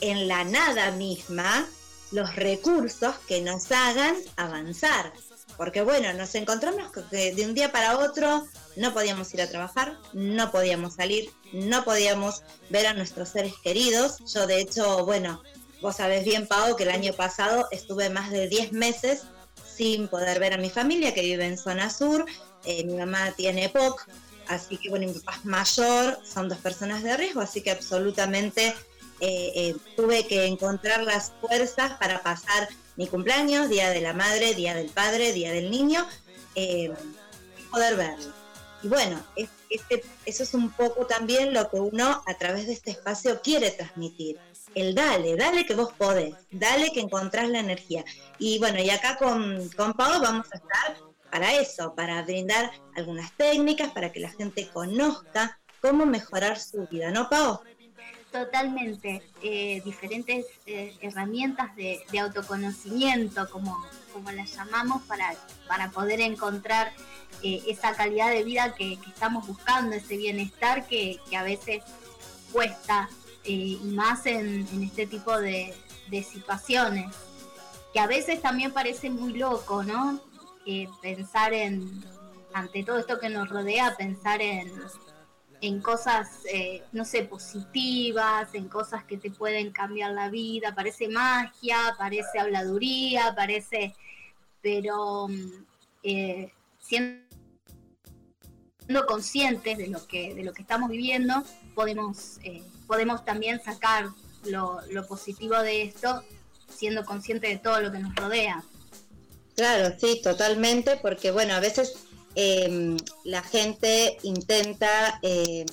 [0.00, 1.66] en la nada misma
[2.12, 5.12] los recursos que nos hagan avanzar.
[5.56, 9.48] Porque bueno, nos encontramos con que de un día para otro no podíamos ir a
[9.48, 14.18] trabajar, no podíamos salir, no podíamos ver a nuestros seres queridos.
[14.32, 15.42] Yo de hecho, bueno,
[15.80, 19.22] vos sabés bien, Pau, que el año pasado estuve más de 10 meses
[19.76, 22.24] sin poder ver a mi familia que vive en zona sur.
[22.64, 24.06] Eh, mi mamá tiene POC,
[24.48, 28.74] así que bueno, mi papá es mayor, son dos personas de riesgo, así que absolutamente
[29.22, 34.54] eh, eh, tuve que encontrar las fuerzas para pasar mi cumpleaños, Día de la Madre,
[34.54, 36.06] Día del Padre, Día del Niño,
[36.56, 36.92] eh,
[37.70, 38.32] poder verlo.
[38.82, 42.72] Y bueno, es- este- eso es un poco también lo que uno a través de
[42.72, 44.38] este espacio quiere transmitir.
[44.74, 48.04] El dale, dale que vos podés, dale que encontrás la energía.
[48.38, 50.96] Y bueno, y acá con, con Pau vamos a estar
[51.30, 57.10] para eso, para brindar algunas técnicas, para que la gente conozca cómo mejorar su vida,
[57.10, 57.60] ¿no, Pau?
[58.32, 59.22] Totalmente.
[59.42, 63.76] eh, diferentes eh, herramientas de, autoconocimiento, como,
[64.12, 65.34] como las llamamos, para,
[65.68, 66.92] para poder encontrar
[67.42, 71.82] eh, esa calidad de vida que, estamos buscando, ese bienestar que, que a veces
[72.52, 73.10] cuesta,
[73.82, 75.74] más en, este tipo de,
[76.08, 77.14] de situaciones,
[77.92, 80.20] que a veces también parece muy loco, ¿no?
[81.02, 82.04] Pensar en,
[82.54, 84.72] ante todo esto que nos rodea, pensar en,
[85.62, 91.06] en cosas, eh, no sé, positivas, en cosas que te pueden cambiar la vida, parece
[91.06, 93.94] magia, parece habladuría, parece,
[94.60, 95.64] pero mm,
[96.02, 97.22] eh, siendo
[99.06, 101.44] conscientes de lo que, de lo que estamos viviendo,
[101.76, 104.08] podemos, eh, podemos también sacar
[104.44, 106.24] lo, lo positivo de esto,
[106.68, 108.64] siendo conscientes de todo lo que nos rodea.
[109.54, 111.94] Claro, sí, totalmente, porque bueno, a veces
[112.34, 115.66] eh, la gente intenta eh,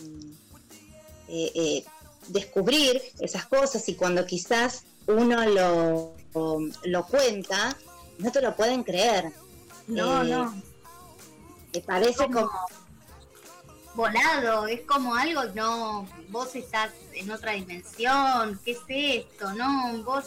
[1.28, 1.86] eh, eh,
[2.28, 6.16] descubrir esas cosas y cuando quizás uno lo,
[6.84, 7.76] lo cuenta,
[8.18, 9.32] no te lo pueden creer.
[9.88, 10.62] No, Eh, no.
[11.72, 12.50] Te parece como...
[13.96, 19.54] volado, es como algo, no, vos estás en otra dimensión, ¿qué es esto?
[19.54, 20.26] No, vos,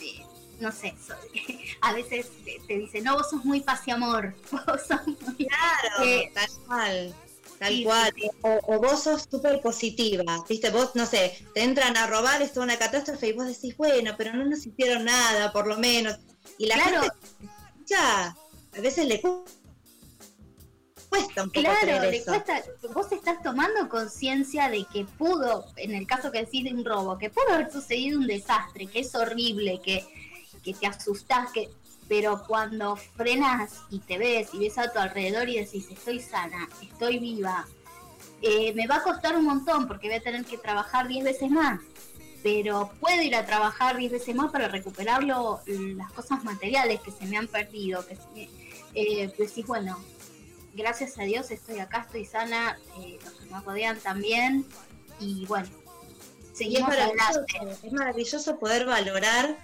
[0.00, 0.24] eh,
[0.60, 0.94] no sé,
[1.80, 5.46] a veces te, te dicen, no, vos sos muy paz y amor, vos sos muy...
[5.46, 7.14] Claro, Eh, tal cual.
[7.58, 8.12] Tal sí, cual.
[8.14, 12.40] sí, O, o vos sos súper positiva, viste, vos, no sé, te entran a robar,
[12.40, 16.16] es una catástrofe y vos decís, bueno, pero no nos hicieron nada, por lo menos.
[16.58, 17.02] Y la Claro.
[17.02, 17.08] gente
[17.86, 19.44] ya a veces le cu-
[21.10, 22.30] cuesta un poco Claro, creer le eso.
[22.30, 22.62] cuesta,
[22.94, 27.18] vos estás tomando conciencia de que pudo, en el caso que decís de un robo,
[27.18, 30.02] que pudo haber sucedido un desastre, que es horrible, que,
[30.62, 31.70] que te asustás, que,
[32.08, 36.68] pero cuando frenas y te ves y ves a tu alrededor y decís, estoy sana,
[36.82, 37.66] estoy viva,
[38.42, 41.50] eh, me va a costar un montón porque voy a tener que trabajar 10 veces
[41.50, 41.80] más,
[42.42, 47.10] pero puedo ir a trabajar 10 veces más para recuperar lo- las cosas materiales que
[47.10, 48.50] se me han perdido, que se me-
[48.94, 49.98] eh, decís, bueno,
[50.74, 54.64] gracias a Dios estoy acá, estoy sana, eh, los que me rodean también,
[55.20, 57.86] y bueno, Y es seguimos maravilloso, adelante.
[57.86, 59.56] es maravilloso poder valorar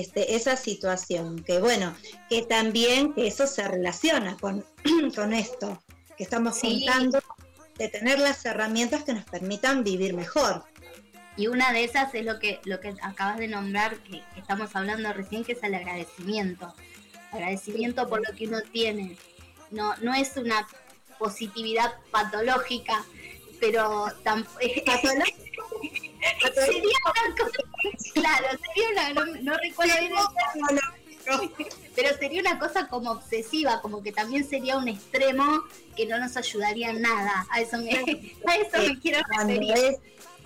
[0.00, 1.94] este, esa situación, que bueno,
[2.28, 4.64] que también que eso se relaciona con,
[5.14, 5.82] con esto,
[6.16, 6.84] que estamos Sí.
[6.86, 7.22] contando,
[7.78, 10.64] de tener las herramientas que nos permitan vivir mejor.
[11.36, 14.74] Y una de esas es lo que, lo que acabas de nombrar, que, que estamos
[14.76, 16.72] hablando recién, que es el agradecimiento.
[17.32, 19.16] Agradecimiento por lo que uno tiene.
[19.70, 20.66] No, no es una
[21.18, 23.04] positividad patológica,
[23.60, 24.60] pero tampoco...
[26.54, 27.58] sería una cosa,
[28.14, 30.12] claro, sería una, no, no recuerdo bien
[30.70, 30.80] el
[31.94, 35.64] pero sería una cosa como obsesiva, como que también sería un extremo
[35.96, 37.46] que no nos ayudaría en nada.
[37.50, 39.72] A eso me, a eso me Eh, quiero cuando referir.
[39.76, 39.96] es,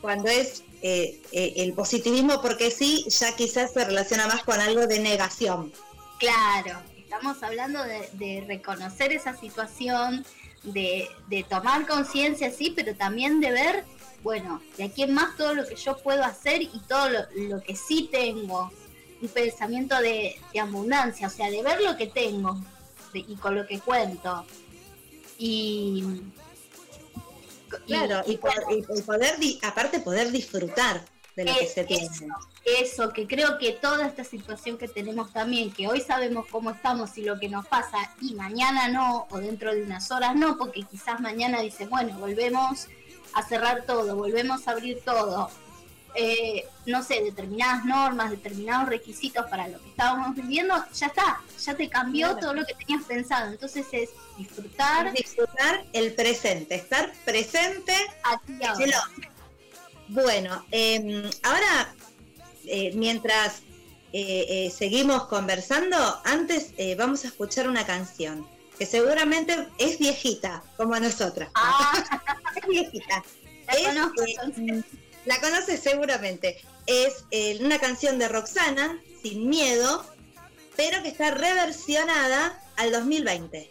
[0.00, 4.86] cuando es eh, eh, el positivismo porque sí, ya quizás se relaciona más con algo
[4.86, 5.72] de negación.
[6.20, 10.24] Claro, estamos hablando de, de reconocer esa situación,
[10.62, 13.84] de, de tomar conciencia, sí, pero también de ver,
[14.23, 17.62] bueno, de aquí en más todo lo que yo puedo hacer y todo lo, lo
[17.62, 18.70] que sí tengo.
[19.20, 22.57] Un pensamiento de, de abundancia, o sea, de ver lo que tengo
[23.12, 24.45] de- y con lo que cuento.
[25.39, 26.05] Y.
[27.86, 31.05] Claro, y, po- y- y poder, aparte poder disfrutar
[31.36, 32.07] de lo que se tiene.
[32.07, 32.24] eso,
[32.65, 37.16] eso, que creo que toda esta situación que tenemos también, que hoy sabemos cómo estamos
[37.19, 40.82] y lo que nos pasa, y mañana no, o dentro de unas horas no, porque
[40.85, 42.89] quizás mañana dice, bueno, volvemos
[43.34, 45.50] a cerrar todo, volvemos a abrir todo.
[46.14, 51.74] Eh, no sé, determinadas normas, determinados requisitos para lo que estábamos viviendo, ya está, ya
[51.76, 52.40] te cambió Claro.
[52.40, 53.52] todo lo que tenías pensado.
[53.52, 55.12] Entonces es disfrutar.
[55.12, 57.94] Disfrutar el presente, estar presente
[58.24, 59.00] aquí ahora.
[60.09, 61.94] Bueno, eh, ahora,
[62.64, 63.60] eh, mientras
[64.12, 68.48] eh, eh, seguimos conversando, antes eh, vamos a escuchar una canción
[68.78, 71.50] que seguramente es viejita, como nosotras.
[72.56, 73.24] es viejita.
[73.76, 74.82] Es, eh,
[75.24, 76.60] la conoces seguramente.
[76.86, 80.05] Es eh, una canción de Roxana, Sin Miedo,
[80.76, 83.68] pero que está reversionada al 2020.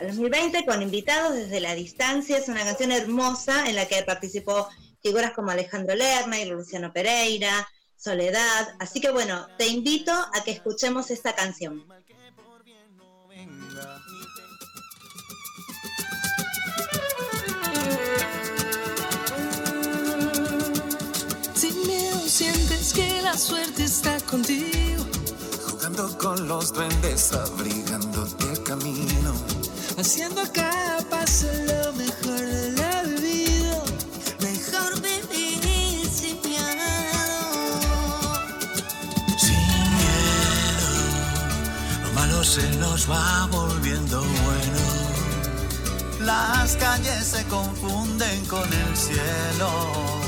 [0.00, 2.38] Al 2020 con invitados desde la distancia.
[2.38, 4.68] Es una canción hermosa en la que participó
[5.02, 8.76] figuras como Alejandro Lerner, Luciano Pereira, Soledad.
[8.78, 11.84] Así que bueno, te invito a que escuchemos esta canción.
[22.28, 25.04] Sientes que la suerte está contigo.
[25.70, 29.32] Jugando con los duendes, abrigándote el camino.
[29.96, 33.82] Haciendo cada paso lo mejor de la vida.
[34.40, 37.40] Mejor vivir sin miedo.
[39.38, 39.56] Sin
[39.96, 40.90] miedo,
[42.04, 44.82] lo malo se nos va volviendo bueno.
[46.20, 50.27] Las calles se confunden con el cielo.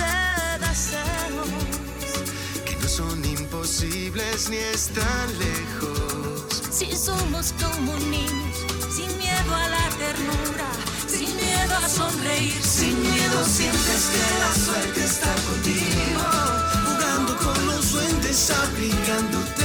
[3.71, 6.61] imposibles ni están lejos.
[6.69, 10.69] Si somos como niños, sin miedo a la ternura,
[11.07, 16.21] sin miedo a sonreír, Sin miedo sientes que la suerte está contigo.
[16.85, 19.60] Jugando con los duendes, abrigándote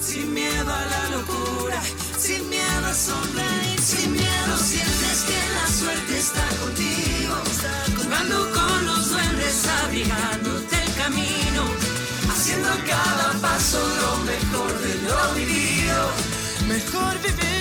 [0.00, 1.80] Sin miedo a la locura,
[2.18, 7.34] sin miedo a sonreír, Sin miedo sientes que la suerte está contigo.
[7.96, 11.62] Jugando con los duendes, abrigándote el camino.
[12.30, 16.10] Haciendo cada paso lo mejor de lo vivido.
[16.68, 17.57] Mejor vivir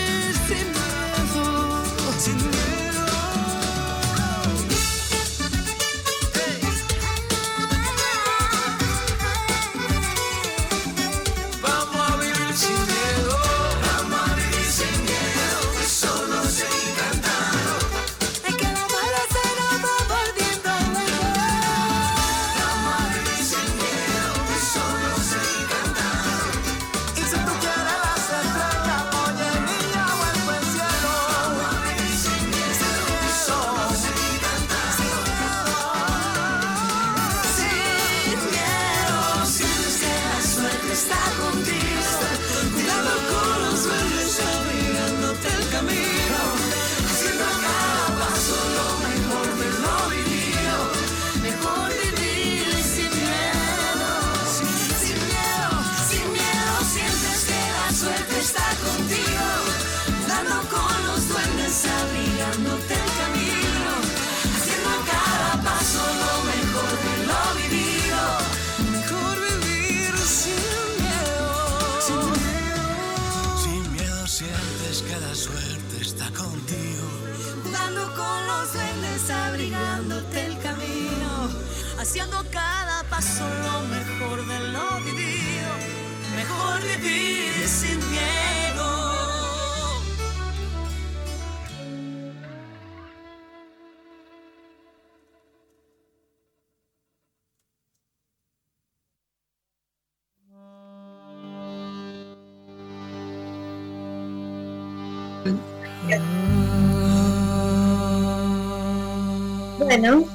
[109.99, 110.25] Bueno,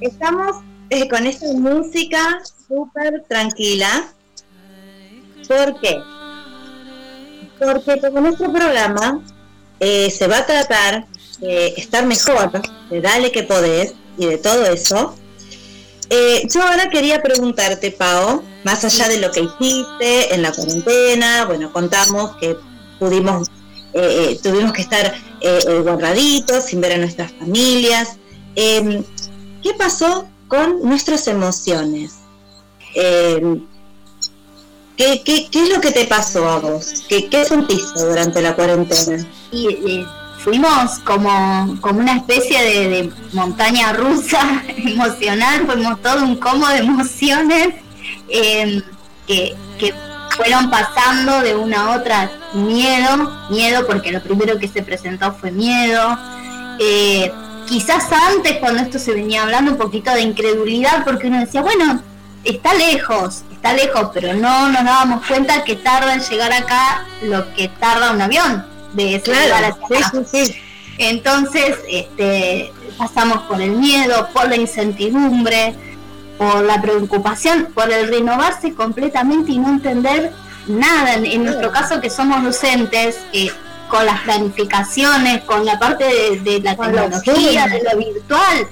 [0.00, 0.58] estamos
[0.88, 4.08] eh, con esta música súper tranquila.
[5.48, 5.98] ¿Por qué?
[7.58, 9.20] Porque como nuestro programa
[9.80, 11.06] eh, se va a tratar
[11.40, 12.52] de estar mejor,
[12.88, 15.16] de darle que podés y de todo eso,
[16.08, 21.46] eh, yo ahora quería preguntarte, Pao, más allá de lo que hiciste en la cuarentena,
[21.46, 22.54] bueno, contamos que
[23.00, 23.48] pudimos,
[23.92, 28.18] eh, tuvimos que estar eh, guardaditos, sin ver a nuestras familias.
[28.56, 29.02] Em,
[29.62, 32.16] ¿Qué pasó con nuestras emociones?
[32.94, 33.64] Em,
[34.96, 37.04] ¿qué, es lo que te pasó a vos?
[37.08, 39.26] ¿Qué, sentiste durante la cuarentena?
[40.38, 47.68] Fuimos como, como una especie de, montaña rusa emocional, fuimos todo un combo de emociones
[48.28, 48.82] eh,
[49.26, 49.94] que, que
[50.36, 55.50] fueron pasando de una a otra miedo, miedo porque lo primero que se presentó fue
[55.50, 56.18] miedo.
[56.78, 57.32] Eh,
[57.66, 62.02] quizás antes cuando esto se venía hablando un poquito de incredulidad porque uno decía, bueno,
[62.44, 67.52] está lejos, está lejos, pero no nos dábamos cuenta que tarda en llegar acá lo
[67.54, 70.54] que tarda un avión de ese Claro, lugar hacia acá.
[70.98, 75.74] Entonces, este, pasamos por el miedo, por la incertidumbre,
[76.38, 80.32] por la preocupación, por el renovarse completamente y no entender
[80.68, 81.14] nada.
[81.14, 83.50] En, en nuestro caso, que somos docentes, eh,
[83.94, 88.66] con las planificaciones, con la parte de, de la Con tecnología, de lo virtual,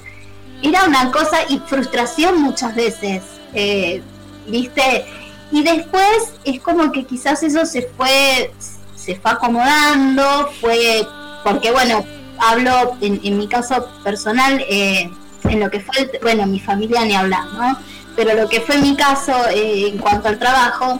[0.61, 3.23] era una cosa y frustración muchas veces,
[3.53, 4.01] eh,
[4.47, 5.05] ¿viste?
[5.49, 8.51] Y después es como que quizás eso se fue,
[8.97, 11.07] se fue acomodando, fue,
[11.45, 12.03] porque bueno,
[12.39, 15.09] hablo en, en mi caso personal, eh,
[15.45, 17.79] en lo que fue, el- bueno, mi familia ni hablar, ¿no?
[18.17, 20.99] Pero lo que fue mi caso eh, en cuanto al trabajo,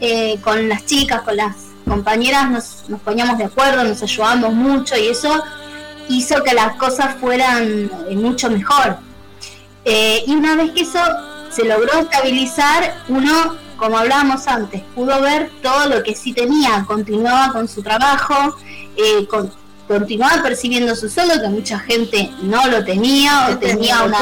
[0.00, 1.54] eh, con las chicas, con las
[1.94, 5.32] compañeras, nos, nos poníamos de acuerdo, nos ayudamos mucho y eso
[6.08, 8.96] hizo que las cosas fueran eh, mucho mejor.
[9.84, 11.00] Eh, y una vez que eso
[11.50, 17.52] se logró estabilizar, uno, como hablábamos antes, pudo ver todo lo que sí tenía, continuaba
[17.52, 18.56] con su trabajo,
[18.96, 19.52] eh, con-
[19.88, 24.18] continuaba percibiendo su sueldo, que mucha gente no lo tenía, o tenía una...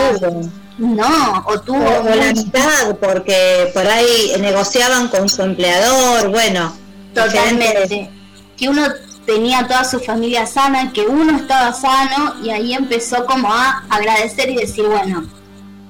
[0.79, 1.85] No, o tuvo...
[1.85, 6.73] O, o la mitad, porque por ahí negociaban con su empleador, bueno.
[7.15, 8.11] Totalmente.
[8.57, 8.83] Que uno
[9.27, 14.49] tenía toda su familia sana, que uno estaba sano y ahí empezó como a agradecer
[14.51, 15.27] y decir, bueno,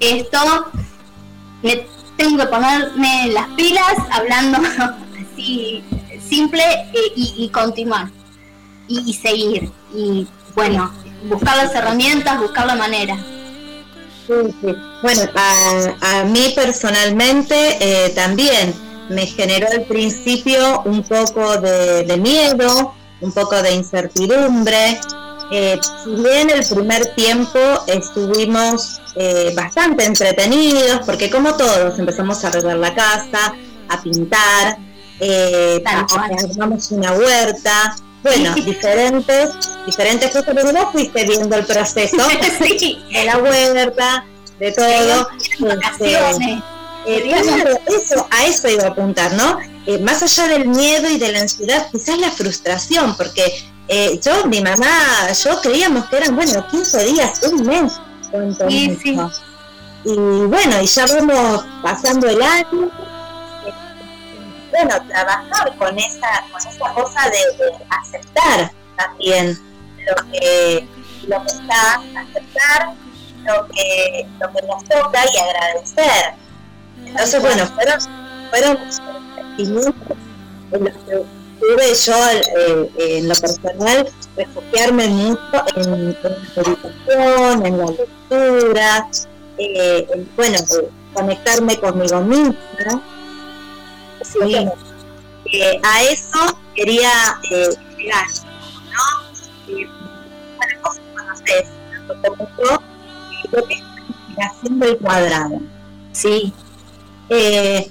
[0.00, 0.38] esto
[1.62, 1.86] me
[2.16, 4.58] tengo que ponerme las pilas hablando
[5.34, 5.84] así
[6.28, 8.10] simple eh, y, y continuar
[8.88, 10.92] y, y seguir y bueno,
[11.28, 13.16] buscar las herramientas, buscar la manera.
[14.26, 14.74] Sí, sí.
[15.02, 18.74] Bueno, a, a mí personalmente eh, también
[19.08, 25.00] me generó al principio un poco de, de miedo, un poco de incertidumbre.
[25.50, 32.48] Eh, si bien el primer tiempo estuvimos eh, bastante entretenidos, porque como todos empezamos a
[32.48, 33.54] arreglar la casa,
[33.88, 34.78] a pintar,
[35.20, 39.50] eh, armamos una huerta, bueno, diferentes,
[39.86, 44.26] diferentes cosas, pero vos fuiste viendo el proceso de la huerta,
[44.58, 45.28] de todo.
[45.60, 46.62] vacaciones.
[47.06, 47.30] Eh,
[47.86, 49.58] eso, a eso iba a apuntar, ¿no?
[49.86, 53.42] Eh, más allá del miedo y de la ansiedad, quizás la frustración, porque
[53.88, 57.92] eh, yo, mi mamá, yo creíamos que eran, bueno, 15 días, un mes.
[58.30, 59.30] cuanto mucho.
[60.04, 62.90] Y bueno, y ya vamos pasando el año.
[64.70, 69.58] Bueno, trabajar con esa, con esa cosa de, de aceptar también
[70.06, 70.86] lo que,
[71.26, 72.94] lo que está, aceptar
[73.44, 76.34] lo que, lo que nos toca y agradecer.
[77.08, 78.00] Entonces, bueno, fueron,
[78.50, 78.78] fueron
[79.56, 80.16] sentimientos
[80.72, 81.24] en los que
[81.60, 85.40] tuve yo eh, en lo personal refugiarme mucho
[85.76, 89.08] en, en la meditación, en la lectura,
[89.58, 93.02] eh, en, bueno, eh, conectarme conmigo misma.
[94.32, 94.68] Que,
[95.52, 97.10] eh, a eso quería
[97.50, 98.26] eh, llegar,
[98.92, 99.74] ¿no?
[99.74, 99.88] Eh,
[100.56, 101.68] bueno, vos conocés,
[102.06, 103.82] tanto como yo, eh, lo que es
[104.36, 105.60] la del cuadrado.
[106.12, 106.52] Sí.
[107.30, 107.90] Eh,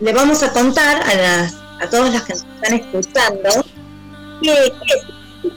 [0.00, 3.64] le vamos a contar a, las, a todos los que nos están escuchando
[4.42, 5.06] ¿qué, qué es?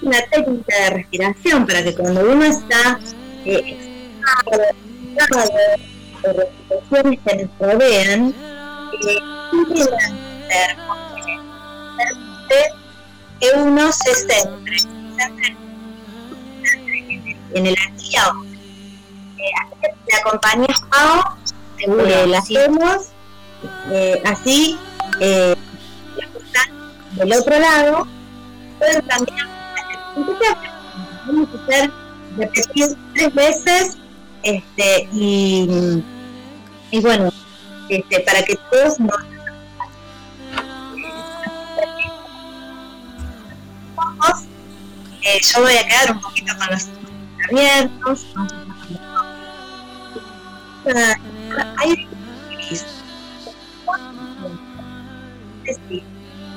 [0.02, 3.00] Una técnica de respiración para que cuando uno está
[3.46, 3.78] eh,
[4.46, 5.28] por las
[7.24, 8.34] que nos rodean,
[9.08, 9.20] eh,
[13.40, 14.78] que uno se centre,
[17.54, 18.40] en el aquí ahora.
[19.38, 19.52] Eh,
[19.82, 20.16] que te
[20.90, 21.38] Pau,
[21.80, 22.58] Seguro, eh, la sí.
[22.58, 23.08] hacemos
[23.92, 24.78] eh, así,
[25.20, 25.56] eh,
[26.18, 26.70] las que están
[27.16, 28.08] del otro lado,
[28.78, 29.48] pueden también
[30.16, 30.58] empezar,
[31.26, 31.92] vamos a hacer
[32.38, 33.98] repetir tres veces
[34.44, 36.04] este, y,
[36.92, 37.32] y bueno,
[37.90, 39.12] este, para que todos nos
[45.22, 47.00] eh, yo voy a quedar un poquito con los ojos
[47.50, 48.26] abiertos.
[51.78, 52.08] Hay-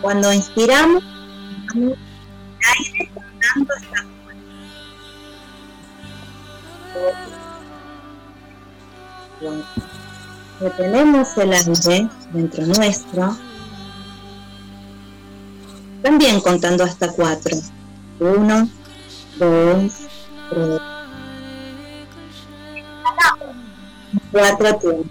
[0.01, 1.02] Cuando inspiramos,
[1.69, 1.98] tomamos
[2.78, 4.02] aire contando hasta.
[10.60, 13.36] Retenemos el aire dentro nuestro,
[16.02, 17.56] también contando hasta cuatro.
[18.20, 18.69] Uno,
[19.39, 19.93] dos,
[20.51, 20.81] tres.
[24.32, 25.06] Cuatro tiempos.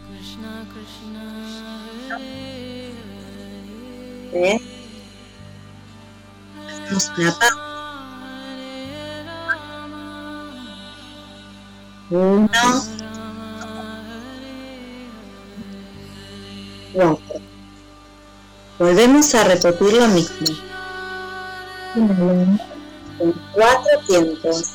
[4.32, 4.62] Tres.
[6.68, 7.72] Hacemos una pausa.
[12.10, 12.50] Uno,
[16.94, 17.42] cuatro.
[18.80, 20.56] Volvemos a repetir lo mismo.
[21.96, 24.72] En cuatro tiempos.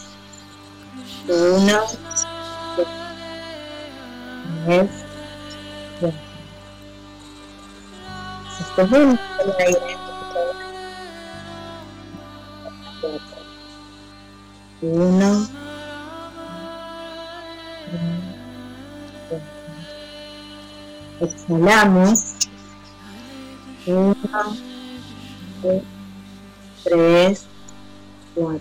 [1.29, 1.81] Uno,
[4.67, 4.89] Cuatro.
[14.83, 15.47] Uno.
[21.21, 22.35] Exhalamos.
[23.87, 24.17] Uno,
[26.83, 27.47] tres,
[28.35, 28.61] cuatro.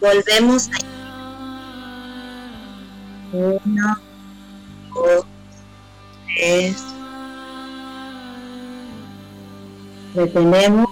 [0.00, 0.96] Volvemos a
[3.32, 4.00] uno,
[4.94, 5.24] dos,
[6.26, 6.84] tres.
[10.14, 10.88] Retenemos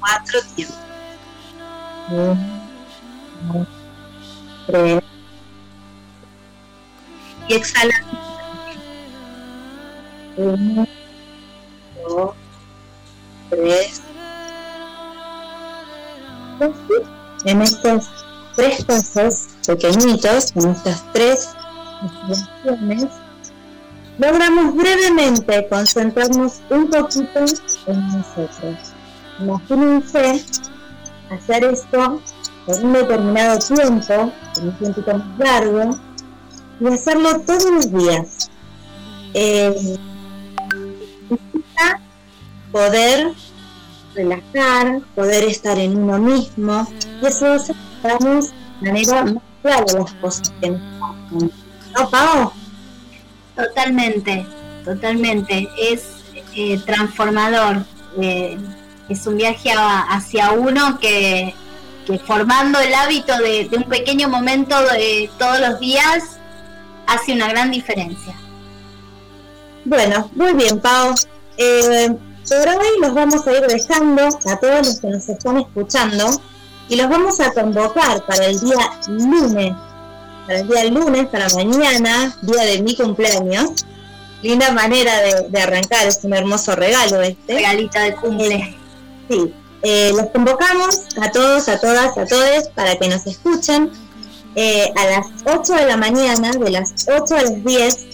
[0.00, 0.78] cuatro tiempos.
[2.10, 2.38] Uno,
[3.52, 3.68] dos,
[4.66, 5.02] tres.
[7.48, 8.18] Y exhalamos.
[10.36, 10.86] Uno,
[12.08, 12.34] dos,
[13.50, 14.07] tres.
[17.48, 18.10] En estos
[18.56, 21.48] tres pasos pequeñitos, en estas tres
[22.28, 23.06] respiraciones,
[24.18, 27.46] logramos brevemente concentrarnos un poquito
[27.86, 28.78] en nosotros.
[29.40, 30.44] Imagínense
[31.30, 32.20] hacer esto
[32.66, 35.98] por un determinado tiempo, por un tiempito más largo,
[36.80, 38.50] y hacerlo todos los días.
[39.32, 39.96] Eh,
[42.70, 43.32] poder
[44.14, 46.86] relajar, poder estar en uno mismo,
[47.22, 47.56] y eso
[48.02, 48.50] hagamos
[48.80, 51.50] de manera más clara las cosas que nos pasan.
[51.96, 52.52] ¿No, Pau?
[53.56, 54.46] Totalmente,
[54.84, 55.68] totalmente.
[55.78, 56.02] Es
[56.54, 57.84] eh, transformador.
[58.20, 58.58] eh,
[59.08, 61.54] es un viaje a- hacia uno que,
[62.06, 66.36] que formando el hábito de, de un pequeño momento de todos los días
[67.06, 68.34] hace una gran diferencia.
[69.84, 71.14] Bueno, muy bien, Pau.
[71.56, 72.14] Eh,
[72.48, 76.26] por hoy los vamos a ir dejando a todos los que nos están escuchando
[76.88, 79.74] y los vamos a convocar para el día lunes,
[80.46, 83.84] para el día lunes, para mañana, día de mi cumpleaños.
[84.42, 87.54] Linda manera de, de arrancar, es un hermoso regalo este.
[87.54, 88.76] Regalito de cumple.
[89.28, 89.52] sí,
[89.82, 93.90] eh, los convocamos a todos, a todas, a todos para que nos escuchen
[94.56, 98.06] eh, a las 8 de la mañana, de las 8 a las 10,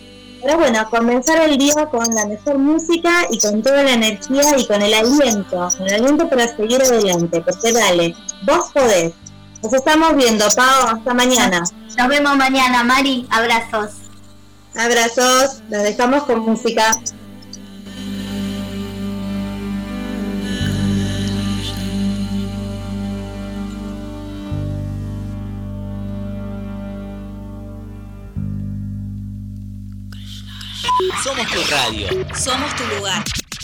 [0.43, 4.67] pero bueno, comenzar el día con la mejor música y con toda la energía y
[4.67, 8.15] con el aliento, con el aliento para seguir adelante, porque dale,
[8.45, 9.13] vos podés.
[9.63, 11.63] Nos estamos viendo, Pau, hasta mañana.
[11.97, 13.27] Nos vemos mañana, Mari.
[13.31, 13.93] Abrazos.
[14.77, 16.93] Abrazos, los dejamos con música.
[31.23, 32.09] Somos tu radio.
[32.37, 33.25] Somos tu lugar.